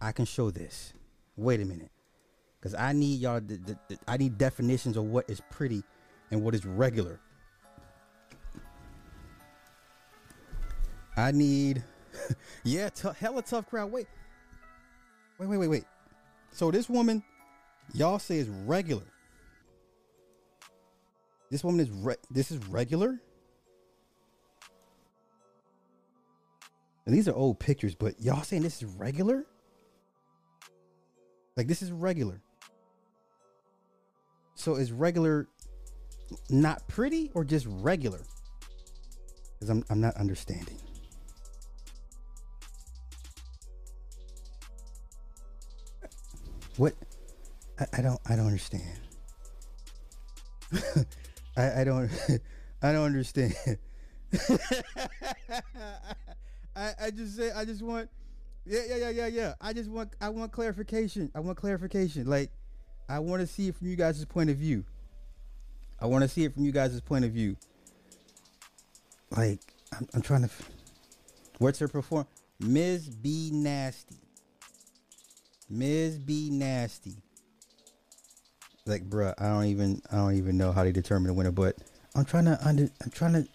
[0.00, 0.92] I can show this.
[1.36, 1.92] Wait a minute,
[2.58, 3.40] because I need y'all.
[3.40, 5.84] The, I need definitions of what is pretty
[6.32, 7.20] and what is regular.
[11.16, 11.84] I need,
[12.64, 13.92] yeah, t- hella tough crowd.
[13.92, 14.08] Wait,
[15.40, 15.84] wait, wait, wait, wait.
[16.52, 17.22] So this woman,
[17.94, 19.04] y'all say is regular.
[21.50, 23.18] This woman is re- this is regular.
[27.06, 29.46] And these are old pictures, but y'all saying this is regular?
[31.56, 32.42] Like this is regular.
[34.54, 35.48] So is regular
[36.50, 38.20] not pretty or just regular?
[39.54, 40.79] Because I'm I'm not understanding.
[46.76, 46.94] What?
[47.78, 48.82] I, I don't I don't understand.
[51.56, 52.10] I, I don't
[52.82, 53.54] I don't understand.
[56.76, 58.08] I, I just say I just want
[58.66, 59.54] yeah yeah yeah yeah yeah.
[59.60, 61.30] I just want I want clarification.
[61.34, 62.26] I want clarification.
[62.26, 62.50] Like
[63.08, 64.84] I want to see it from you guys' point of view.
[66.00, 67.56] I want to see it from you guys' point of view.
[69.36, 69.60] Like
[69.92, 70.50] I'm, I'm trying to.
[71.58, 72.26] What's her perform?
[72.60, 73.08] Ms.
[73.08, 74.16] B Nasty.
[75.70, 76.18] Ms.
[76.18, 77.22] B Nasty.
[78.86, 81.76] Like, bruh, I don't even I don't even know how they determine the winner, but
[82.14, 83.46] I'm trying to under I'm trying to.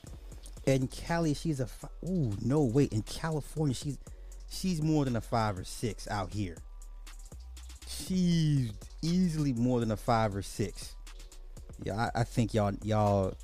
[0.66, 1.68] In Cali, she's a.
[1.68, 2.94] Fi- Ooh, no wait.
[2.94, 3.98] In California, she's
[4.50, 6.58] she's more than a five or six out here.
[7.88, 8.72] She's
[9.02, 10.96] easily more than a five or six.
[11.84, 13.36] Yeah, I, I think y'all y'all.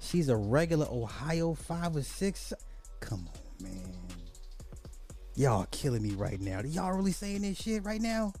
[0.00, 2.52] She's a regular Ohio five or six.
[3.00, 3.97] Come on, man.
[5.38, 6.60] Y'all killing me right now.
[6.64, 8.32] Y'all really saying this shit right now?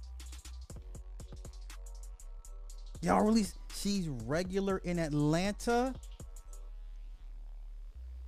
[3.00, 3.46] Y'all really?
[3.72, 5.94] She's regular in Atlanta.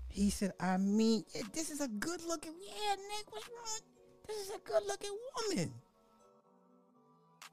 [0.09, 2.53] He said, I mean, this is a good looking.
[2.63, 3.81] Yeah, Nick, what's wrong?
[4.29, 5.17] This is a good looking
[5.49, 5.73] woman.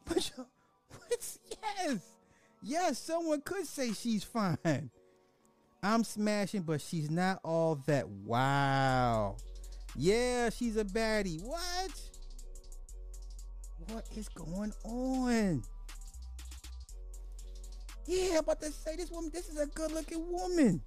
[0.06, 0.31] But
[1.07, 1.99] what's yes,
[2.61, 4.91] yes, someone could say she's fine.
[5.81, 8.07] I'm smashing, but she's not all that.
[8.07, 9.38] Wow.
[9.98, 11.41] Yeah, she's a baddie.
[11.41, 11.91] What?
[13.90, 15.64] What is going on?
[18.06, 19.32] Yeah, I'm about to say this woman.
[19.34, 20.82] This is a good looking woman.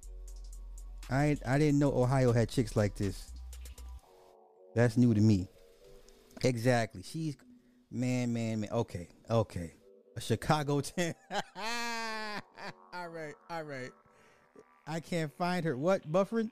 [1.09, 3.31] I I didn't know Ohio had chicks like this.
[4.75, 5.49] That's new to me.
[6.43, 7.03] Exactly.
[7.03, 7.35] She's
[7.91, 8.69] man, man, man.
[8.71, 9.73] Okay, okay.
[10.15, 11.13] A Chicago 10.
[12.93, 13.91] all right, all right.
[14.87, 15.77] I can't find her.
[15.77, 16.09] What?
[16.09, 16.51] Buffering?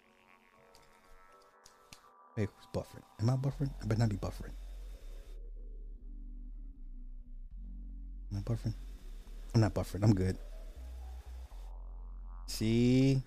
[2.39, 3.03] Hey, who's buffering?
[3.19, 3.69] Am I buffering?
[3.83, 4.53] I better not be buffering.
[8.31, 8.73] Am I buffering?
[9.53, 10.03] I'm not buffering.
[10.03, 10.37] I'm good.
[12.45, 13.21] See?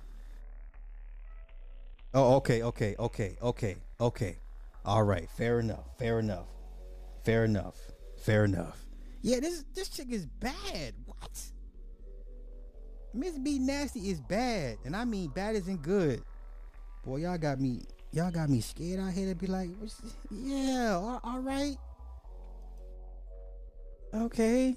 [2.14, 4.38] Oh, okay, okay, okay, okay, okay.
[4.86, 6.48] All right, fair enough, fair enough,
[7.22, 7.76] fair enough,
[8.16, 8.78] fair enough.
[9.20, 10.94] Yeah, this this chick is bad.
[11.04, 11.38] What?
[13.12, 16.22] Miss B Nasty is bad, and I mean bad isn't good.
[17.04, 17.82] Boy, y'all got me,
[18.12, 19.70] y'all got me scared out here to be like,
[20.30, 21.76] yeah, all, all right,
[24.14, 24.76] okay.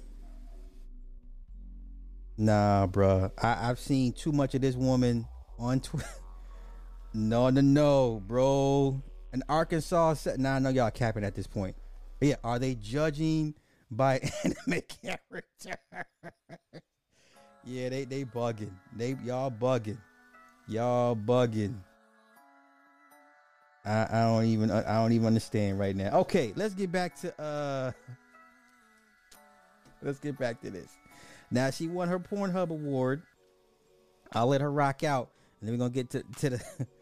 [2.38, 3.30] Nah, bruh.
[3.42, 5.26] I, I've seen too much of this woman
[5.58, 6.08] on Twitter.
[7.14, 9.02] No, no, no, bro.
[9.32, 10.38] An Arkansas set.
[10.38, 11.74] Nah, no, y'all capping at this point.
[12.18, 13.54] But yeah, are they judging
[13.90, 15.78] by anime character?
[17.64, 18.72] yeah, they they bugging.
[18.94, 19.96] They y'all bugging.
[20.68, 21.76] Y'all bugging.
[23.86, 26.18] I, I don't even I don't even understand right now.
[26.20, 27.92] Okay, let's get back to uh
[30.02, 30.90] let's get back to this.
[31.50, 33.22] Now she won her Pornhub award.
[34.32, 35.30] I'll let her rock out,
[35.60, 36.86] and then we're gonna get to to the.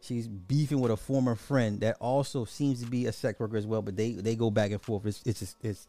[0.00, 3.66] she's beefing with a former friend that also seems to be a sex worker as
[3.66, 5.06] well, but they they go back and forth.
[5.06, 5.86] It's it's just, it's.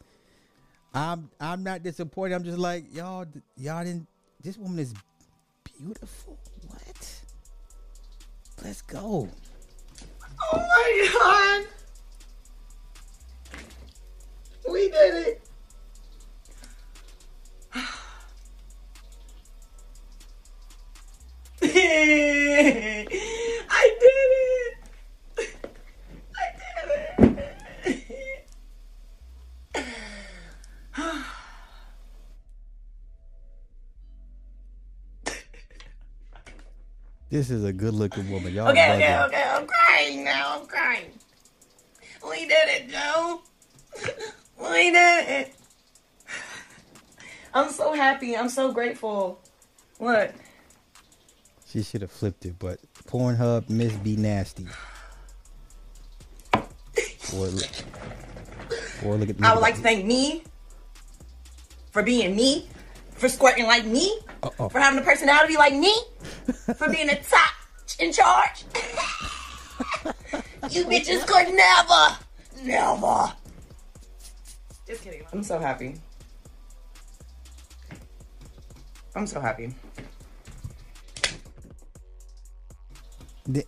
[0.94, 2.34] I'm I'm not disappointed.
[2.34, 3.26] I'm just like y'all
[3.56, 4.06] y'all didn't.
[4.42, 4.94] This woman is
[5.64, 6.38] beautiful.
[6.66, 7.20] What?
[8.64, 9.28] Let's go.
[10.50, 11.66] Oh my god!
[14.70, 15.42] We did it!
[17.74, 17.86] I
[24.00, 24.14] did
[25.38, 25.48] it!
[26.30, 28.44] I did it!
[37.30, 38.54] This is a good looking woman.
[38.54, 39.66] Y'all Okay, okay, okay, I'm
[39.98, 41.10] crying now, I'm crying.
[42.28, 43.42] We did it, Joe.
[44.60, 45.54] We did it.
[47.54, 48.36] I'm so happy.
[48.36, 49.38] I'm so grateful.
[49.98, 50.34] What?
[51.68, 54.66] She should have flipped it, but Pornhub Miss B Nasty.
[56.52, 57.62] Or, look-
[59.04, 59.46] or look at me.
[59.46, 60.42] I would like to thank me
[61.92, 62.68] for being me,
[63.12, 64.68] for squirting like me, Uh-oh.
[64.70, 65.94] for having a personality like me,
[66.76, 67.52] for being a top
[68.00, 68.64] in charge.
[70.70, 72.18] you bitches could never,
[72.62, 73.32] never.
[74.86, 75.22] Just kidding.
[75.32, 75.94] I'm so happy.
[79.14, 79.74] I'm so happy.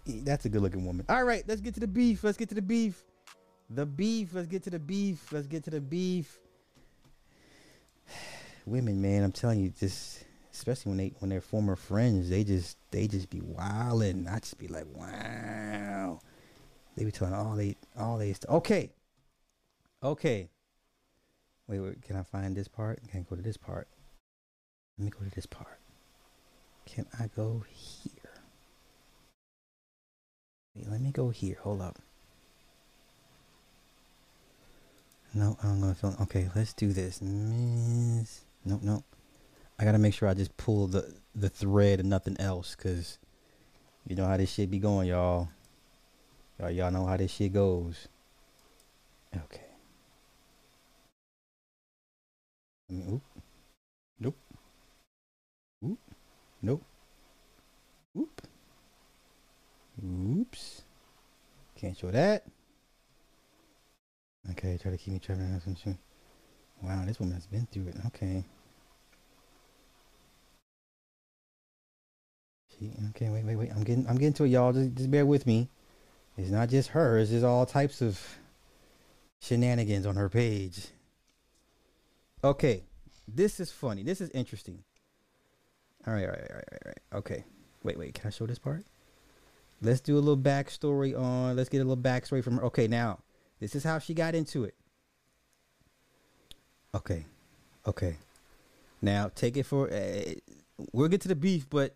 [0.06, 1.06] That's a good looking woman.
[1.09, 2.22] All right, let's get to the beef.
[2.22, 3.02] Let's get to the beef.
[3.70, 4.35] The beef.
[4.35, 5.32] Let's get to the beef.
[5.32, 6.39] Let's get to the beef.
[8.66, 12.77] Women, man, I'm telling you, just especially when they when they're former friends, they just
[12.90, 14.28] they just be wilding.
[14.28, 16.20] I just be like, wow.
[17.01, 18.90] They be telling all they all they st- okay.
[20.02, 20.51] Okay.
[21.66, 23.01] Wait, wait, can I find this part?
[23.09, 23.89] Can I go to this part?
[24.98, 25.81] Let me go to this part.
[26.85, 28.43] Can I go here?
[30.77, 31.56] Wait, let me go here.
[31.62, 31.98] Hold up.
[35.32, 36.16] No, I'm gonna film.
[36.20, 37.22] Okay, let's do this.
[37.22, 38.43] Miss.
[38.66, 39.05] Nope, nope.
[39.78, 43.18] I gotta make sure I just pull the the thread and nothing else, cause
[44.06, 45.48] you know how this shit be going, y'all.
[46.61, 48.09] Y'all, y'all know how this shit goes.
[49.35, 49.62] Okay.
[52.93, 53.23] Oop.
[54.19, 54.37] Nope.
[55.87, 55.99] Oop.
[56.61, 56.82] Nope.
[58.19, 58.43] Oop.
[60.05, 60.82] Oops.
[61.77, 62.45] Can't show that.
[64.51, 65.99] Okay, try to keep me track of some.
[66.82, 67.97] Wow, this woman has been through it.
[68.07, 68.45] Okay.
[72.78, 73.70] She, okay, wait, wait, wait.
[73.70, 74.73] I'm getting, I'm getting to it, y'all.
[74.73, 75.69] Just, just bear with me.
[76.40, 77.18] It's not just her.
[77.18, 78.20] It's just all types of
[79.40, 80.88] shenanigans on her page.
[82.42, 82.84] Okay,
[83.28, 84.02] this is funny.
[84.02, 84.82] This is interesting.
[86.06, 87.18] All right, all right, all right, all right, all right.
[87.18, 87.44] Okay,
[87.82, 88.14] wait, wait.
[88.14, 88.84] Can I show this part?
[89.82, 91.56] Let's do a little backstory on.
[91.56, 92.64] Let's get a little backstory from her.
[92.64, 93.18] Okay, now
[93.60, 94.74] this is how she got into it.
[96.94, 97.26] Okay,
[97.86, 98.16] okay.
[99.02, 99.92] Now take it for.
[99.92, 100.34] Uh,
[100.92, 101.94] we'll get to the beef, but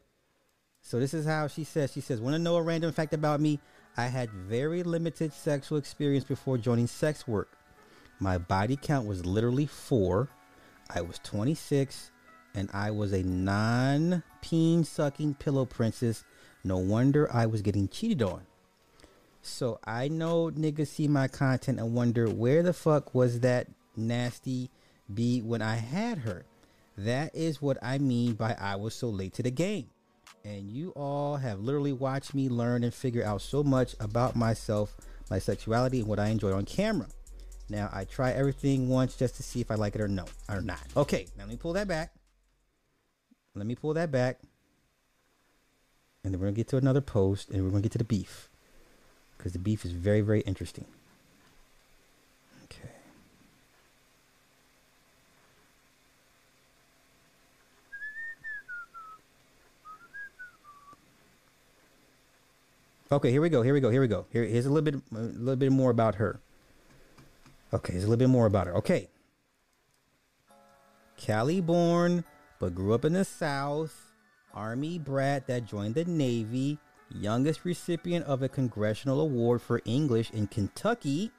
[0.83, 1.93] so this is how she says.
[1.93, 3.59] She says, "Want to know a random fact about me?
[3.97, 7.57] I had very limited sexual experience before joining sex work.
[8.19, 10.29] My body count was literally four.
[10.91, 12.11] I was 26,
[12.55, 16.25] and I was a non-peen sucking pillow princess."
[16.65, 18.47] No wonder I was getting cheated on.
[19.43, 24.71] So I know niggas see my content and wonder where the fuck was that nasty
[25.13, 26.47] B when I had her.
[26.97, 29.91] That is what I mean by I was so late to the game.
[30.45, 34.95] And you all have literally watched me learn and figure out so much about myself,
[35.31, 37.09] my sexuality, and what I enjoy on camera.
[37.71, 40.61] Now I try everything once just to see if I like it or no or
[40.61, 40.87] not.
[40.97, 42.13] Okay, now let me pull that back.
[43.55, 44.41] Let me pull that back
[46.25, 48.49] and then we're gonna get to another post, and we're gonna get to the beef,
[49.37, 50.87] because the beef is very, very interesting.
[52.65, 52.89] Okay.
[63.15, 63.63] Okay, here we go.
[63.63, 63.91] Here we go.
[63.91, 64.27] Here we go.
[64.31, 66.41] Here, here's a little bit, a little bit more about her.
[67.73, 68.75] Okay, here's a little bit more about her.
[68.75, 69.09] Okay.
[71.17, 72.25] Cali born,
[72.59, 74.13] but grew up in the South.
[74.53, 76.79] Army brat that joined the Navy,
[77.09, 81.31] youngest recipient of a congressional award for English in Kentucky.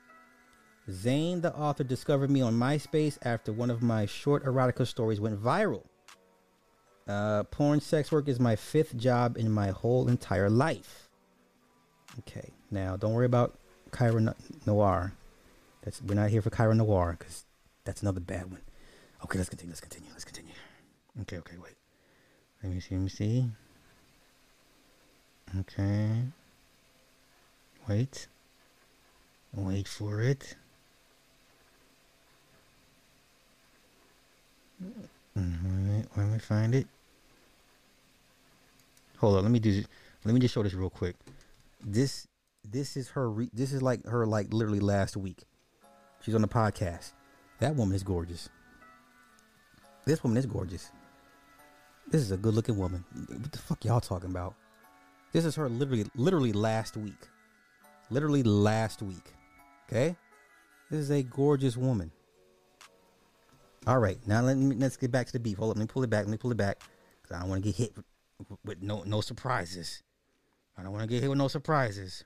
[0.90, 5.42] Zane, the author, discovered me on MySpace after one of my short erotica stories went
[5.42, 5.84] viral.
[7.06, 11.05] Uh, porn sex work is my fifth job in my whole entire life.
[12.20, 13.58] Okay, now don't worry about
[13.92, 14.36] Kira No-
[14.66, 15.14] Noir.
[15.84, 17.46] That's we're not here for Kira Noir because
[17.84, 18.62] that's another bad one.
[19.24, 19.72] Okay, let's continue.
[19.72, 20.10] Let's continue.
[20.12, 20.54] Let's continue.
[21.22, 21.76] Okay, okay, wait.
[22.64, 22.96] Let me see.
[22.96, 23.46] Let me see.
[25.60, 26.22] Okay.
[27.88, 28.28] Wait.
[29.54, 30.56] Wait for it.
[34.84, 36.88] Mm-hmm, Alright, let me find it.
[39.18, 39.84] Hold on, let me do.
[40.26, 41.16] Let me just show this real quick.
[41.88, 42.28] This,
[42.68, 43.30] this is her.
[43.30, 45.44] Re, this is like her, like literally last week.
[46.22, 47.14] She's on the podcast.
[47.60, 48.49] That woman is gorgeous.
[50.06, 50.91] This woman is gorgeous.
[52.07, 53.06] This is a good looking woman.
[53.28, 54.56] What the fuck y'all talking about?
[55.32, 57.28] This is her literally literally last week.
[58.10, 59.34] Literally last week.
[59.88, 60.16] Okay?
[60.90, 62.12] This is a gorgeous woman.
[63.86, 65.57] All right, now let me let's get back to the beef.
[65.57, 66.26] Hold up, let me pull it back.
[66.26, 66.82] Let me pull it back
[67.22, 68.06] because I don't want to get hit with,
[68.64, 70.02] with no no surprises.
[70.78, 72.24] I don't want to get hit with no surprises.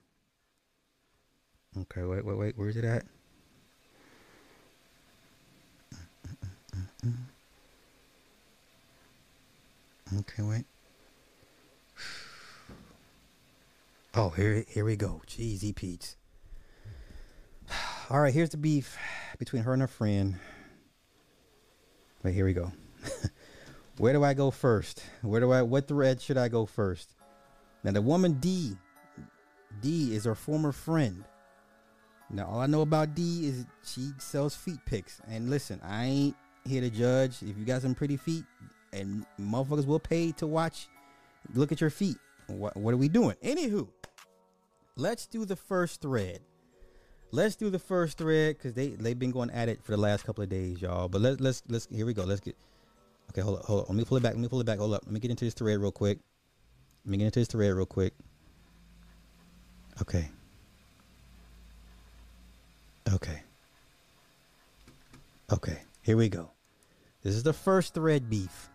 [1.77, 2.57] Okay, wait, wait, wait.
[2.57, 3.05] Where's it at?
[10.17, 10.65] Okay, wait.
[14.15, 15.21] Oh, here here we go.
[15.27, 16.15] Jeezy Pete's.
[18.09, 18.97] All right, here's the beef
[19.37, 20.39] between her and her friend.
[22.23, 22.71] Wait, here we go.
[23.97, 25.03] Where do I go first?
[25.21, 27.13] Where do I what thread should I go first?
[27.83, 28.75] Now the woman D
[29.81, 31.23] D is her former friend.
[32.29, 35.21] Now all I know about D is she sells feet pics.
[35.27, 36.35] And listen, I ain't
[36.65, 37.41] here to judge.
[37.41, 38.43] If you got some pretty feet
[38.93, 40.87] and motherfuckers will pay to watch
[41.53, 42.17] look at your feet.
[42.47, 43.35] What what are we doing?
[43.43, 43.87] Anywho,
[44.95, 46.39] let's do the first thread.
[47.31, 50.25] Let's do the first thread because they they've been going at it for the last
[50.25, 51.07] couple of days, y'all.
[51.07, 52.23] But let's let's let's here we go.
[52.23, 52.57] Let's get
[53.29, 53.41] okay.
[53.41, 53.89] Hold up, hold up.
[53.89, 54.33] Let me pull it back.
[54.33, 54.79] Let me pull it back.
[54.79, 55.03] Hold up.
[55.05, 56.17] Let me get into this thread real quick.
[57.05, 58.13] Let me get into this thread real quick.
[60.01, 60.29] Okay.
[63.13, 63.41] Okay.
[65.51, 65.81] Okay.
[66.01, 66.51] Here we go.
[67.23, 68.69] This is the first thread beef.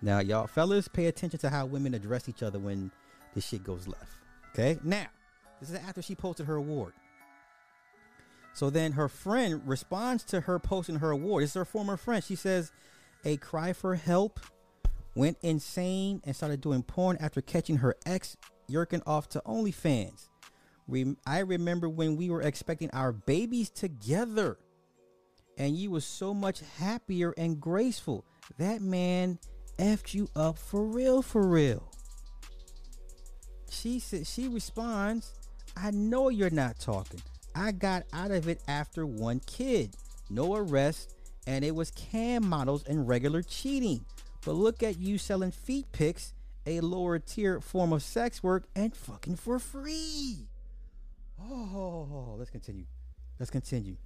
[0.00, 2.90] Now, y'all fellas, pay attention to how women address each other when
[3.34, 4.12] this shit goes left.
[4.50, 4.78] Okay?
[4.84, 5.06] Now,
[5.60, 6.92] this is after she posted her award.
[8.52, 11.44] So then her friend responds to her posting her award.
[11.44, 12.22] Is her former friend.
[12.22, 12.72] She says,
[13.24, 14.40] A cry for help
[15.18, 18.36] went insane and started doing porn after catching her ex
[18.70, 20.28] yerking off to OnlyFans.
[20.86, 24.58] Rem- I remember when we were expecting our babies together
[25.58, 28.24] and you was so much happier and graceful.
[28.58, 29.40] That man
[29.80, 31.90] effed you up for real, for real.
[33.68, 35.34] She said she responds,
[35.76, 37.20] I know you're not talking.
[37.56, 39.96] I got out of it after one kid.
[40.30, 41.16] No arrest,
[41.48, 44.04] and it was cam models and regular cheating.
[44.48, 46.32] But look at you selling feet pics,
[46.64, 50.48] a lower tier form of sex work, and fucking for free.
[51.38, 52.86] Oh, let's continue.
[53.38, 53.98] Let's continue.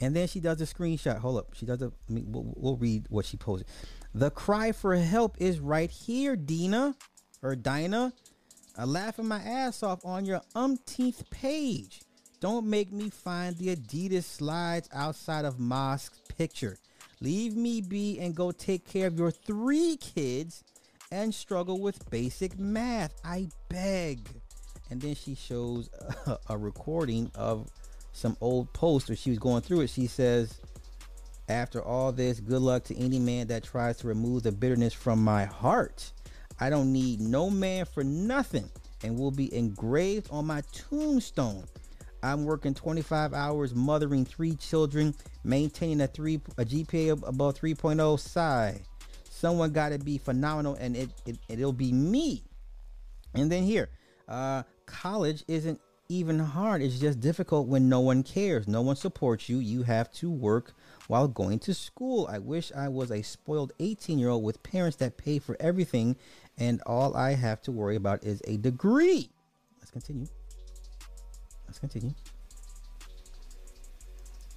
[0.00, 1.18] And then she does a screenshot.
[1.18, 1.54] Hold up.
[1.54, 1.92] She does a.
[2.10, 3.68] I mean, we'll, we'll read what she posted.
[4.12, 6.96] The cry for help is right here, Dina
[7.44, 8.12] or Dinah.
[8.76, 12.00] I'm laughing my ass off on your umpteenth page.
[12.40, 16.76] Don't make me find the Adidas slides outside of Mosque's picture.
[17.20, 20.62] Leave me be and go take care of your three kids
[21.10, 23.14] and struggle with basic math.
[23.24, 24.28] I beg.
[24.90, 25.88] And then she shows
[26.26, 27.70] a, a recording of
[28.12, 29.90] some old post where she was going through it.
[29.90, 30.60] She says,
[31.48, 35.22] After all this, good luck to any man that tries to remove the bitterness from
[35.22, 36.12] my heart.
[36.58, 38.70] I don't need no man for nothing
[39.02, 41.64] and will be engraved on my tombstone.
[42.22, 45.14] I'm working 25 hours, mothering three children,
[45.46, 48.18] maintaining a three a GPA above 3.0.
[48.18, 48.80] Sigh.
[49.30, 52.42] Someone got to be phenomenal, and it, it it'll be me.
[53.34, 53.90] And then here,
[54.28, 56.82] uh, college isn't even hard.
[56.82, 59.58] It's just difficult when no one cares, no one supports you.
[59.58, 60.72] You have to work
[61.08, 62.28] while going to school.
[62.30, 66.16] I wish I was a spoiled 18 year old with parents that pay for everything,
[66.58, 69.30] and all I have to worry about is a degree.
[69.80, 70.26] Let's continue.
[71.66, 72.14] Let's continue.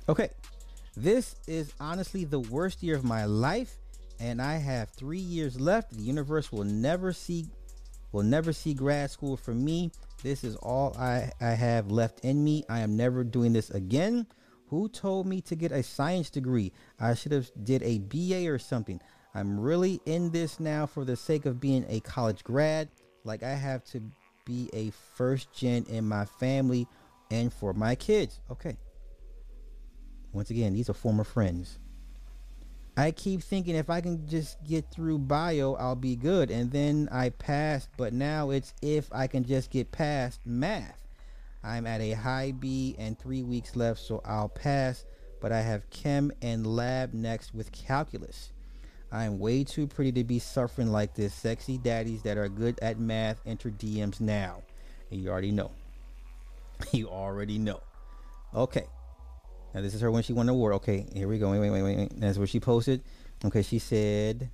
[0.08, 0.30] Okay,
[1.02, 3.78] this is honestly the worst year of my life,
[4.20, 5.94] and I have three years left.
[5.94, 7.48] The universe will never see
[8.12, 9.92] will never see grad school for me.
[10.24, 12.64] This is all I, I have left in me.
[12.68, 14.26] I am never doing this again.
[14.68, 16.74] Who told me to get a science degree?
[17.00, 19.00] I should have did a BA or something.
[19.36, 22.90] I'm really in this now for the sake of being a college grad.
[23.24, 24.02] Like I have to
[24.44, 26.88] be a first gen in my family
[27.32, 28.40] and for my kids.
[28.52, 28.76] Okay.
[30.34, 31.80] Once again, these are former friends.
[33.00, 36.52] I keep thinking if I can just get through bio, I'll be good.
[36.52, 41.08] And then I passed, but now it's if I can just get past math.
[41.64, 45.06] I'm at a high B and three weeks left, so I'll pass.
[45.40, 48.52] But I have chem and lab next with calculus.
[49.12, 51.34] I am way too pretty to be suffering like this.
[51.34, 54.62] Sexy daddies that are good at math enter DMs now.
[55.10, 55.72] And you already know.
[56.92, 57.82] you already know.
[58.54, 58.88] Okay.
[59.74, 60.74] Now this is her when she won the award.
[60.76, 61.52] Okay, here we go.
[61.52, 62.20] Wait, wait, wait, wait.
[62.20, 63.04] That's what she posted.
[63.46, 64.50] Okay, she said,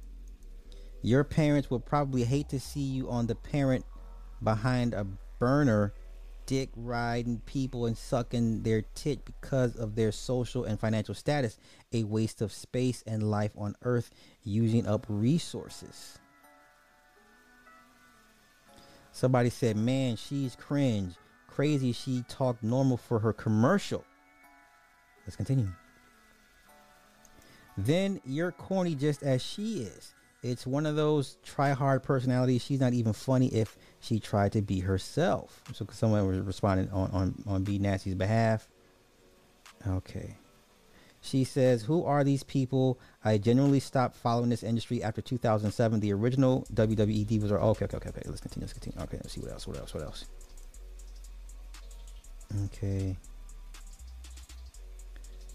[1.02, 3.86] "Your parents will probably hate to see you on the parent
[4.44, 5.06] behind a
[5.40, 5.94] burner,
[6.46, 11.58] dick riding people and sucking their tit because of their social and financial status.
[11.94, 14.12] A waste of space and life on Earth,
[14.44, 16.20] using up resources."
[19.14, 21.16] Somebody said, "Man, she's cringe,
[21.48, 21.94] crazy.
[21.94, 24.04] She talked normal for her commercial."
[25.26, 25.70] Let's continue.
[27.78, 30.14] Then you're corny just as she is.
[30.44, 32.64] It's one of those try hard personalities.
[32.64, 35.64] She's not even funny if she tried to be herself.
[35.74, 38.70] So someone was responding on, on, on B Nasty's behalf.
[39.88, 40.38] Okay.
[41.20, 43.00] She says, "Who are these people?
[43.24, 46.00] I genuinely stopped following this industry after 2007.
[46.00, 48.22] The original WWE divas are okay, okay, okay, okay.
[48.26, 48.66] Let's continue.
[48.66, 49.02] Let's continue.
[49.02, 49.68] Okay, let's see what else.
[49.68, 49.94] What else?
[49.96, 50.26] What else?
[52.66, 53.18] Okay,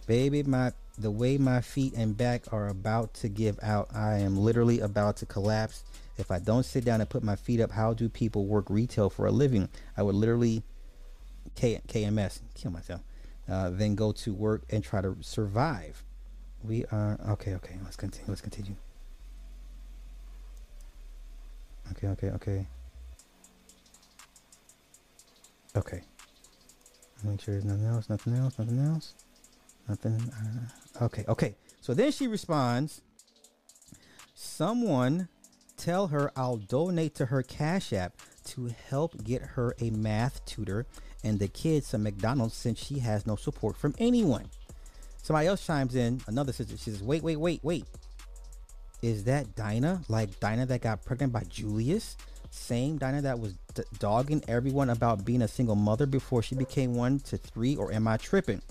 [0.07, 3.89] baby, my the way my feet and back are about to give out.
[3.95, 5.85] I am literally about to collapse.
[6.19, 9.09] If I don't sit down and put my feet up, how do people work retail
[9.09, 9.69] for a living?
[9.97, 10.63] I would literally
[11.55, 13.01] K- KMS kill myself."
[13.49, 16.05] Uh, then go to work and try to survive.
[16.63, 17.55] We are okay.
[17.55, 18.29] Okay, let's continue.
[18.29, 18.77] Let's continue.
[21.93, 22.67] Okay, okay, okay.
[25.77, 26.03] Okay.
[27.25, 28.09] Make sure there's nothing else.
[28.09, 28.59] Nothing else.
[28.59, 29.15] Nothing else.
[29.89, 30.33] Nothing.
[31.01, 31.57] Uh, okay, okay.
[31.81, 33.03] So then she responds.
[34.35, 35.29] Someone
[35.77, 40.87] tell her I'll donate to her Cash App to help get her a math tutor
[41.23, 44.47] and the kids some McDonald's since she has no support from anyone.
[45.23, 46.21] Somebody else chimes in.
[46.27, 46.77] Another sister.
[46.77, 47.85] She says, "Wait, wait, wait, wait.
[49.03, 50.03] Is that Dinah?
[50.09, 52.17] Like Dinah that got pregnant by Julius?
[52.51, 56.95] Same Dinah that was d- dogging everyone about being a single mother before she became
[56.95, 57.77] one to three?
[57.77, 58.63] Or am I tripping?"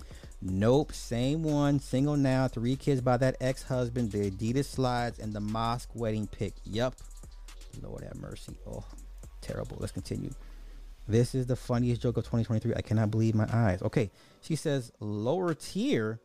[0.41, 5.41] Nope, same one, single now, three kids by that ex-husband, the Adidas slides, and the
[5.41, 6.53] mosque wedding pic.
[6.63, 6.95] Yup.
[7.81, 8.55] Lord have mercy.
[8.67, 8.85] Oh,
[9.41, 9.77] terrible.
[9.79, 10.31] Let's continue.
[11.07, 12.73] This is the funniest joke of 2023.
[12.75, 13.81] I cannot believe my eyes.
[13.81, 14.11] Okay,
[14.41, 16.19] she says lower tier,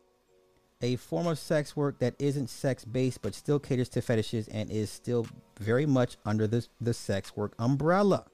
[0.81, 4.69] a form of sex work that isn't sex based but still caters to fetishes and
[4.69, 5.25] is still
[5.59, 8.25] very much under the, the sex work umbrella.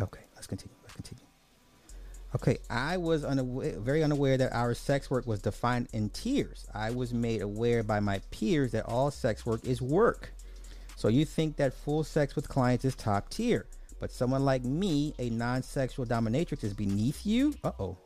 [0.00, 0.76] Okay, let's continue.
[0.82, 1.29] Let's continue.
[2.34, 6.68] Okay, I was unaware, very unaware that our sex work was defined in tiers.
[6.72, 10.32] I was made aware by my peers that all sex work is work.
[10.94, 13.66] So you think that full sex with clients is top tier.
[13.98, 17.54] But someone like me, a non sexual dominatrix, is beneath you?
[17.64, 17.98] Uh oh.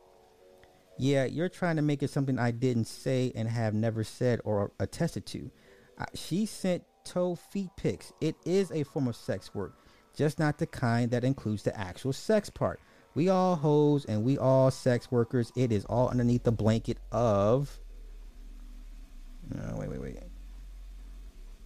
[0.97, 4.71] Yeah, you're trying to make it something I didn't say and have never said or
[4.79, 5.51] attested to.
[5.99, 8.11] I, she sent toe feet pics.
[8.21, 9.75] It is a form of sex work,
[10.15, 12.79] just not the kind that includes the actual sex part.
[13.15, 15.51] We all hoes and we all sex workers.
[15.55, 17.79] It is all underneath the blanket of.
[19.53, 20.17] No, wait, wait, wait.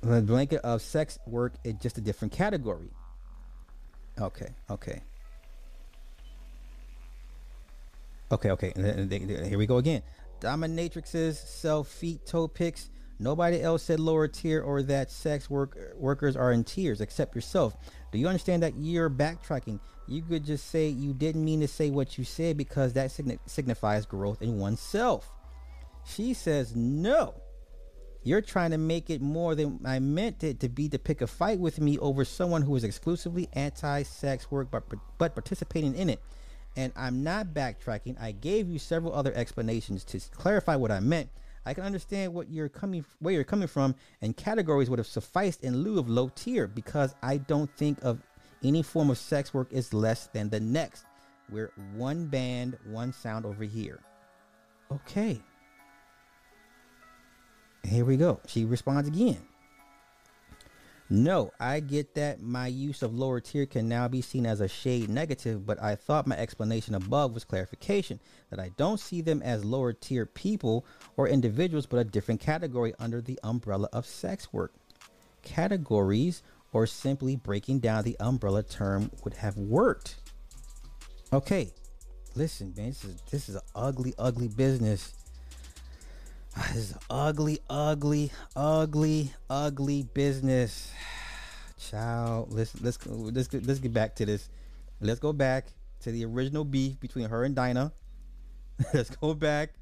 [0.02, 2.92] The blanket of sex work is just a different category.
[4.22, 5.02] Okay, okay.
[8.32, 8.74] Okay, okay.
[9.48, 10.04] Here we go again.
[10.40, 12.92] Dominatrixes sell feet toe pics.
[13.18, 17.76] Nobody else said lower tier or that sex work workers are in tiers except yourself.
[18.12, 19.80] Do you understand that you're backtracking?
[20.08, 23.40] You could just say you didn't mean to say what you said because that signi-
[23.46, 25.32] signifies growth in oneself.
[26.06, 27.36] She says no.
[28.24, 31.28] You're trying to make it more than I meant it to be to pick a
[31.28, 34.84] fight with me over someone who is exclusively anti-sex work but
[35.18, 36.20] but participating in it.
[36.76, 38.20] And I'm not backtracking.
[38.22, 41.30] I gave you several other explanations to clarify what I meant.
[41.66, 45.64] I can understand what you're coming where you're coming from and categories would have sufficed
[45.64, 48.22] in lieu of low tier because I don't think of
[48.64, 51.06] any form of sex work is less than the next.
[51.50, 54.00] We're one band, one sound over here.
[54.92, 55.42] Okay.
[57.84, 58.40] Here we go.
[58.48, 59.40] She responds again.
[61.12, 64.68] No, I get that my use of lower tier can now be seen as a
[64.68, 68.20] shade negative, but I thought my explanation above was clarification
[68.52, 70.86] that I don't see them as lower tier people
[71.18, 74.76] or individuals, but a different category under the umbrella of sex work.
[75.42, 80.18] Categories or simply breaking down the umbrella term would have worked.
[81.34, 81.72] Okay,
[82.36, 85.14] listen, man, this is this is an ugly, ugly business.
[86.74, 90.92] This is ugly, ugly, ugly, ugly business.
[91.78, 94.50] Child, let's let's let's let's get back to this.
[95.00, 95.68] Let's go back
[96.02, 97.94] to the original beef between her and Dinah.
[98.94, 99.74] let's go back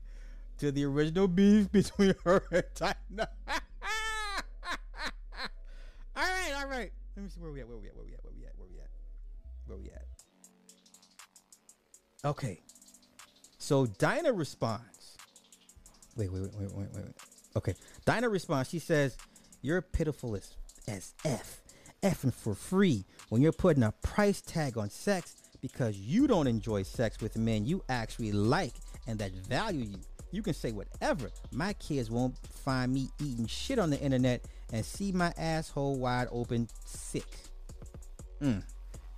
[0.60, 3.30] to the original beef between her and Dinah.
[6.15, 6.91] all right, all right.
[7.15, 7.68] Let me see where we at.
[7.68, 7.95] Where we at?
[7.95, 8.23] Where we at?
[8.23, 8.53] Where we at?
[8.57, 8.89] Where we at?
[9.65, 10.06] Where we at?
[12.26, 12.61] Okay.
[13.57, 14.97] So Dinah responds.
[16.18, 17.06] Wait, wait, wait, wait, wait, wait.
[17.56, 17.76] Okay.
[18.06, 18.69] Dinah responds.
[18.69, 19.15] She says,
[19.61, 20.56] "You're pitiful as,
[20.88, 21.61] as f,
[22.02, 26.84] effing for free when you're putting a price tag on sex because you don't enjoy
[26.84, 28.73] sex with men you actually like
[29.07, 29.98] and that value you.
[30.31, 31.31] You can say whatever.
[31.52, 32.35] My kids won't
[32.65, 37.27] find me eating shit on the internet and see my asshole wide open sick."
[38.41, 38.64] Mm.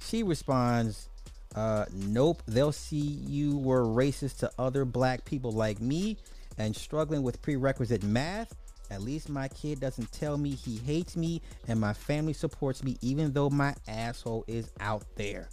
[0.02, 1.10] She responds,
[1.56, 6.18] uh, nope, they'll see you were racist to other black people like me
[6.60, 8.54] and struggling with prerequisite math.
[8.92, 12.98] At least my kid doesn't tell me he hates me and my family supports me
[13.02, 15.50] even though my asshole is out there.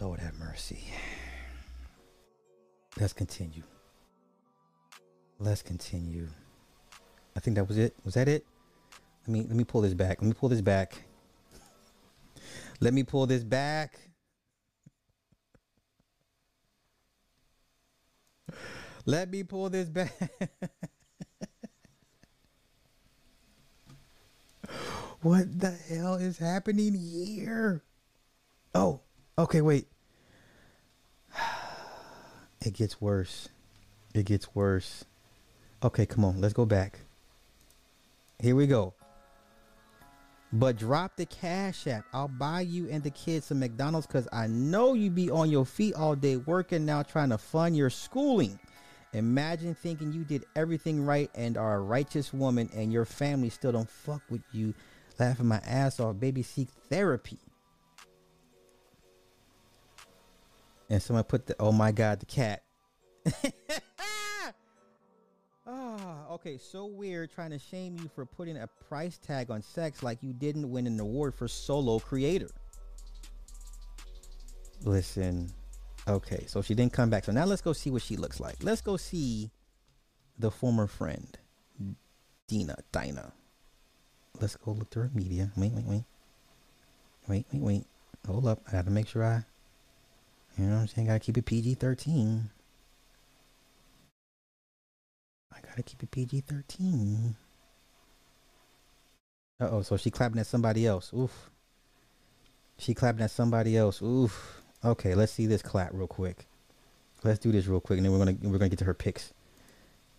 [0.00, 0.84] Lord have mercy.
[2.98, 3.62] Let's continue.
[5.38, 6.28] let's continue.
[7.36, 7.94] I think that was it.
[8.04, 8.44] Was that it?
[9.26, 10.20] Let me let me pull this back.
[10.20, 11.04] Let me pull this back.
[12.80, 13.98] Let me pull this back.
[19.06, 20.12] Let me pull this back.
[25.22, 27.82] what the hell is happening here?
[28.74, 29.00] Oh,
[29.38, 29.86] okay, wait.
[32.62, 33.48] It gets worse.
[34.12, 35.06] It gets worse.
[35.82, 36.42] Okay, come on.
[36.42, 36.98] Let's go back.
[38.38, 38.92] Here we go.
[40.52, 42.04] But drop the cash app.
[42.12, 45.64] I'll buy you and the kids some McDonald's because I know you be on your
[45.64, 48.58] feet all day working now trying to fund your schooling.
[49.12, 53.72] Imagine thinking you did everything right and are a righteous woman and your family still
[53.72, 54.74] don't fuck with you.
[55.18, 56.18] Laughing my ass off.
[56.20, 57.38] Baby, seek therapy.
[60.88, 62.62] And someone put the, oh my God, the cat.
[65.72, 70.02] Ah, okay, so weird trying to shame you for putting a price tag on sex
[70.02, 72.50] like you didn't win an award for solo creator.
[74.82, 75.48] Listen,
[76.08, 77.24] okay, so she didn't come back.
[77.24, 78.56] So now let's go see what she looks like.
[78.62, 79.50] Let's go see
[80.38, 81.38] the former friend,
[82.48, 83.32] Dina, Dinah.
[84.40, 85.52] Let's go look through her media.
[85.56, 86.04] Wait, wait, wait.
[87.28, 87.84] Wait, wait, wait.
[88.26, 88.62] Hold up.
[88.68, 89.44] I gotta make sure I,
[90.56, 91.06] you know what I'm saying?
[91.06, 92.50] Gotta keep it PG 13.
[95.52, 97.36] I gotta keep it PG 13.
[99.60, 101.12] Uh oh, so she clapping at somebody else.
[101.12, 101.50] Oof.
[102.78, 104.00] She clapping at somebody else.
[104.00, 104.59] Oof.
[104.84, 106.46] Okay, let's see this clap real quick.
[107.22, 109.34] Let's do this real quick, and then we're gonna we're gonna get to her picks.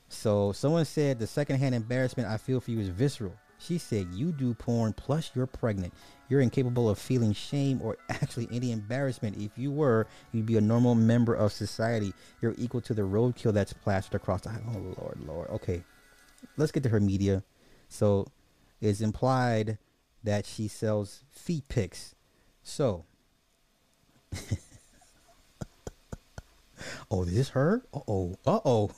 [0.10, 3.34] So someone said the secondhand embarrassment I feel for you is visceral.
[3.58, 5.94] She said you do porn plus you're pregnant.
[6.30, 9.38] You're incapable of feeling shame or actually any embarrassment.
[9.38, 12.14] If you were, you'd be a normal member of society.
[12.42, 15.50] You're equal to the roadkill that's plastered across the Oh Lord, Lord.
[15.50, 15.84] Okay.
[16.58, 17.44] Let's get to her media.
[17.88, 18.28] So
[18.80, 19.78] it's implied
[20.24, 22.16] that she sells feet pics.
[22.64, 23.06] So
[27.12, 27.84] Oh, this is her?
[27.94, 28.36] Uh oh.
[28.46, 28.92] Uh oh.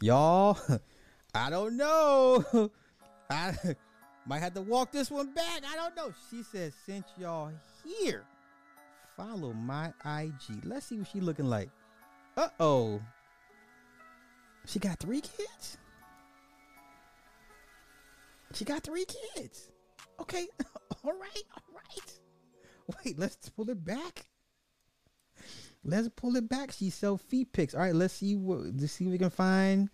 [0.00, 0.58] Y'all,
[1.34, 2.44] I don't know.
[3.30, 3.54] I
[4.26, 5.62] might have to walk this one back.
[5.70, 6.12] I don't know.
[6.30, 7.52] She says, since y'all
[7.84, 8.24] here,
[9.16, 10.64] follow my IG.
[10.64, 11.68] Let's see what she looking like.
[12.38, 13.00] Uh oh.
[14.66, 15.76] She got three kids?
[18.54, 19.68] She got three kids.
[20.20, 20.46] Okay.
[21.04, 21.44] all right.
[21.54, 22.18] All right.
[23.04, 24.26] Wait, let's pull it back.
[25.84, 26.70] Let's pull it back.
[26.72, 27.74] She sell feet pics.
[27.74, 29.90] All right, let's see what let's see if we can find.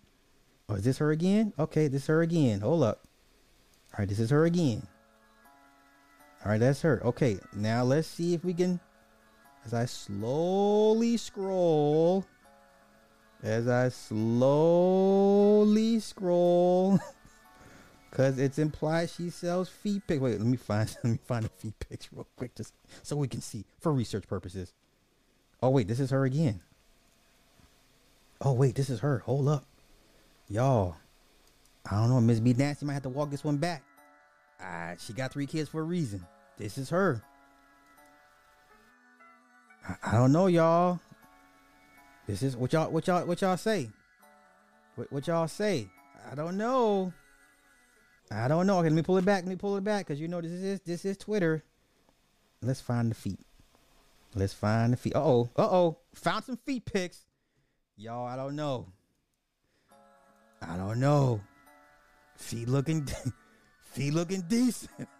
[0.67, 1.51] Oh, is this her again?
[1.57, 2.61] Okay, this is her again.
[2.61, 3.07] Hold up.
[3.93, 4.87] All right, this is her again.
[6.45, 7.01] All right, that's her.
[7.03, 8.79] Okay, now let's see if we can.
[9.65, 12.23] As I slowly scroll,
[13.41, 14.39] as I slowly
[15.99, 16.99] scroll,
[18.09, 20.21] because it's implied she sells feet pics.
[20.21, 23.27] Wait, let me find let me find the feet pics real quick, just so we
[23.27, 24.73] can see for research purposes.
[25.61, 26.61] Oh wait, this is her again.
[28.41, 29.19] Oh wait, this is her.
[29.19, 29.65] Hold up,
[30.47, 30.95] y'all.
[31.89, 32.21] I don't know.
[32.21, 33.83] Miss B Nasty might have to walk this one back.
[34.61, 36.25] Ah, she got three kids for a reason.
[36.57, 37.21] This is her.
[39.87, 40.99] I, I don't know, y'all.
[42.27, 43.89] This is what y'all what y'all what y'all say.
[44.95, 45.89] What, what y'all say?
[46.31, 47.11] I don't know.
[48.31, 48.79] I don't know.
[48.79, 49.43] Okay, let me pull it back.
[49.43, 51.63] Let me pull it back because you know this is this is Twitter.
[52.61, 53.39] Let's find the feet.
[54.35, 55.15] Let's find the feet.
[55.15, 55.49] Uh oh.
[55.55, 55.97] Uh oh.
[56.15, 57.25] Found some feet pics.
[57.97, 58.87] Y'all, I don't know.
[60.61, 61.41] I don't know.
[62.35, 63.07] Feet looking,
[63.81, 64.91] feet looking decent.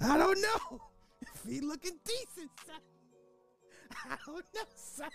[0.00, 0.80] I don't know.
[1.44, 2.80] Feet looking decent, son.
[4.10, 5.10] I don't know, son.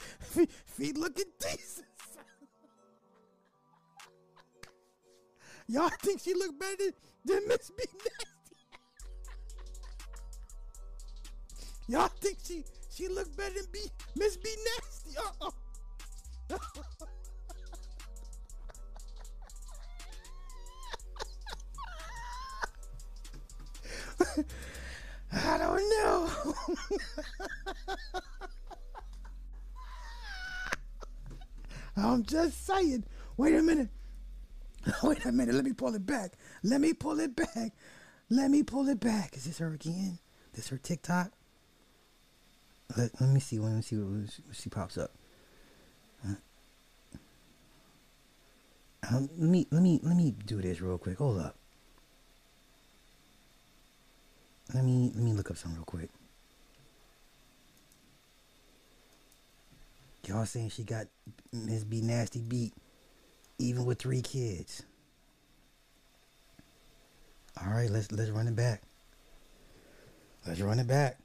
[0.20, 1.86] Feet, feet looking decent.
[5.68, 6.90] Y'all think she look better
[7.24, 8.10] than, Miss B Nasty?
[11.88, 13.80] Y'all think she she look better than B
[14.16, 14.48] Miss B
[14.78, 15.16] Nasty?
[15.18, 15.54] Uh oh.
[25.32, 26.28] I don't know.
[32.00, 33.04] I'm just saying.
[33.36, 33.88] Wait a minute.
[35.02, 35.54] Wait a minute.
[35.54, 36.32] Let me pull it back.
[36.62, 37.72] Let me pull it back.
[38.28, 39.36] Let me pull it back.
[39.36, 40.18] Is this her again?
[40.54, 41.32] This her TikTok?
[42.96, 43.58] Let, let me see.
[43.58, 45.12] Let me see what, what she pops up.
[46.26, 46.34] Uh,
[49.08, 51.18] um, let me let me let me do this real quick.
[51.18, 51.56] Hold up.
[54.74, 56.10] Let me let me look up something real quick.
[60.26, 61.06] Y'all saying she got
[61.52, 62.72] Miss B nasty beat,
[63.58, 64.82] even with three kids.
[67.60, 68.82] All right, let's let's run it back.
[70.46, 71.18] Let's run it back.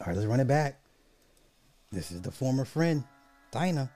[0.00, 0.78] All right, let's run it back.
[1.90, 3.04] This is the former friend,
[3.50, 3.90] Dinah.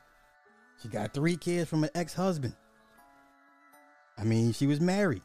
[0.82, 2.54] She got three kids from an ex-husband.
[4.18, 5.22] I mean, she was married.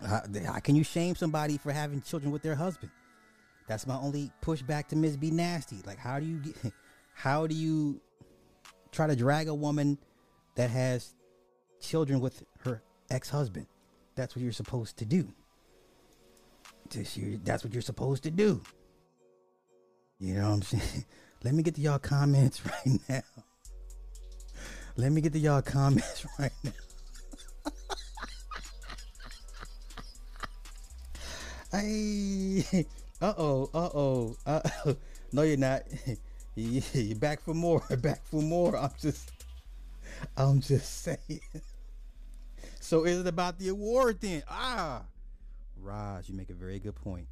[0.00, 2.90] How, how can you shame somebody for having children with their husband?
[3.72, 5.78] That's my only pushback to Miss B Nasty.
[5.86, 6.54] Like, how do you get,
[7.14, 8.02] how do you
[8.90, 9.96] try to drag a woman
[10.56, 11.14] that has
[11.80, 13.66] children with her ex-husband?
[14.14, 15.26] That's what you're supposed to do.
[16.90, 18.60] That's what you're supposed to do.
[20.18, 21.06] You know what I'm saying?
[21.42, 23.22] Let me get to y'all comments right now.
[24.98, 26.72] Let me get to y'all comments right now.
[31.72, 32.84] Hey,
[33.22, 34.96] uh oh, uh oh, uh oh.
[35.32, 35.84] No, you're not.
[36.54, 37.82] You're back for more.
[38.02, 38.76] Back for more.
[38.76, 39.30] I'm just,
[40.36, 41.40] I'm just saying.
[42.80, 44.42] So is it about the award then?
[44.46, 45.04] Ah,
[45.80, 47.26] Raj, you make a very good point.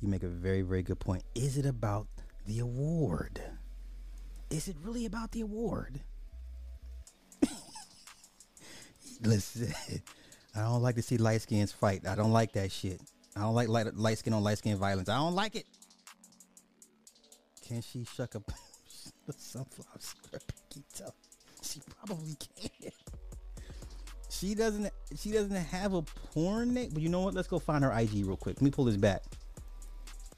[0.00, 1.22] You make a very, very good point.
[1.36, 2.08] Is it about
[2.46, 3.40] the award?
[4.50, 6.00] Is it really about the award?
[9.20, 9.72] Listen,
[10.56, 12.04] I don't like to see light skins fight.
[12.08, 13.00] I don't like that shit.
[13.36, 15.08] I don't like light, light skin on light skin violence.
[15.08, 15.66] I don't like it.
[17.66, 18.32] Can she shuck
[19.26, 19.86] the sunflower
[20.70, 20.84] Keep
[21.62, 22.90] She probably can.
[24.28, 24.92] She doesn't.
[25.16, 26.90] She doesn't have a porn name.
[26.92, 27.34] But you know what?
[27.34, 28.56] Let's go find her IG real quick.
[28.56, 29.22] Let me pull this back.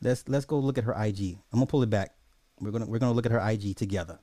[0.03, 1.39] Let's let's go look at her IG.
[1.53, 2.15] I'm gonna pull it back.
[2.61, 4.21] We're gonna we're gonna look at her IG together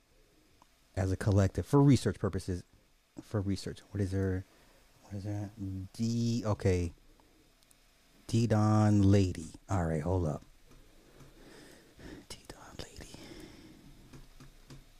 [0.96, 2.62] as a collective for research purposes.
[3.22, 4.44] For research, what is her?
[5.02, 5.50] What is that?
[5.92, 6.42] D.
[6.46, 6.92] Okay.
[8.26, 9.48] D Don Lady.
[9.70, 10.42] All right, hold up.
[12.28, 13.14] D Don Lady.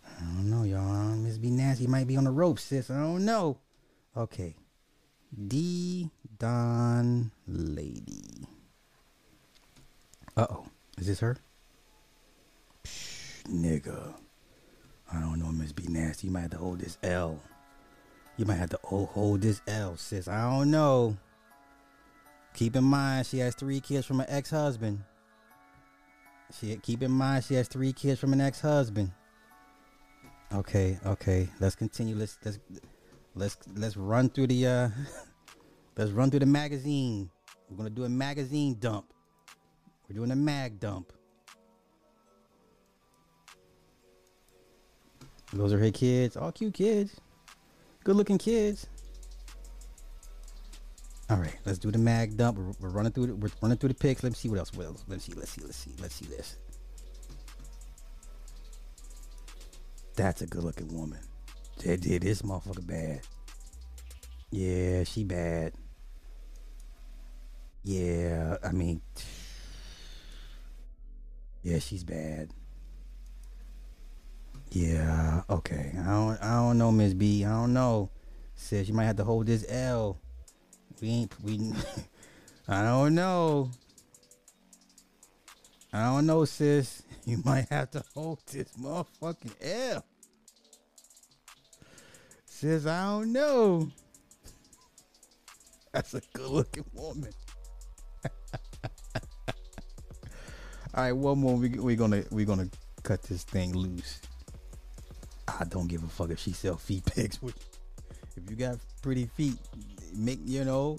[0.07, 1.17] I don't know, y'all.
[1.17, 2.91] Miss B Nasty might be on the ropes, sis.
[2.91, 3.59] I don't know.
[4.17, 4.55] Okay.
[5.49, 8.47] D Don Lady.
[10.37, 10.67] Uh oh.
[10.99, 11.37] Is this her?
[12.85, 14.15] Psh, nigga.
[15.13, 16.29] I don't know, Miss B Nasty.
[16.29, 17.41] You might have to hold this L.
[18.37, 20.27] You might have to hold this L, sis.
[20.29, 21.17] I don't know.
[22.55, 25.03] Keep in mind, she has three kids from an ex-husband.
[26.61, 29.11] She keep in mind she has three kids from an ex-husband.
[30.53, 31.49] Okay, okay.
[31.59, 32.15] Let's continue.
[32.15, 32.61] Let's let's
[33.35, 34.89] let's let's run through the uh
[35.97, 37.29] let's run through the magazine.
[37.69, 39.13] We're gonna do a magazine dump.
[40.09, 41.13] We're doing a mag dump.
[45.53, 46.37] Those are her kids.
[46.37, 47.21] All cute kids.
[48.05, 48.87] Good looking kids.
[51.35, 52.59] All right, let's do the mag dump.
[52.59, 53.27] We're, we're running through.
[53.27, 54.23] The, we're running through the pics.
[54.23, 54.73] Let me see what else.
[54.73, 55.05] What else?
[55.09, 55.33] Let's see.
[55.33, 55.63] Let's see.
[55.63, 55.91] Let's see.
[56.01, 56.57] Let's see this.
[60.15, 61.19] That's a good looking woman.
[61.83, 63.23] They did this motherfucker bad.
[64.53, 65.73] Yeah, she bad.
[67.83, 69.01] Yeah, I mean,
[71.65, 72.51] yeah, she's bad.
[74.71, 75.97] Yeah, okay.
[75.99, 77.45] I don't, I don't know, Miss B.
[77.45, 78.11] I don't know.
[78.55, 80.21] Says you might have to hold this L.
[81.05, 81.61] We ain't we.
[82.69, 83.71] I don't know.
[85.93, 87.03] I don't know, sis.
[87.27, 90.05] You might have to hold this motherfucking L.
[92.47, 93.91] Sis, I don't know.
[95.93, 97.33] That's a good looking woman.
[100.95, 101.57] All right, one more.
[101.57, 102.69] We we gonna we gonna
[103.03, 104.23] cut this thing loose.
[105.49, 107.39] I don't give a fuck if she sell feet pics.
[107.43, 109.59] If you got pretty feet,
[110.17, 110.99] make you know,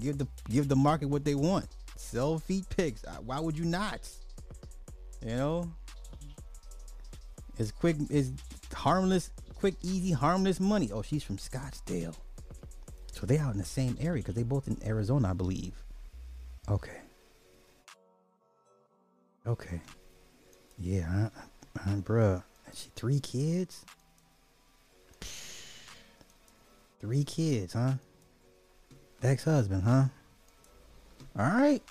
[0.00, 1.66] give the give the market what they want.
[1.96, 3.04] Sell feet pics.
[3.24, 4.08] Why would you not?
[5.24, 5.72] You know,
[7.58, 8.30] it's quick, it's
[8.72, 10.90] harmless, quick, easy, harmless money.
[10.92, 12.14] Oh, she's from Scottsdale,
[13.10, 15.72] so they out in the same area because they both in Arizona, I believe.
[16.68, 16.98] Okay.
[19.46, 19.80] Okay.
[20.78, 21.28] Yeah,
[21.76, 22.42] I, I, bruh.
[22.74, 23.84] She three kids.
[27.00, 27.94] Three kids, huh?
[29.24, 30.04] Ex-husband, huh?
[31.38, 31.82] All right.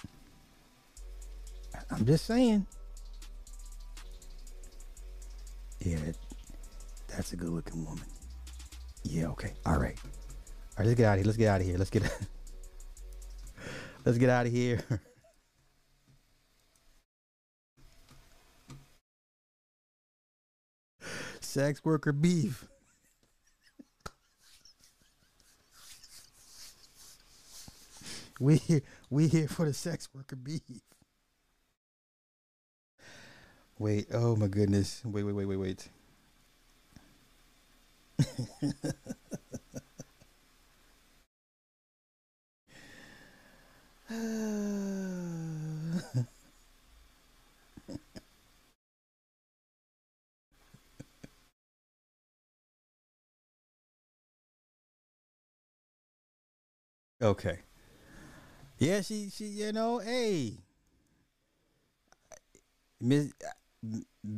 [1.89, 2.67] I'm just saying.
[5.79, 5.97] Yeah,
[7.07, 8.05] that's a good looking woman.
[9.03, 9.53] Yeah, okay.
[9.65, 9.97] All right.
[10.77, 11.25] All right, let's get out of here.
[11.25, 11.79] Let's get out of here.
[11.79, 12.03] Let's get
[14.05, 14.83] Let's get out of here.
[21.41, 22.67] Sex worker beef.
[28.43, 28.59] We
[29.09, 30.61] we here for the sex worker beef.
[33.77, 35.01] Wait, oh my goodness.
[35.05, 35.89] Wait, wait, wait, wait, wait.
[57.21, 57.59] okay.
[58.83, 60.59] Yeah, she she you know, hey.
[62.99, 63.31] Miss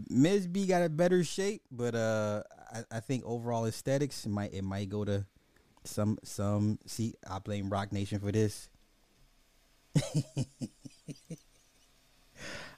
[0.10, 0.46] Ms.
[0.48, 4.64] B got a better shape, but uh I, I think overall aesthetics it might it
[4.64, 5.26] might go to
[5.84, 8.70] some some see I blame Rock Nation for this.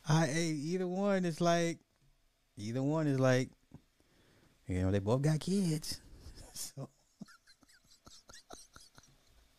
[0.07, 1.79] I either one is like
[2.55, 3.49] either one is like
[4.67, 5.99] you know they both got kids.
[6.57, 6.89] So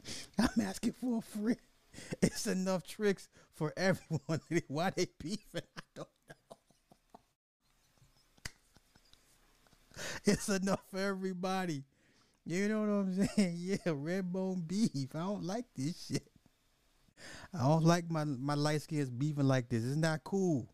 [0.38, 1.67] I'm asking for a friend.
[2.22, 4.40] It's enough tricks for everyone.
[4.68, 5.62] Why they beefing?
[5.76, 6.46] I don't know.
[10.24, 11.84] It's enough for everybody.
[12.44, 13.56] You know what I'm saying?
[13.58, 15.14] Yeah, red bone beef.
[15.14, 16.28] I don't like this shit.
[17.52, 19.84] I don't like my my light skins beefing like this.
[19.84, 20.68] It's not cool.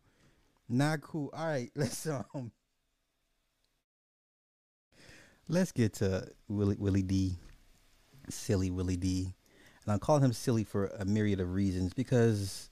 [0.69, 1.31] Not cool.
[1.33, 2.51] All right, let's um
[5.47, 7.37] let's get to Willie Willie D.
[8.29, 9.33] Silly Willie D.
[9.85, 12.69] And I call him silly for a myriad of reasons because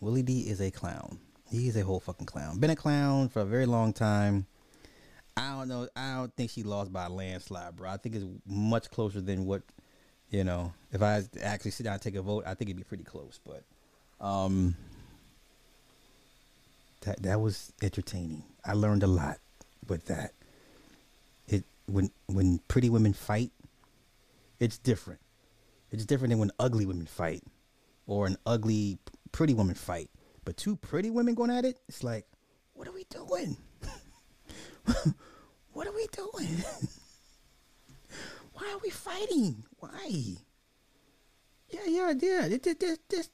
[0.00, 1.18] Willie D is a clown.
[1.50, 2.58] He's a whole fucking clown.
[2.58, 4.46] Been a clown for a very long time.
[5.36, 5.88] I don't know.
[5.96, 7.90] I don't think she lost by a landslide, bro.
[7.90, 9.62] I think it's much closer than what
[10.30, 10.72] you know.
[10.92, 13.40] If I actually sit down and take a vote, I think it'd be pretty close.
[13.44, 13.64] But
[14.24, 14.76] um,
[17.02, 18.44] that that was entertaining.
[18.64, 19.38] I learned a lot
[19.88, 20.32] with that.
[21.48, 23.50] It when when pretty women fight,
[24.60, 25.20] it's different.
[25.94, 27.44] It's different than when ugly women fight,
[28.06, 28.98] or an ugly
[29.30, 30.10] pretty woman fight.
[30.44, 32.26] But two pretty women going at it, it's like,
[32.72, 33.56] what are we doing?
[35.72, 36.56] what are we doing?
[38.54, 39.64] Why are we fighting?
[39.78, 40.36] Why?
[41.70, 42.48] Yeah, yeah, yeah.
[42.48, 43.30] There's, there's, there's,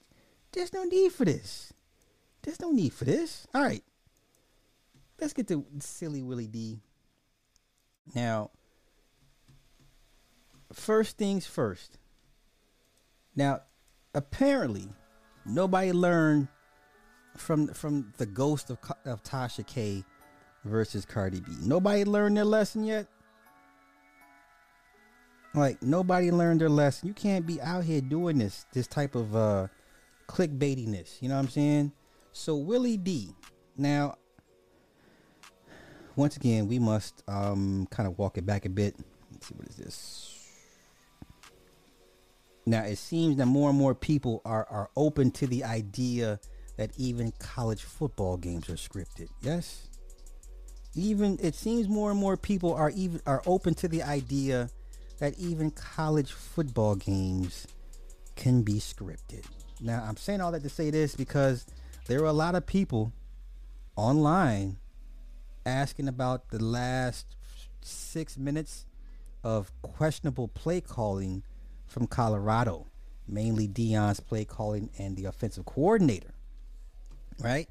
[0.53, 1.73] there's no need for this.
[2.43, 3.47] There's no need for this.
[3.55, 3.82] All right.
[5.19, 6.81] Let's get to silly Willy D.
[8.15, 8.51] Now,
[10.73, 11.99] first things first.
[13.41, 13.62] Now,
[14.12, 14.87] apparently,
[15.47, 16.49] nobody learned
[17.39, 18.77] from from the ghost of
[19.07, 20.05] of Tasha K
[20.67, 21.51] versus Cardi B.
[21.62, 23.07] Nobody learned their lesson yet.
[25.55, 27.09] Like nobody learned their lesson.
[27.09, 29.69] You can't be out here doing this this type of uh
[30.29, 31.23] clickbaitiness.
[31.23, 31.93] You know what I'm saying?
[32.33, 33.35] So Willie D.
[33.75, 34.19] Now,
[36.15, 38.97] once again, we must um kind of walk it back a bit.
[39.33, 40.40] Let's see what is this.
[42.66, 46.41] Now it seems that more and more people are are open to the idea
[46.77, 49.28] that even college football games are scripted.
[49.43, 49.89] Yes.
[50.95, 54.70] Even it seems more and more people are even are open to the idea
[55.19, 57.66] that even college football games
[58.37, 59.45] can be scripted.
[59.81, 61.66] Now I'm saying all that to say this because
[62.07, 63.12] there are a lot of people
[63.97, 64.78] online
[65.66, 67.37] asking about the last
[67.82, 68.87] six minutes
[69.45, 71.43] of questionable play calling
[71.91, 72.87] from Colorado,
[73.29, 76.33] mainly Deion's play calling and the offensive coordinator.
[77.43, 77.69] Right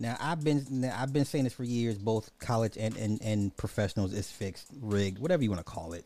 [0.00, 1.98] now, I've been I've been saying this for years.
[1.98, 6.04] Both college and and, and professionals is fixed, rigged, whatever you want to call it.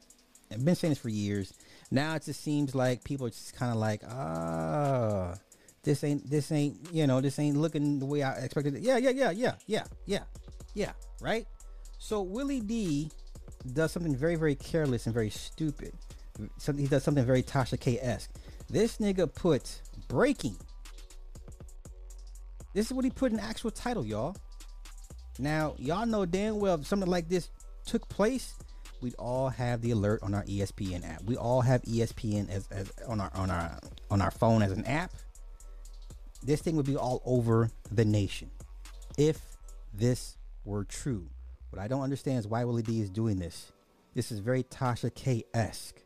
[0.50, 1.54] I've been saying this for years.
[1.90, 5.34] Now it just seems like people are just kind of like, ah,
[5.82, 8.82] this ain't this ain't you know this ain't looking the way I expected it.
[8.82, 10.22] Yeah, yeah, yeah, yeah, yeah, yeah,
[10.74, 10.92] yeah.
[11.20, 11.46] Right.
[11.98, 13.10] So Willie D
[13.74, 15.94] does something very very careless and very stupid
[16.76, 18.30] he does something very Tasha K esque.
[18.68, 20.56] This nigga put breaking.
[22.74, 24.36] This is what he put in actual title, y'all.
[25.38, 27.50] Now, y'all know damn well if something like this
[27.84, 28.54] took place,
[29.00, 31.22] we'd all have the alert on our ESPN app.
[31.24, 33.78] We all have ESPN as, as on our on our
[34.10, 35.12] on our phone as an app.
[36.42, 38.50] This thing would be all over the nation
[39.18, 39.40] if
[39.92, 41.28] this were true.
[41.70, 43.72] What I don't understand is why Willie D is doing this.
[44.14, 46.00] This is very Tasha K esque.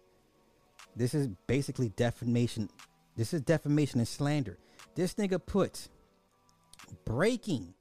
[0.96, 2.70] This is basically defamation.
[3.16, 4.58] This is defamation and slander.
[4.94, 5.88] This nigga put
[7.04, 7.74] breaking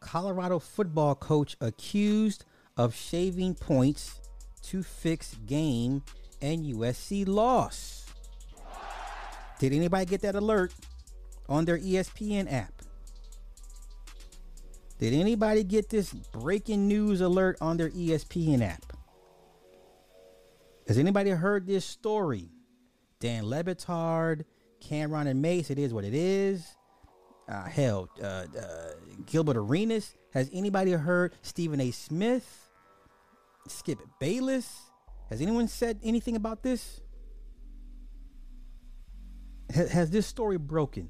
[0.00, 2.44] Colorado football coach accused
[2.76, 4.20] of shaving points
[4.62, 6.02] to fix game
[6.40, 8.06] and USC loss.
[9.58, 10.74] Did anybody get that alert
[11.48, 12.72] on their ESPN app?
[14.98, 18.93] Did anybody get this breaking news alert on their ESPN app?
[20.86, 22.50] Has anybody heard this story?
[23.20, 24.44] Dan Le Batard,
[24.80, 26.76] Cam'ron and Mase, it is what it is.
[27.48, 28.44] Uh, hell, uh, uh,
[29.26, 30.14] Gilbert Arenas.
[30.32, 31.90] Has anybody heard Stephen A.
[31.90, 32.70] Smith?
[33.68, 34.90] Skip Bayless?
[35.30, 37.00] Has anyone said anything about this?
[39.74, 41.08] Ha- has this story broken?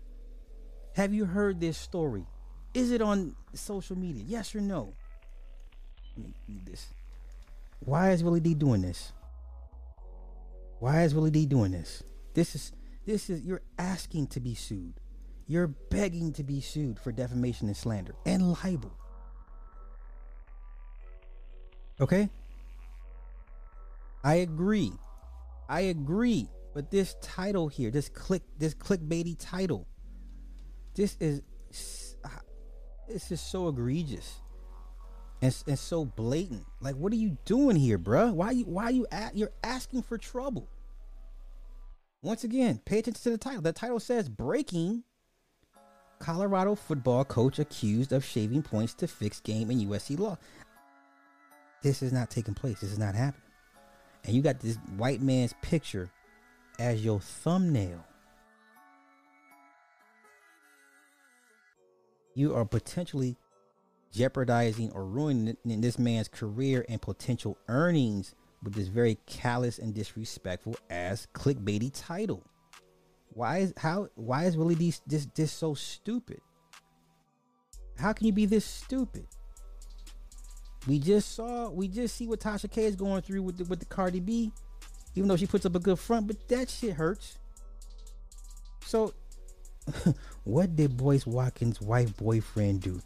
[0.95, 2.27] Have you heard this story?
[2.75, 4.23] Is it on social media?
[4.27, 4.95] Yes or no?
[6.49, 6.87] This.
[7.81, 9.13] Why is Willie D doing this?
[10.81, 12.03] Why is Willie D doing this?
[12.35, 12.73] This is
[13.07, 15.01] this is you're asking to be sued.
[15.47, 18.97] You're begging to be sued for defamation and slander and libel.
[22.01, 22.29] Okay?
[24.23, 24.93] I agree.
[25.69, 26.49] I agree.
[26.73, 29.87] But this title here, this click this clickbaity title,
[30.95, 31.43] this is
[32.25, 32.41] ah,
[33.09, 34.41] this is so egregious.
[35.43, 36.65] And, and so blatant.
[36.81, 38.32] Like, what are you doing here, bruh?
[38.32, 40.69] Why you why you at you're asking for trouble?
[42.23, 43.61] Once again, pay attention to the title.
[43.61, 45.05] The title says breaking
[46.19, 50.39] Colorado football coach accused of shaving points to fix game in USC law.
[51.82, 52.81] This is not taking place.
[52.81, 53.43] This is not happening.
[54.24, 56.11] And you got this white man's picture
[56.78, 58.02] as your thumbnail.
[62.35, 63.36] You are potentially
[64.15, 70.77] jeopardizing or ruining this man's career and potential earnings with this very callous and disrespectful
[70.89, 72.43] ass clickbaity title.
[73.31, 76.41] Why is how why is Willie D this this so stupid?
[77.99, 79.27] How can you be this stupid?
[80.86, 83.81] We just saw we just see what Tasha K is going through with the, with
[83.81, 84.53] the Cardi B,
[85.16, 87.39] even though she puts up a good front, but that shit hurts.
[88.85, 89.15] So,
[90.45, 93.01] what did Boyce Watkins' white boyfriend do?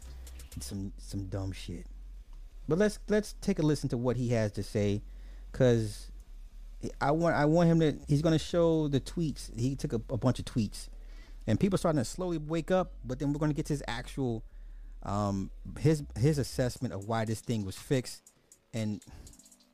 [0.61, 1.85] Some some dumb shit.
[2.67, 5.01] But let's let's take a listen to what he has to say
[5.51, 6.11] because
[7.01, 7.97] I want I want him to.
[8.07, 9.57] He's gonna show the tweets.
[9.59, 10.87] He took a, a bunch of tweets,
[11.47, 12.93] and people starting to slowly wake up.
[13.03, 14.43] But then we're gonna get to his actual,
[15.03, 15.49] um,
[15.79, 18.21] his his assessment of why this thing was fixed.
[18.73, 19.01] And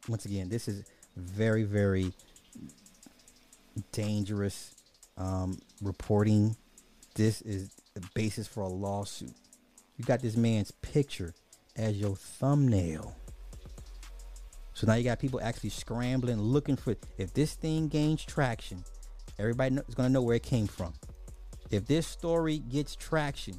[0.08, 0.86] once again, this is
[1.16, 2.14] very very
[3.92, 4.74] dangerous
[5.18, 6.56] um, reporting.
[7.14, 9.34] This is the basis for a lawsuit.
[9.98, 11.34] You got this man's picture
[11.76, 13.16] as your thumbnail.
[14.74, 18.84] So now you got people actually scrambling, looking for if this thing gains traction,
[19.40, 20.94] everybody is going to know where it came from.
[21.72, 23.56] If this story gets traction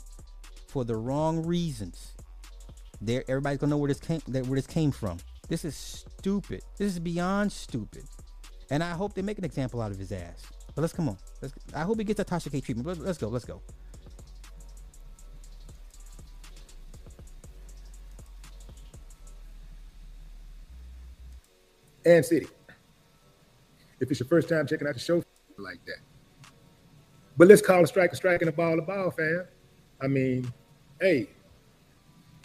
[0.69, 2.15] for the wrong reasons,
[3.01, 5.19] there everybody's going to know where this came where this came from.
[5.49, 6.63] This is stupid.
[6.77, 8.05] This is beyond stupid.
[8.71, 10.45] And I hope they make an example out of his ass.
[10.75, 11.17] But let's come on.
[11.41, 12.87] Let's, I hope he gets a Tasha K treatment.
[12.87, 13.29] Let's, let's go.
[13.29, 13.63] Let's go.
[22.07, 22.47] And City.
[24.01, 25.23] If it's your first time checking out the show,
[25.59, 25.99] like that.
[27.37, 29.47] But let's call a strike a strike and a ball a ball, fam.
[30.01, 30.53] I mean,
[31.01, 31.29] hey,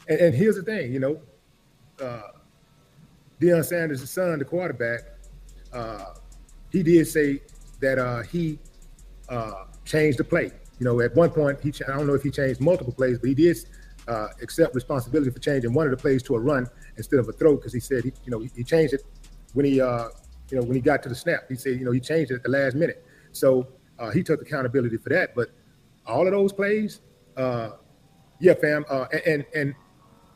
[0.08, 1.22] and, and here's the thing, you know,
[2.02, 2.22] uh,
[3.42, 5.02] Deion Sanders' son, the quarterback,
[5.74, 6.06] uh,
[6.72, 7.42] he did say
[7.80, 8.60] that uh, he
[9.30, 10.52] uh, changed the play.
[10.80, 13.28] You know, at one point, he I don't know if he changed multiple plays, but
[13.28, 13.58] he did
[14.08, 16.68] uh, accept responsibility for changing one of the plays to a run
[16.98, 19.04] instead of a throw because he said he, you know, he, he changed it
[19.53, 20.10] when he, uh,
[20.49, 21.45] you know, when he got to the snap.
[21.49, 23.06] He said, you know, he changed it at the last minute.
[23.32, 23.68] So
[23.99, 25.36] uh, he took accountability for that.
[25.36, 25.49] But
[26.06, 27.02] all of those plays,
[27.38, 27.72] uh,
[28.40, 28.86] yeah, fam.
[28.90, 29.76] Uh, and, and and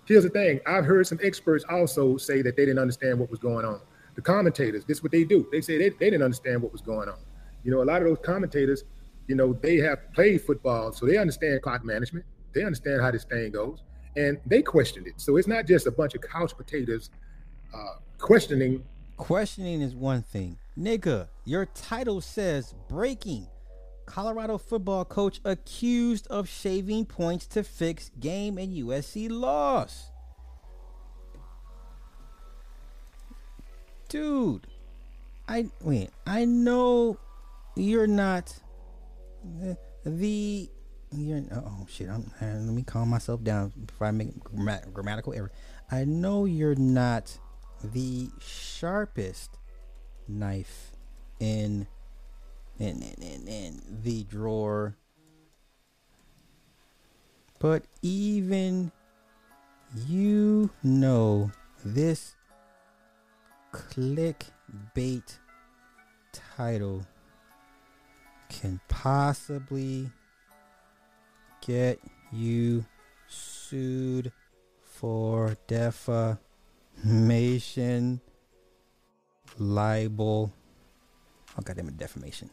[0.05, 3.39] here's the thing: I've heard some experts also say that they didn't understand what was
[3.39, 3.81] going on.
[4.15, 5.47] The commentators, this is what they do.
[5.51, 7.17] They say they, they didn't understand what was going on.
[7.63, 8.85] You know, a lot of those commentators,
[9.27, 12.25] you know, they have played football, so they understand clock management.
[12.53, 13.83] They understand how this thing goes,
[14.15, 15.15] and they questioned it.
[15.17, 17.09] So it's not just a bunch of couch potatoes
[17.73, 18.83] uh, questioning
[19.17, 20.57] Questioning is one thing.
[20.77, 23.47] Nigga, your title says breaking.
[24.05, 30.11] Colorado football coach accused of shaving points to fix game and USC loss.
[34.09, 34.67] Dude,
[35.47, 37.17] I wait, I know
[37.75, 38.53] you're not
[39.43, 40.69] the, the
[41.11, 45.51] you're oh shit, I'm uh, let me calm myself down before I make grammatical error.
[45.89, 47.37] I know you're not
[47.93, 49.57] the sharpest
[50.27, 50.91] knife
[51.39, 51.87] in
[52.79, 54.97] in, in, in, in the drawer.
[57.59, 58.91] But even
[60.07, 61.51] you know
[61.85, 62.35] this
[63.71, 65.37] clickbait
[66.33, 67.05] title
[68.49, 70.09] can possibly
[71.61, 71.99] get
[72.31, 72.85] you
[73.27, 74.31] sued
[74.83, 76.44] for defamation
[77.05, 78.19] defamation,
[79.59, 80.51] libel.
[81.57, 82.49] Oh, goddamn it, defamation.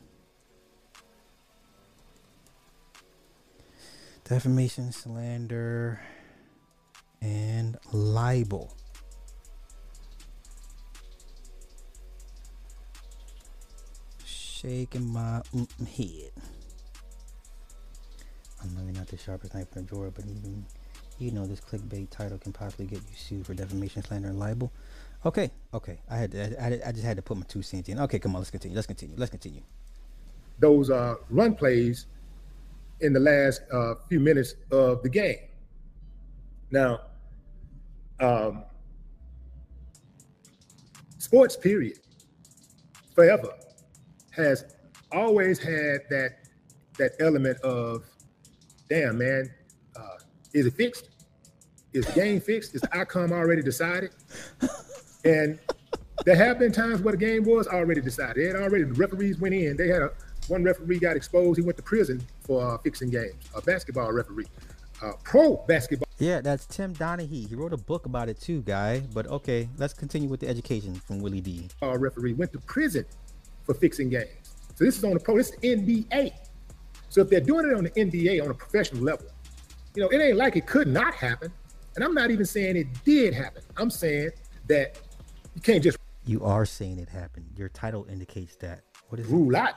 [4.24, 6.00] defamation, slander,
[7.20, 8.74] and libel.
[14.24, 15.42] Shaking my
[15.96, 16.30] head.
[18.62, 20.66] I'm maybe not the sharpest knife in the drawer, but even
[21.22, 24.72] you know this clickbait title can possibly get you sued for defamation, slander, and libel.
[25.24, 25.98] Okay, okay.
[26.10, 28.00] I had to, I, I just had to put my two cents in.
[28.00, 28.74] Okay, come on, let's continue.
[28.74, 29.14] Let's continue.
[29.16, 29.62] Let's continue.
[30.58, 32.06] Those uh, run plays
[33.00, 35.38] in the last uh, few minutes of the game.
[36.70, 37.00] Now,
[38.20, 38.64] um,
[41.18, 41.98] sports period
[43.14, 43.54] forever
[44.30, 44.64] has
[45.12, 46.38] always had that
[46.98, 48.04] that element of
[48.88, 49.50] damn man
[49.96, 50.18] uh,
[50.52, 51.08] is it fixed
[51.92, 54.10] is the game fixed is the outcome already decided
[55.24, 55.58] and
[56.24, 59.38] there have been times where the game was already decided they had already the referees
[59.38, 60.10] went in they had a
[60.48, 64.46] one referee got exposed he went to prison for uh, fixing games a basketball referee
[65.02, 67.48] uh, pro basketball Yeah, that's Tim Donaghy.
[67.48, 69.00] He wrote a book about it too, guy.
[69.12, 71.66] But okay, let's continue with the education from Willie D.
[71.82, 73.04] uh, referee went to prison
[73.64, 74.54] for fixing games.
[74.76, 76.32] So this is on the pro, this is NBA.
[77.08, 79.26] So if they're doing it on the NBA on a professional level,
[79.96, 81.52] you know, it ain't like it could not happen.
[81.94, 83.62] And I'm not even saying it did happen.
[83.76, 84.30] I'm saying
[84.68, 84.98] that
[85.54, 87.46] you can't just You are saying it happened.
[87.56, 88.82] Your title indicates that.
[89.08, 89.32] What is it?
[89.32, 89.74] rule out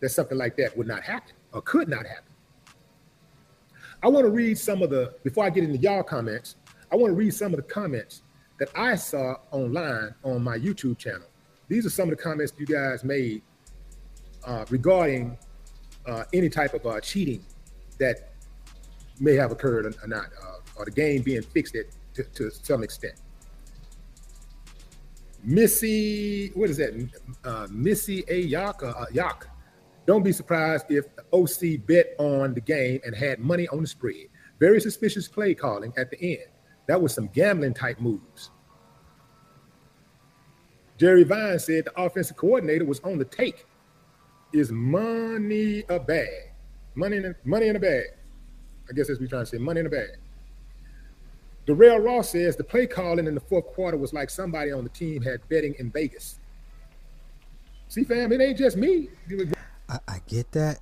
[0.00, 2.32] that something like that would not happen or could not happen.
[4.02, 6.56] I want to read some of the, before I get into y'all comments,
[6.92, 8.22] I want to read some of the comments
[8.58, 11.26] that I saw online on my YouTube channel.
[11.68, 13.40] These are some of the comments you guys made
[14.46, 15.38] uh, regarding
[16.06, 17.42] uh, any type of uh, cheating
[17.98, 18.34] that
[19.20, 22.50] may have occurred or, or not, uh, or the game being fixed at, to, to
[22.50, 23.14] some extent.
[25.42, 27.08] Missy, what is that?
[27.44, 28.40] Uh, Missy A.
[28.40, 29.46] Yak, uh, Yak.
[30.06, 33.86] Don't be surprised if the OC bet on the game and had money on the
[33.86, 34.28] spread.
[34.60, 36.48] Very suspicious play calling at the end.
[36.86, 38.50] That was some gambling type moves.
[40.96, 43.66] Jerry Vine said the offensive coordinator was on the take.
[44.52, 46.52] Is money a bag?
[46.94, 48.04] Money in a, money in a bag.
[48.88, 49.58] I guess that's what we're trying to say.
[49.58, 50.10] Money in a bag.
[51.66, 54.90] Darrell Ross says the play calling in the fourth quarter was like somebody on the
[54.90, 56.38] team had betting in Vegas.
[57.88, 59.08] See, fam, it ain't just me.
[59.88, 60.80] I, I get that.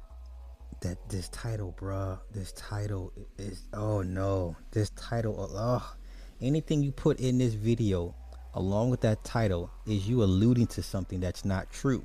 [0.80, 5.94] That this title, bruh, this title is oh no, this title, oh,
[6.40, 8.16] anything you put in this video
[8.54, 12.02] along with that title is you alluding to something that's not true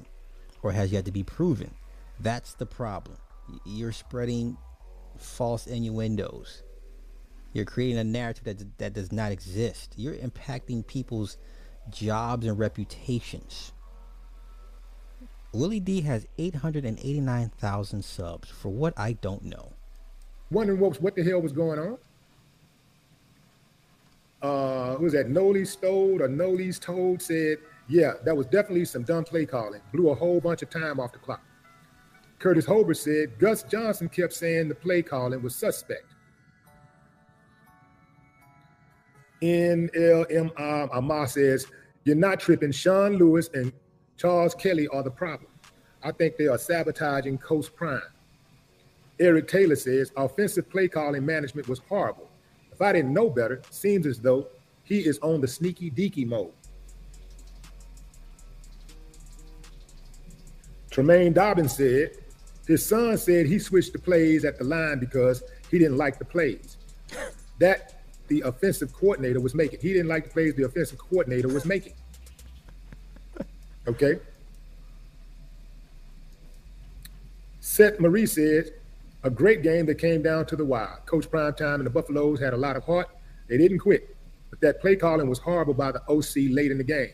[0.61, 1.73] or has yet to be proven.
[2.19, 3.17] That's the problem.
[3.65, 4.57] You're spreading
[5.17, 6.61] false innuendos.
[7.53, 9.93] You're creating a narrative that that does not exist.
[9.97, 11.37] You're impacting people's
[11.89, 13.71] jobs and reputations.
[15.53, 19.73] Willie D has 889,000 subs for what I don't know.
[20.51, 21.97] wondering what, what the hell was going on.
[24.41, 25.29] Uh, who was that?
[25.29, 27.57] Noli's Stole or Noli's Told said,
[27.87, 29.81] yeah, that was definitely some dumb play calling.
[29.93, 31.41] Blew a whole bunch of time off the clock.
[32.39, 36.13] Curtis Holbert said Gus Johnson kept saying the play calling was suspect.
[39.41, 41.67] NLMR Amar says,
[42.03, 42.71] You're not tripping.
[42.71, 43.71] Sean Lewis and
[44.17, 45.51] Charles Kelly are the problem.
[46.03, 48.01] I think they are sabotaging Coach Prime.
[49.19, 52.29] Eric Taylor says offensive play calling management was horrible.
[52.71, 54.47] If I didn't know better, seems as though
[54.83, 56.51] he is on the sneaky deaky mode.
[60.91, 62.11] Tremaine Dobbins said
[62.67, 66.25] his son said he switched the plays at the line because he didn't like the
[66.25, 66.77] plays.
[67.59, 67.96] That
[68.27, 69.79] the offensive coordinator was making.
[69.79, 71.93] He didn't like the plays the offensive coordinator was making.
[73.87, 74.19] Okay.
[77.59, 78.71] Seth Marie said,
[79.23, 80.99] a great game that came down to the wire.
[81.05, 83.09] Coach Primetime and the Buffaloes had a lot of heart.
[83.47, 84.15] They didn't quit,
[84.49, 87.13] but that play calling was horrible by the OC late in the game.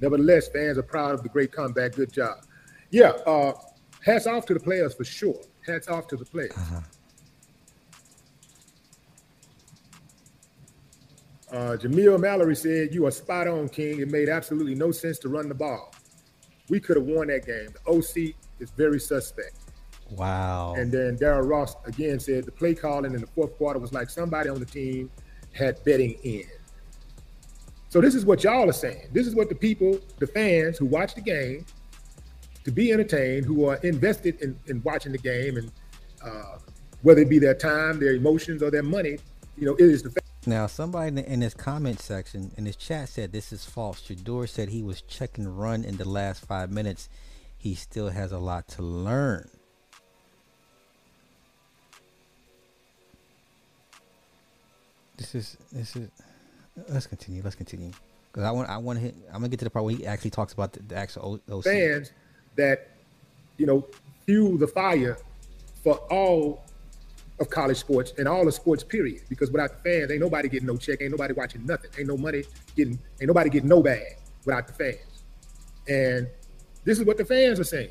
[0.00, 1.92] Nevertheless, fans are proud of the great comeback.
[1.92, 2.38] Good job.
[2.90, 3.52] Yeah, uh,
[4.04, 5.40] hats off to the players for sure.
[5.66, 6.54] Hats off to the players.
[11.56, 14.00] Uh, Jamil Mallory said, You are spot on, King.
[14.00, 15.94] It made absolutely no sense to run the ball.
[16.68, 17.68] We could have won that game.
[17.72, 19.56] The OC is very suspect.
[20.10, 20.74] Wow.
[20.76, 24.10] And then Daryl Ross again said the play calling in the fourth quarter was like
[24.10, 25.10] somebody on the team
[25.54, 26.44] had betting in.
[27.88, 29.08] So this is what y'all are saying.
[29.12, 31.64] This is what the people, the fans who watch the game,
[32.64, 35.72] to be entertained, who are invested in, in watching the game, and
[36.22, 36.58] uh,
[37.00, 39.16] whether it be their time, their emotions, or their money,
[39.56, 40.10] you know, it is the
[40.48, 44.00] Now, somebody in, this comment section in this chat said this is false.
[44.00, 47.08] Shedeur said he was checking run in the last five minutes.
[47.58, 49.48] He still has a lot to learn.
[55.16, 56.08] This is this is.
[56.88, 57.42] Let's continue.
[57.42, 57.90] Let's continue.
[58.30, 59.08] Because I want I want to.
[59.28, 62.12] I'm gonna get to the part where he actually talks about the, the actual fans
[62.54, 62.90] that
[63.56, 63.84] you know
[64.26, 65.18] fuel the fire
[65.82, 66.65] for all
[67.38, 69.22] of college sports and all the sports period.
[69.28, 72.16] Because without the fans, ain't nobody getting no check, ain't nobody watching nothing, ain't no
[72.16, 72.44] money
[72.76, 75.22] getting, ain't nobody getting no bag without the fans.
[75.88, 76.28] And
[76.84, 77.90] this is what the fans are saying.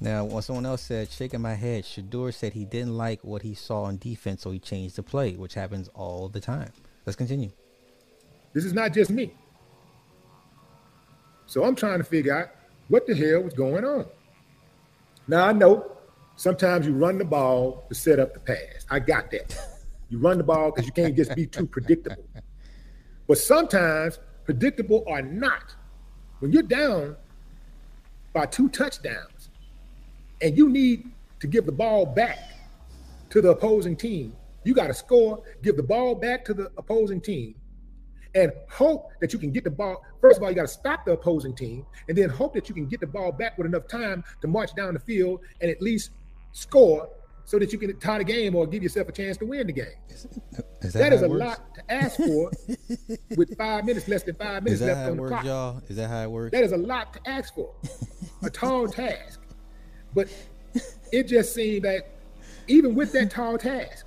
[0.00, 3.54] Now, when someone else said, shaking my head, Shedeur said he didn't like what he
[3.54, 6.70] saw on defense, so he changed the play, which happens all the time.
[7.04, 7.50] Let's continue.
[8.52, 9.34] This is not just me.
[11.46, 12.50] So I'm trying to figure out
[12.88, 14.06] what the hell was going on.
[15.26, 15.97] Now I know
[16.38, 18.86] sometimes you run the ball to set up the pass.
[18.88, 19.58] I got that.
[20.08, 22.24] You run the ball because you can't just be too predictable.
[23.26, 25.74] But sometimes predictable or not,
[26.38, 27.16] when you're down
[28.32, 29.50] by two touchdowns
[30.40, 31.10] and you need
[31.40, 32.38] to give the ball back
[33.30, 34.34] to the opposing team,
[34.64, 37.54] you got to score, give the ball back to the opposing team,
[38.34, 40.04] and hope that you can get the ball.
[40.20, 42.74] First of all, you got to stop the opposing team, and then hope that you
[42.74, 45.82] can get the ball back with enough time to march down the field and at
[45.82, 46.12] least
[46.58, 47.08] score
[47.44, 49.72] so that you can tie the game or give yourself a chance to win the
[49.72, 49.86] game.
[50.82, 51.40] Is that is a works?
[51.40, 52.50] lot to ask for
[53.36, 55.30] with five minutes, less than five Is minutes that left how it on the works,
[55.32, 55.44] clock.
[55.46, 55.82] y'all?
[55.88, 56.52] Is that how it works?
[56.52, 57.72] That is a lot to ask for,
[58.42, 59.40] a tall task.
[60.14, 60.28] But
[61.12, 62.08] it just seemed that
[62.66, 64.04] even with that tall task,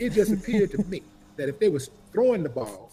[0.00, 1.02] it just appeared to me
[1.36, 2.90] that if they was throwing the ball,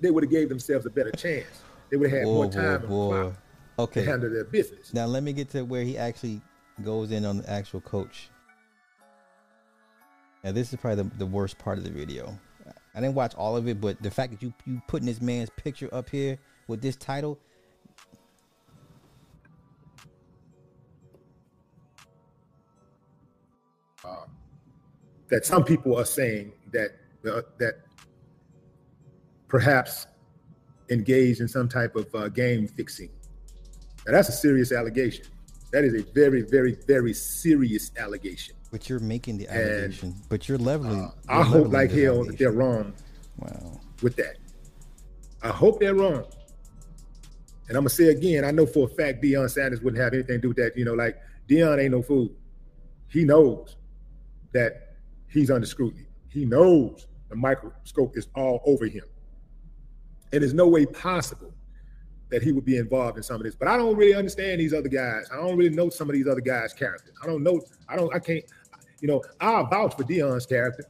[0.00, 1.62] they would have gave themselves a better chance.
[1.90, 3.08] They would have had Boy, more boy, time boy.
[3.22, 3.32] clock
[3.78, 4.04] Okay.
[4.04, 4.92] to handle their business.
[4.92, 6.40] Now let me get to where he actually
[6.82, 8.28] goes in on the actual coach.
[10.42, 12.38] Now this is probably the, the worst part of the video.
[12.94, 15.50] I didn't watch all of it, but the fact that you you putting this man's
[15.56, 16.38] picture up here
[16.68, 17.38] with this title,
[25.28, 26.92] that some people are saying that
[27.28, 27.80] uh, that
[29.48, 30.06] perhaps
[30.90, 33.10] engaged in some type of uh, game fixing.
[34.06, 35.26] Now that's a serious allegation.
[35.74, 38.54] That is a very, very, very serious allegation.
[38.70, 41.10] but you're making the And, uh, allegation, but you're leveling.
[41.28, 42.36] I you're hope leveling like hell that allegation.
[42.38, 42.92] they're wrong
[43.38, 43.80] Wow.
[44.00, 44.36] with that.
[45.42, 46.24] I hope they're wrong.
[47.68, 50.36] And I'm gonna say again, I know for a fact Deion Sanders wouldn't have anything
[50.36, 50.76] to do with that.
[50.76, 51.16] You know, like
[51.48, 52.30] Deion ain't no fool.
[53.08, 53.74] He knows
[54.52, 54.94] that
[55.26, 56.06] he's under scrutiny.
[56.28, 59.04] He knows the microscope is all over him.
[60.32, 61.52] And there's no way possible
[62.30, 63.54] that he would be involved in some of this.
[63.54, 65.28] But I don't really understand these other guys.
[65.32, 67.14] I don't really know some of these other guys' characters.
[67.22, 67.60] I don't know.
[67.88, 68.14] I don't.
[68.14, 68.44] I can't.
[69.00, 70.84] You know, I'll vouch for Deion's character.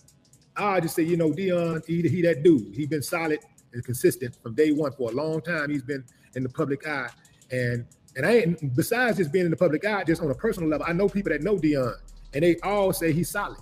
[0.56, 2.74] I'll just say, you know, Deion, he, he that dude.
[2.74, 3.40] He's been solid
[3.72, 5.70] and consistent from day one for a long time.
[5.70, 6.04] He's been
[6.36, 7.08] in the public eye,
[7.50, 7.84] and
[8.16, 8.76] and I ain't.
[8.76, 11.32] Besides just being in the public eye, just on a personal level, I know people
[11.32, 11.94] that know Deion,
[12.32, 13.58] and they all say he's solid.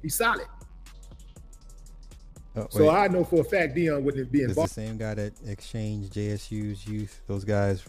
[0.00, 0.46] He's solid.
[2.54, 2.90] Oh, So.
[2.90, 6.12] I know for a fact Deion wouldn't be This is the same guy that exchanged
[6.12, 7.20] JSU's youth.
[7.26, 7.82] Those guys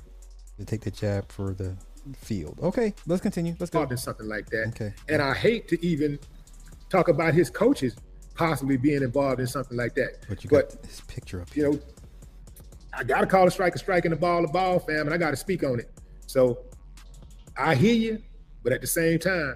[0.57, 1.76] to take the jab for the
[2.15, 2.60] field.
[2.61, 3.56] Okay, let's continue.
[3.60, 3.80] Let's go.
[3.80, 4.68] involved in something like that.
[4.69, 4.94] Okay.
[5.10, 6.19] And I hate to even
[6.90, 7.95] talk about his coaches
[8.35, 10.26] possibly being involved in something like that.
[10.27, 11.80] But you but got his picture up you know,
[12.94, 15.18] I gotta call a strike a strike and the ball a ball, fam, and I
[15.18, 15.91] gotta speak on it.
[16.27, 16.60] So
[17.57, 18.22] I hear you,
[18.64, 19.56] but at the same time,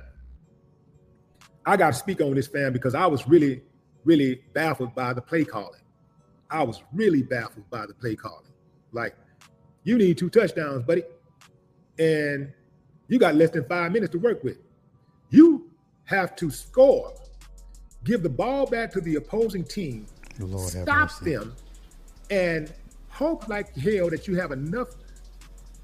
[1.66, 3.62] I gotta speak on this, fam, because I was really,
[4.08, 5.82] really baffled by the play calling.
[6.50, 8.48] I was really baffled by the play calling.
[8.94, 9.16] Like,
[9.84, 11.04] you need two touchdowns, buddy,
[12.00, 12.52] and
[13.10, 14.58] you got less than five minutes to work with.
[15.30, 15.70] You
[16.06, 17.14] have to score,
[18.06, 20.08] give the ball back to the opposing team,
[20.40, 21.54] Lord stop them,
[22.30, 22.74] and
[23.10, 24.90] hope like hell that you have enough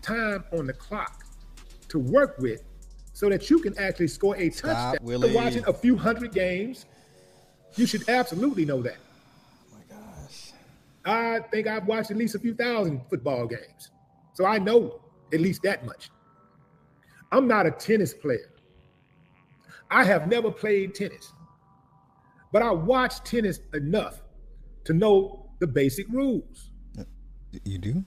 [0.02, 1.26] time on the clock
[1.90, 2.64] to work with
[3.12, 5.24] so that you can actually score a Stop, touchdown.
[5.24, 6.86] After watching a few hundred games,
[7.76, 8.98] you should absolutely know that.
[9.72, 10.52] Oh my gosh.
[11.06, 13.91] I think I've watched at least a few thousand football games.
[14.34, 15.02] So I know
[15.32, 16.10] at least that much.
[17.32, 18.52] I'm not a tennis player.
[19.90, 21.34] I have never played tennis,
[22.52, 24.22] but I watch tennis enough
[24.86, 26.70] to know the basic rules.
[27.00, 27.04] Uh,
[27.64, 28.04] you do?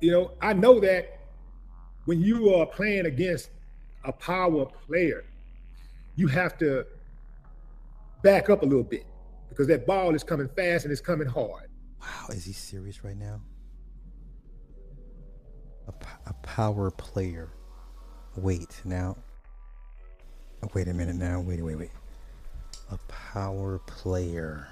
[0.00, 1.18] You know, I know that
[2.04, 3.50] when you are playing against
[4.04, 5.24] a power player,
[6.16, 6.86] you have to
[8.22, 9.06] back up a little bit
[9.48, 11.68] because that ball is coming fast and it's coming hard.
[12.00, 13.40] Wow, is he serious right now?
[16.26, 17.48] A, power player.
[18.36, 19.16] Wait, now.
[20.62, 21.40] oh, wait a minute now.
[21.40, 21.90] Wait, wait, wait.
[22.92, 24.68] A power player.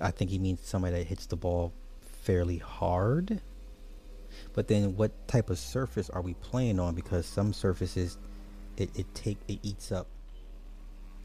[0.00, 1.72] I think he means somebody that hits the ball
[2.22, 3.40] fairly hard.
[4.52, 6.94] But then what type of surface are we playing on?
[6.94, 8.18] Because some surfaces
[8.76, 10.06] it, it take it eats up.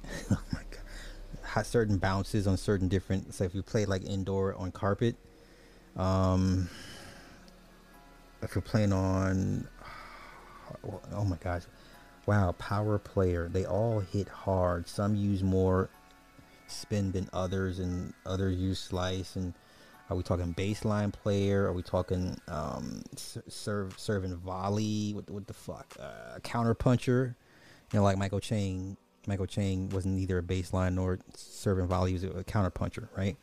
[0.31, 1.65] oh my god.
[1.65, 3.33] certain bounces on certain different.
[3.33, 5.15] So if you play like indoor on carpet,
[5.97, 6.69] um,
[8.41, 9.67] if you're playing on,
[11.13, 11.63] oh my gosh,
[12.25, 14.87] wow, power player, they all hit hard.
[14.87, 15.89] Some use more
[16.67, 19.35] spin than others, and others use slice.
[19.35, 19.53] And
[20.09, 21.65] are we talking baseline player?
[21.65, 25.13] Are we talking um, serve serving volley?
[25.13, 25.95] What what the fuck?
[25.99, 27.35] Uh, counter puncher?
[27.91, 28.97] You know, like Michael Chang.
[29.27, 32.11] Michael Chang wasn't neither a baseline nor serving volley.
[32.11, 33.37] He was a counter puncher, right?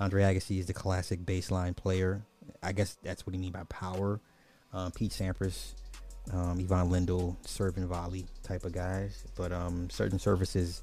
[0.00, 2.24] Andre Agassi is the classic baseline player.
[2.62, 4.20] I guess that's what he mean by power.
[4.72, 5.74] Um, Pete Sampras,
[6.32, 9.24] um, Ivan Lendl, serve and volley type of guys.
[9.36, 10.82] But um, certain surfaces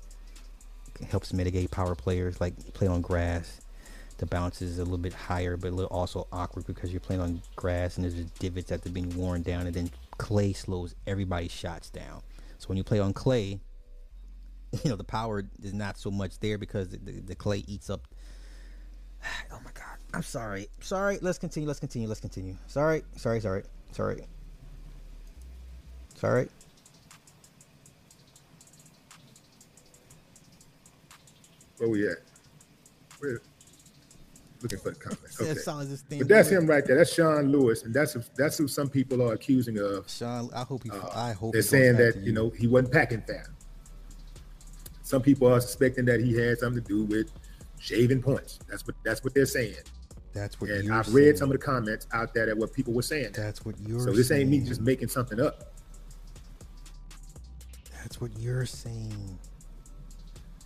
[1.09, 3.61] helps mitigate power players, like play on grass.
[4.17, 7.95] The bounce is a little bit higher, but also awkward because you're playing on grass
[7.95, 12.21] and there's divots that are being worn down, and then clay slows everybody's shots down.
[12.57, 13.61] So when you play on clay,
[14.83, 17.89] you know the power is not so much there because the, the, the clay eats
[17.89, 18.07] up.
[19.51, 19.97] Oh my god!
[20.13, 20.67] I'm sorry.
[20.79, 21.19] Sorry.
[21.21, 21.67] Let's continue.
[21.67, 22.07] Let's continue.
[22.07, 22.55] Let's continue.
[22.67, 23.03] Sorry.
[23.17, 23.41] Sorry.
[23.41, 23.63] Sorry.
[23.91, 24.23] Sorry.
[26.15, 26.47] Sorry.
[31.77, 32.17] Where we at?
[33.19, 33.41] Where?
[34.61, 35.39] Looking for the comments.
[35.41, 35.51] Okay.
[35.51, 36.97] As solid as this thing But that's him right there.
[36.97, 40.09] That's Sean Lewis, and that's that's who some people are accusing of.
[40.09, 40.91] Sean, I hope he.
[40.91, 43.47] Uh, I hope they're saying that to you know he wasn't packing fat.
[45.09, 47.31] Some people are suspecting that he had something to do with
[47.79, 48.59] shaving points.
[48.69, 49.73] That's what that's what they're saying.
[50.35, 51.37] That's what And I've read saying.
[51.37, 53.31] some of the comments out there that what people were saying.
[53.33, 54.01] That's what you're.
[54.01, 55.73] So this ain't me just making something up.
[58.03, 59.39] That's what you're saying.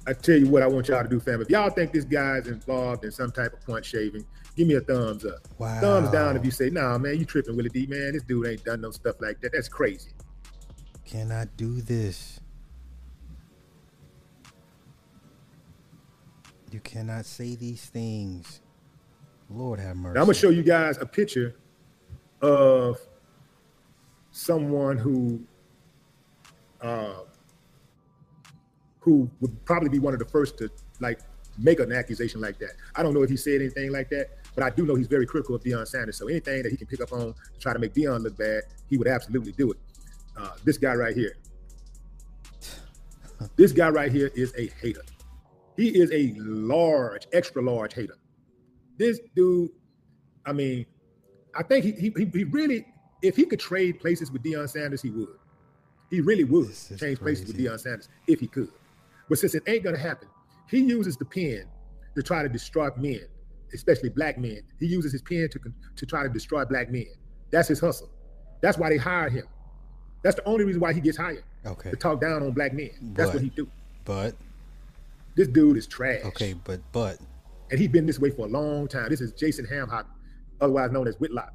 [0.06, 1.41] I tell you what I want y'all to do, fam.
[1.41, 4.26] If y'all think this guy's involved in some type of point shaving,
[4.57, 5.48] give me a thumbs up.
[5.57, 5.80] Wow.
[5.80, 8.11] Thumbs down if you say, nah, man, you tripping, Willie D, man.
[8.11, 9.53] This dude ain't done no stuff like that.
[9.53, 10.11] That's crazy.
[11.06, 12.41] Cannot do this.
[16.74, 18.60] You cannot say these things.
[19.48, 20.16] Lord have mercy.
[20.16, 21.56] Now I'm gonna show you guys a picture
[22.41, 22.98] of
[24.32, 25.44] someone who
[26.82, 27.20] uh,
[29.00, 31.20] who would probably be one of the first to like
[31.60, 32.72] make an accusation like that.
[32.95, 35.28] I don't know if he said anything like that, but I do know he's very
[35.28, 36.18] critical of Deion Sanders.
[36.18, 38.64] So anything that he can pick up on to try to make Deion look bad,
[38.90, 39.78] he would absolutely do it.
[40.36, 41.38] Uh, this guy right here,
[43.58, 45.04] this guy right here is a hater.
[45.78, 48.18] He is a large, extra large hater.
[48.98, 49.72] This dude,
[50.45, 50.86] I mean,
[51.56, 52.86] I think he he, he really,
[53.22, 55.28] if he could trade places with Deion Sanders, he would.
[56.10, 58.70] He really would change places with Deion Sanders if he could.
[59.30, 60.28] But since it ain't gonna happen,
[60.70, 61.66] he uses the pen
[62.16, 63.22] to try to destroy men,
[63.74, 64.62] especially black men.
[64.80, 65.60] He uses his pen to
[65.95, 67.08] to try to destroy black men.
[67.52, 68.10] That's his hustle.
[68.62, 69.45] That's why they hired him.
[70.24, 71.44] That's the only reason why he gets hired.
[71.66, 71.90] Okay.
[71.91, 72.91] To talk down on black men.
[73.14, 73.68] That's But- what he do.
[74.06, 74.36] But
[75.35, 76.22] This dude is trash.
[76.26, 77.18] okay, but but
[77.72, 79.10] And he's been this way for a long time.
[79.10, 80.05] This is Jason Hamhock,
[80.61, 81.53] otherwise known as Whitlock.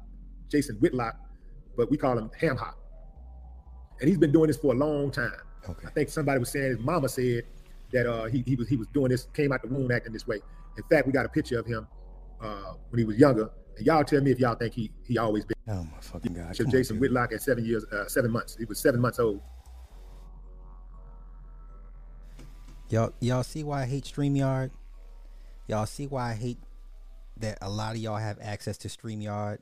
[0.49, 1.15] Jason Whitlock,
[1.77, 2.73] but we call him Hamhock.
[3.99, 5.31] And he's been doing this for a long time.
[5.69, 5.87] Okay.
[5.87, 7.43] I think somebody was saying his mama said
[7.91, 10.27] that uh, he, he was he was doing this, came out the womb acting this
[10.27, 10.39] way.
[10.77, 11.87] In fact, we got a picture of him
[12.41, 13.49] uh, when he was younger.
[13.77, 15.55] And y'all tell me if y'all think he he always been.
[15.67, 16.47] Oh my fucking god!
[16.49, 16.99] Picture of on, Jason.
[16.99, 18.57] Whitlock at seven years, uh, seven months.
[18.57, 19.41] He was seven months old.
[22.89, 24.71] Y'all y'all see why I hate StreamYard?
[25.67, 26.57] Y'all see why I hate
[27.37, 29.59] that a lot of y'all have access to StreamYard?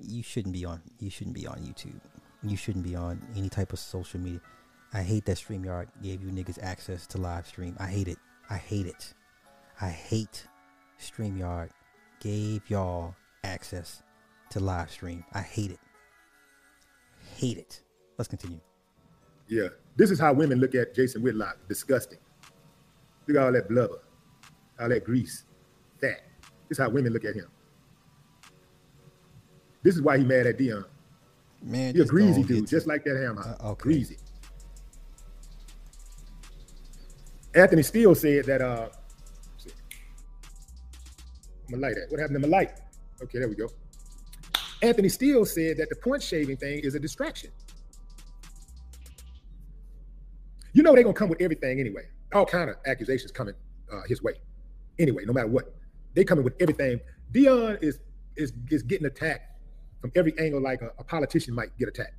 [0.00, 2.00] You shouldn't be on you shouldn't be on YouTube.
[2.44, 4.40] You shouldn't be on any type of social media.
[4.92, 7.76] I hate that StreamYard gave you niggas access to live stream.
[7.80, 8.18] I hate it.
[8.48, 9.12] I hate it.
[9.80, 10.46] I hate
[11.00, 11.70] StreamYard
[12.20, 14.04] gave y'all access
[14.50, 15.24] to live stream.
[15.32, 15.80] I hate it.
[17.36, 17.82] Hate it.
[18.18, 18.60] Let's continue.
[19.48, 21.56] Yeah, this is how women look at Jason Whitlock.
[21.68, 22.18] Disgusting.
[23.26, 24.02] Look at all that blubber,
[24.80, 25.44] all that grease,
[26.00, 26.22] fat.
[26.68, 27.48] This is how women look at him.
[29.82, 30.84] This is why he mad at Deion.
[31.62, 33.56] Man, He a greasy dude, just like that ham hock.
[33.62, 33.82] Uh, okay.
[33.82, 34.16] Greasy.
[37.54, 39.70] Anthony Steele said that uh let's see.
[41.68, 42.06] I'm gonna light that.
[42.10, 42.72] What happened to my light?
[43.22, 43.68] Okay, there we go.
[44.80, 47.50] Anthony Steele said that the point shaving thing is a distraction.
[50.72, 52.08] You know they're gonna come with everything anyway.
[52.32, 53.54] All kind of accusations coming
[53.92, 54.34] uh, his way.
[54.98, 55.74] Anyway, no matter what,
[56.14, 57.00] they coming with everything.
[57.32, 58.00] Deion is
[58.36, 59.42] is is getting attacked
[60.00, 62.14] from every angle like a, a politician might get attacked.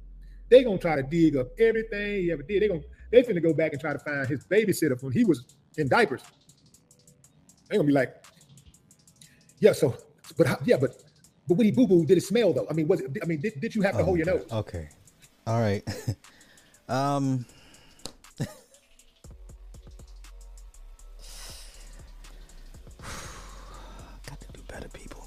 [0.49, 2.61] They gonna try to dig up everything he ever did.
[2.61, 2.81] They gonna
[3.11, 5.43] they finna go back and try to find his babysitter when he was
[5.77, 6.21] in diapers.
[7.69, 8.23] They gonna be like,
[9.59, 9.95] yeah, so
[10.37, 11.03] but how, yeah, but
[11.47, 12.67] but when he boo boo, did it smell though?
[12.69, 13.17] I mean, was it?
[13.21, 14.45] I mean, did, did you have to Oh hold your nose?
[14.51, 14.89] Okay.
[15.45, 15.83] All right.
[16.89, 17.45] um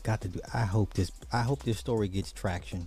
[0.07, 0.41] got to do.
[0.55, 1.11] I hope this.
[1.33, 2.87] I hope this story gets traction.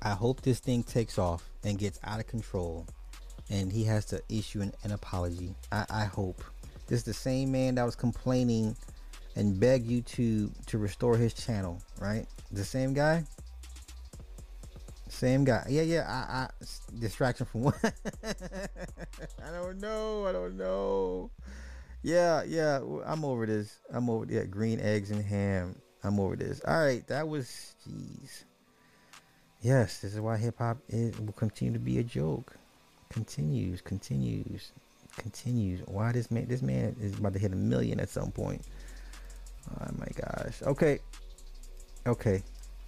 [0.00, 2.86] I hope this thing takes off and gets out of control,
[3.50, 5.54] and he has to issue an, an apology.
[5.72, 6.42] I, I hope
[6.86, 8.76] this is the same man that was complaining
[9.34, 12.26] and begged YouTube to restore his channel, right?
[12.52, 13.24] The same guy.
[15.08, 15.66] Same guy.
[15.68, 16.04] Yeah, yeah.
[16.08, 16.48] I, I
[17.00, 17.94] distraction from what?
[18.24, 20.26] I don't know.
[20.26, 21.30] I don't know.
[22.02, 22.80] Yeah, yeah.
[23.04, 23.78] I'm over this.
[23.92, 24.44] I'm over yeah.
[24.44, 25.81] Green eggs and ham.
[26.04, 26.60] I'm over this.
[26.66, 28.44] All right, that was jeez.
[29.60, 32.56] Yes, this is why hip hop will continue to be a joke.
[33.10, 34.72] Continues, continues,
[35.16, 35.80] continues.
[35.86, 36.46] Why this man?
[36.48, 38.62] This man is about to hit a million at some point.
[39.70, 40.62] Oh my gosh.
[40.62, 40.98] Okay,
[42.06, 42.42] okay.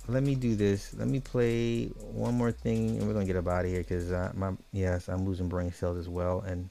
[0.09, 0.93] Let me do this.
[0.95, 4.11] Let me play one more thing, and we're gonna get up out of here because
[4.11, 6.70] uh, my yes, I'm losing brain cells as well, and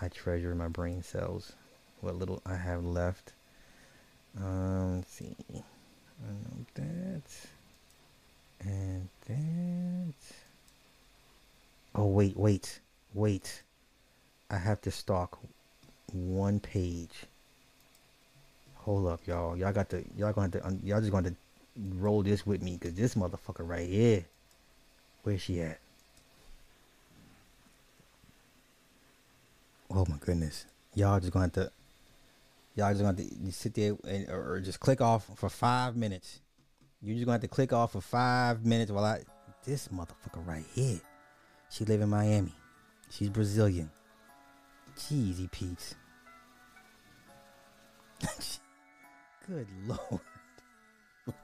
[0.00, 1.52] I treasure my brain cells.
[2.00, 3.34] What little I have left.
[4.40, 5.34] Um, let's see.
[5.54, 5.60] I
[6.74, 7.22] that.
[8.60, 10.14] And that.
[11.94, 12.80] Oh, wait, wait,
[13.14, 13.62] wait.
[14.50, 15.38] I have to stalk
[16.12, 17.26] one page.
[18.76, 19.56] Hold up, y'all.
[19.56, 21.34] Y'all got to, y'all going to, y'all just going to
[21.96, 24.24] roll this with me because this motherfucker right here.
[25.22, 25.78] Where's she at?
[29.90, 30.66] Oh my goodness.
[30.94, 31.70] Y'all just gonna have to
[32.78, 36.40] Y'all just gonna have to sit there and, or, just click off for five minutes.
[37.02, 39.24] You just gonna have to click off for five minutes while I
[39.64, 41.00] this motherfucker right here.
[41.70, 42.52] She live in Miami.
[43.10, 43.90] She's Brazilian.
[44.96, 45.96] Cheesy Pete's.
[49.48, 50.20] Good Lord.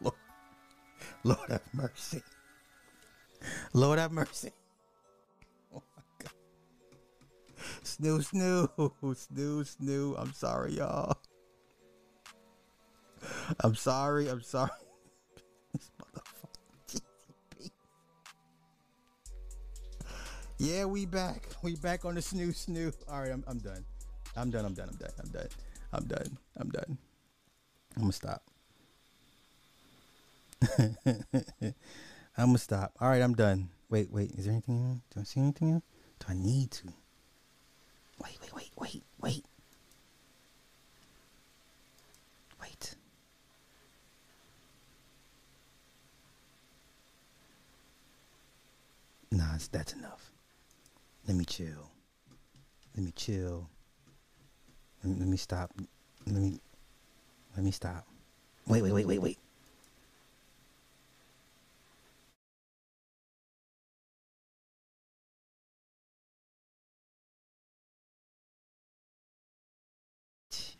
[0.00, 0.14] Lord.
[1.24, 2.22] Lord have mercy.
[3.72, 4.52] Lord have mercy.
[7.84, 8.68] Snoo, snoo,
[9.02, 10.14] snoo, snoo.
[10.18, 11.18] I'm sorry, y'all.
[13.60, 14.28] I'm sorry.
[14.28, 14.70] I'm sorry.
[15.72, 17.00] this motherfucker.
[20.58, 21.48] Yeah, we back.
[21.62, 22.92] We back on the snoo, snoo.
[23.08, 23.84] All right, I'm, I'm done.
[24.36, 24.64] I'm done.
[24.64, 24.88] I'm done.
[24.90, 25.12] I'm done.
[25.22, 25.48] I'm done.
[25.92, 26.38] I'm done.
[26.56, 26.98] I'm done.
[27.96, 28.42] I'm gonna stop.
[30.78, 31.74] I'm
[32.36, 32.92] gonna stop.
[33.00, 33.70] All right, I'm done.
[33.88, 34.32] Wait, wait.
[34.32, 35.02] Is there anything?
[35.14, 35.82] Do I see anything?
[36.18, 36.92] Do I need to?
[38.22, 39.44] Wait, wait, wait, wait, wait.
[42.60, 42.94] Wait.
[49.30, 50.32] Nah, that's enough.
[51.26, 51.90] Let me chill.
[52.96, 53.68] Let me chill.
[55.04, 55.70] Let me, let me stop.
[56.26, 56.60] Let me
[57.56, 58.06] let me stop.
[58.66, 59.38] Wait, wait, wait, wait, wait.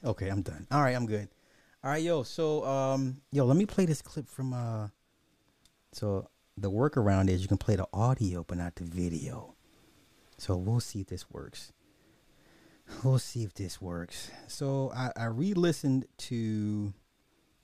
[0.04, 0.66] Okay, I'm done.
[0.70, 1.28] All right, I'm good.
[1.82, 2.22] All right, yo.
[2.22, 4.88] So, um, yo, let me play this clip from uh.
[5.92, 9.54] So the workaround is you can play the audio but not the video.
[10.36, 11.72] So we'll see if this works.
[13.02, 14.30] We'll see if this works.
[14.46, 16.92] So I, I re-listened to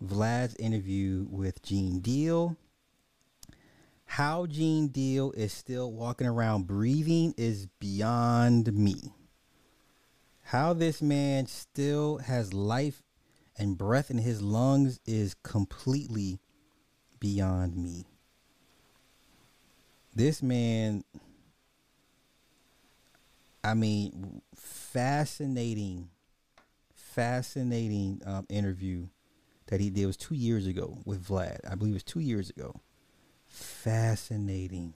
[0.02, 2.56] Vlad's interview with Gene Deal.
[4.04, 9.12] How Gene Deal is still walking around breathing is beyond me.
[10.44, 13.02] How this man still has life
[13.56, 16.38] and breath in his lungs is completely
[17.18, 18.04] beyond me.
[20.14, 21.02] This man,
[23.64, 26.10] I mean, fascinating,
[26.94, 29.08] fascinating um, interview
[29.68, 31.60] that he did it was two years ago with Vlad.
[31.68, 32.82] I believe it was two years ago.
[33.46, 34.92] Fascinating.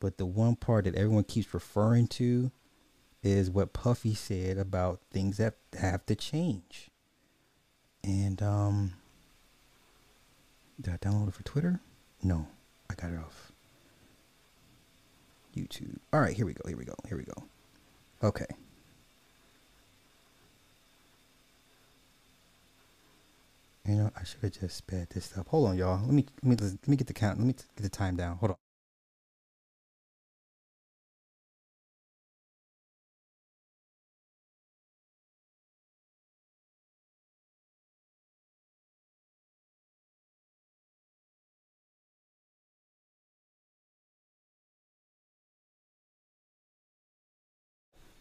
[0.00, 2.50] But the one part that everyone keeps referring to
[3.22, 6.88] is what Puffy said about things that have to change.
[8.04, 8.94] And um
[10.80, 11.80] did I download it for Twitter?
[12.22, 12.46] No,
[12.90, 13.52] I got it off
[15.56, 15.98] YouTube.
[16.12, 16.62] All right, here we go.
[16.68, 16.94] Here we go.
[17.08, 17.44] Here we go.
[18.22, 18.46] Okay.
[23.86, 25.48] You know, I should have just sped this up.
[25.48, 26.00] Hold on, y'all.
[26.04, 27.38] Let me let me let me get the count.
[27.38, 28.36] Let me get the time down.
[28.36, 28.67] Hold on.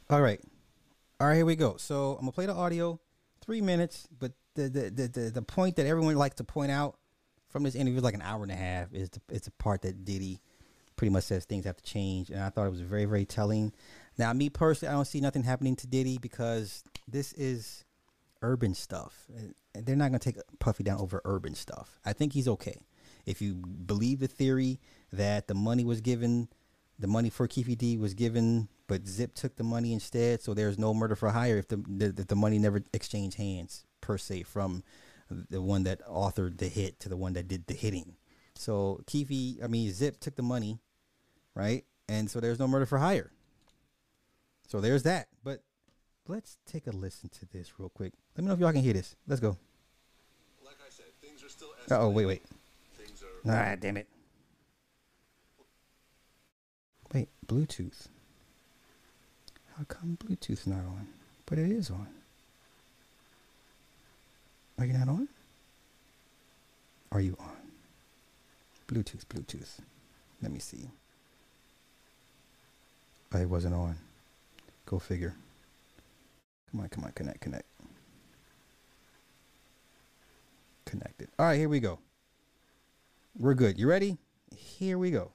[0.10, 0.40] All right.
[1.20, 1.76] All right, here we go.
[1.78, 3.00] So I'm gonna play the audio,
[3.44, 6.98] three minutes, but the the the the, the point that everyone likes to point out
[7.50, 10.06] from this interview, like an hour and a half, is the, it's a part that
[10.06, 10.40] Diddy
[10.96, 13.74] pretty much says things have to change, and I thought it was very very telling.
[14.18, 17.84] Now, me personally, I don't see nothing happening to Diddy because this is
[18.42, 19.28] urban stuff.
[19.36, 19.54] And
[19.86, 22.00] they're not to take Puffy down over urban stuff.
[22.06, 22.82] I think he's okay.
[23.26, 24.80] If you believe the theory
[25.12, 26.48] that the money was given,
[27.00, 30.78] the money for Keefe D was given, but Zip took the money instead, so there's
[30.80, 34.84] no murder for hire if the the, the money never exchanged hands per se from
[35.30, 38.16] the one that authored the hit to the one that did the hitting.
[38.56, 40.80] So Keefe, I mean Zip took the money,
[41.54, 41.86] right?
[42.10, 43.32] And so there's no murder for hire.
[44.68, 45.28] So there's that.
[45.44, 45.62] But
[46.28, 48.14] let's take a listen to this real quick.
[48.36, 49.16] Let me know if y'all can hear this.
[49.28, 49.58] Let's go.
[50.64, 52.44] Like I said, things are still Oh, wait, wait.
[52.98, 54.08] Things are Ah, damn it.
[57.14, 58.08] Wait, Bluetooth.
[59.78, 61.08] How come Bluetooth not on?
[61.46, 62.08] But it is on.
[64.80, 65.28] Are you not on?
[67.12, 67.56] Are you on?
[68.88, 69.80] Bluetooth, Bluetooth.
[70.42, 70.90] Let me see.
[73.34, 73.98] It wasn't on.
[74.86, 75.36] Go figure.
[76.72, 77.66] Come on, come on, connect, connect.
[80.86, 81.28] Connected.
[81.38, 82.00] All right, here we go.
[83.38, 83.78] We're good.
[83.78, 84.18] You ready?
[84.56, 85.32] Here we go.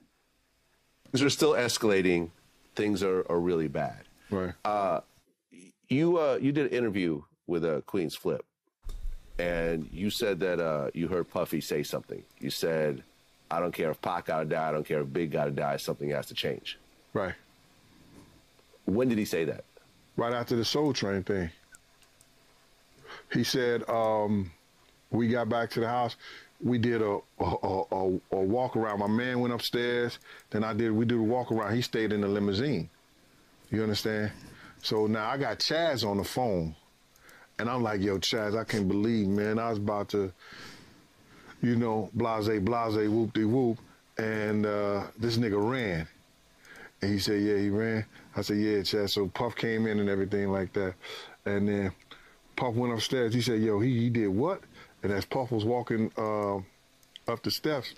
[1.12, 2.30] Things are still escalating.
[2.74, 4.04] Things are, are really bad.
[4.30, 4.54] Right.
[4.64, 5.00] Uh,
[5.88, 8.42] you uh, you did an interview with uh, Queen's Flip,
[9.38, 12.22] and you said that uh, you heard Puffy say something.
[12.40, 13.02] You said,
[13.50, 14.70] "I don't care if Pac gotta die.
[14.70, 15.76] I don't care if Big gotta die.
[15.76, 16.78] Something has to change."
[17.12, 17.34] Right.
[18.86, 19.64] When did he say that?
[20.16, 21.50] Right after the Soul Train thing.
[23.30, 24.50] He said, um,
[25.10, 26.16] "We got back to the house
[26.62, 29.00] we did a a, a, a walk around.
[29.00, 30.18] My man went upstairs.
[30.50, 30.92] Then I did.
[30.92, 31.74] We did a walk around.
[31.74, 32.88] He stayed in the limousine.
[33.70, 34.32] You understand?
[34.82, 36.74] So now I got Chaz on the phone,
[37.58, 39.58] and I'm like, "Yo, Chaz, I can't believe, man.
[39.58, 40.32] I was about to,
[41.62, 43.78] you know, blase blase whoop de whoop,
[44.18, 46.06] and uh, this nigga ran."
[47.00, 48.04] And he said, "Yeah, he ran."
[48.36, 50.94] I said, "Yeah, Chaz." So Puff came in and everything like that,
[51.44, 51.92] and then
[52.56, 53.34] Puff went upstairs.
[53.34, 54.60] He said, "Yo, he he did what?"
[55.02, 56.56] And as Puff was walking uh,
[57.30, 57.94] up the steps,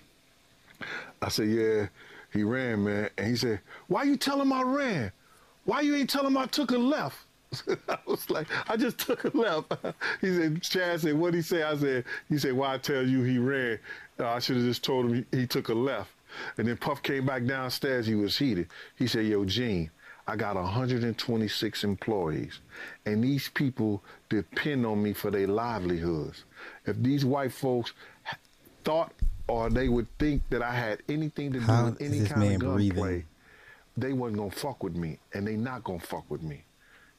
[1.21, 1.87] I said, "Yeah,
[2.33, 5.11] he ran, man." And he said, "Why you tell him I ran?
[5.65, 7.17] Why you ain't tell him I took a left?"
[7.89, 9.73] I was like, "I just took a left."
[10.21, 13.23] he said, "Chad said, what he say?" I said, "He said, why I tell you
[13.23, 13.79] he ran?
[14.19, 16.11] Uh, I should have just told him he, he took a left."
[16.57, 18.07] And then Puff came back downstairs.
[18.07, 18.67] He was heated.
[18.97, 19.91] He said, "Yo, Gene."
[20.27, 22.59] I got 126 employees,
[23.05, 26.44] and these people depend on me for their livelihoods.
[26.85, 27.93] If these white folks
[28.83, 29.13] thought
[29.47, 32.59] or they would think that I had anything to do How with any kind of
[32.73, 32.89] breathing?
[32.89, 33.25] gunplay,
[33.97, 36.65] they wasn't gonna fuck with me, and they not gonna fuck with me.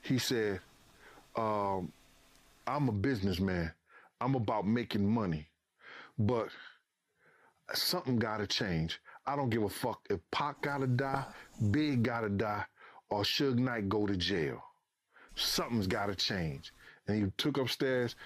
[0.03, 0.61] He said,
[1.37, 1.93] um,
[2.67, 3.73] "I'm a businessman.
[4.21, 5.49] I'm about making money,
[6.19, 6.49] but
[7.75, 9.01] something gotta change.
[9.27, 11.25] I don't give a fuck if Pac gotta die,
[11.71, 12.65] Big gotta die,
[13.09, 14.63] or Suge Knight go to jail.
[15.35, 16.73] Something's gotta change."
[17.09, 18.17] And he took upstairs.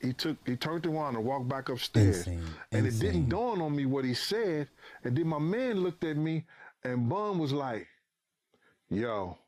[0.00, 2.26] He took he turned around and walked back upstairs.
[2.26, 2.44] Insane.
[2.72, 4.68] And it didn't dawn on me what he said.
[5.04, 6.44] And then my man looked at me
[6.84, 7.86] and Bun was like,
[8.88, 9.38] yo,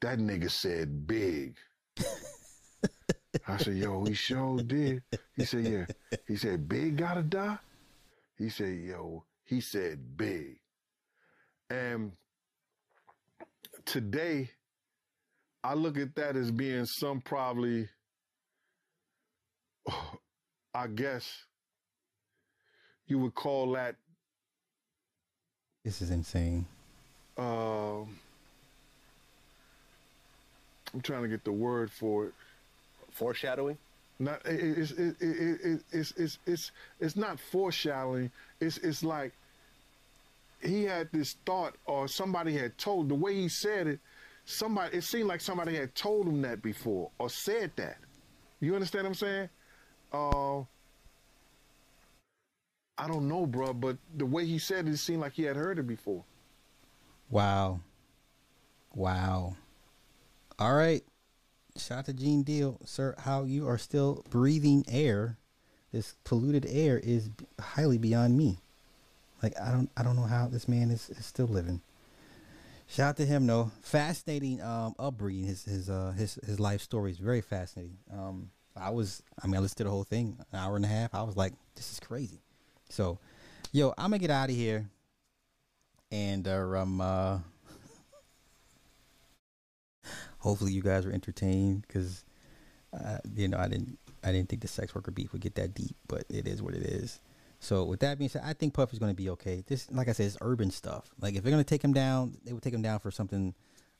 [0.00, 1.56] that nigga said big.
[3.46, 5.02] I said, yo, he sure did.
[5.36, 5.86] He said, yeah.
[6.26, 7.58] He said, big gotta die?
[8.38, 10.58] He said, yo, he said big.
[11.68, 12.12] And
[13.84, 14.50] today,
[15.62, 17.88] I look at that as being some probably,
[20.74, 21.44] I guess
[23.06, 23.96] you would call that
[25.84, 26.66] This is insane.
[27.36, 28.18] um,
[30.92, 32.34] I'm trying to get the word for it.
[33.10, 33.76] Foreshadowing.
[34.18, 38.30] Not it, it's it, it, it, it, it's it's it's it's not foreshadowing.
[38.60, 39.32] It's it's like
[40.62, 44.00] he had this thought, or somebody had told the way he said it.
[44.46, 47.98] Somebody it seemed like somebody had told him that before or said that.
[48.60, 49.48] You understand what I'm saying?
[50.14, 50.60] Uh,
[52.96, 55.56] I don't know, bro, but the way he said it, it seemed like he had
[55.56, 56.22] heard it before.
[57.30, 57.80] Wow.
[58.94, 59.56] Wow.
[60.58, 61.02] All right.
[61.76, 63.16] Shout out to Gene Deal, sir.
[63.18, 65.36] How you are still breathing air?
[65.90, 68.58] This polluted air is highly beyond me.
[69.42, 71.80] Like I don't, I don't know how this man is, is still living.
[72.86, 73.72] Shout out to him, though.
[73.82, 75.44] Fascinating um, upbringing.
[75.44, 77.98] His his uh his his life story is very fascinating.
[78.12, 80.88] Um, I was, I mean, I listened to the whole thing, an hour and a
[80.88, 81.14] half.
[81.14, 82.40] I was like, this is crazy.
[82.88, 83.18] So,
[83.72, 84.88] yo, I'm gonna get out of here,
[86.10, 87.38] and uh, um, uh,
[90.38, 92.24] hopefully you guys were entertained because
[92.92, 95.74] uh, you know I didn't I didn't think the sex worker beef would get that
[95.74, 97.20] deep, but it is what it is.
[97.60, 99.64] So with that being said, I think Puff is to be okay.
[99.66, 101.10] This, like I said, it's urban stuff.
[101.20, 103.54] Like if they're to take him down, they would take him down for something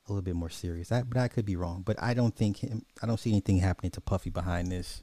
[0.06, 0.92] a little bit more serious.
[0.92, 1.82] I, but I could be wrong.
[1.84, 2.84] But I don't think him.
[3.02, 5.02] I don't see anything happening to Puffy behind this.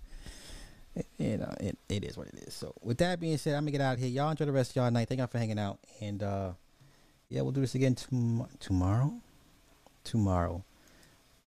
[1.17, 2.53] You know, it, it is what it is.
[2.53, 4.09] So with that being said, I'm gonna get out of here.
[4.09, 5.07] Y'all enjoy the rest of y'all night.
[5.07, 5.79] Thank y'all for hanging out.
[6.01, 6.51] And uh
[7.29, 9.13] yeah, we'll do this again tom- tomorrow.
[10.03, 10.65] Tomorrow.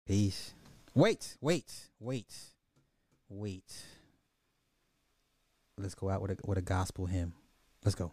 [0.06, 0.54] Peace.
[0.94, 2.34] Wait, wait, wait,
[3.30, 3.84] wait.
[5.78, 7.34] Let's go out with a with a gospel hymn.
[7.86, 8.12] Let's go.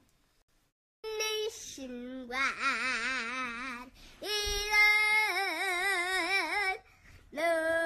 [1.04, 2.38] Nationwide.
[7.32, 7.77] Love.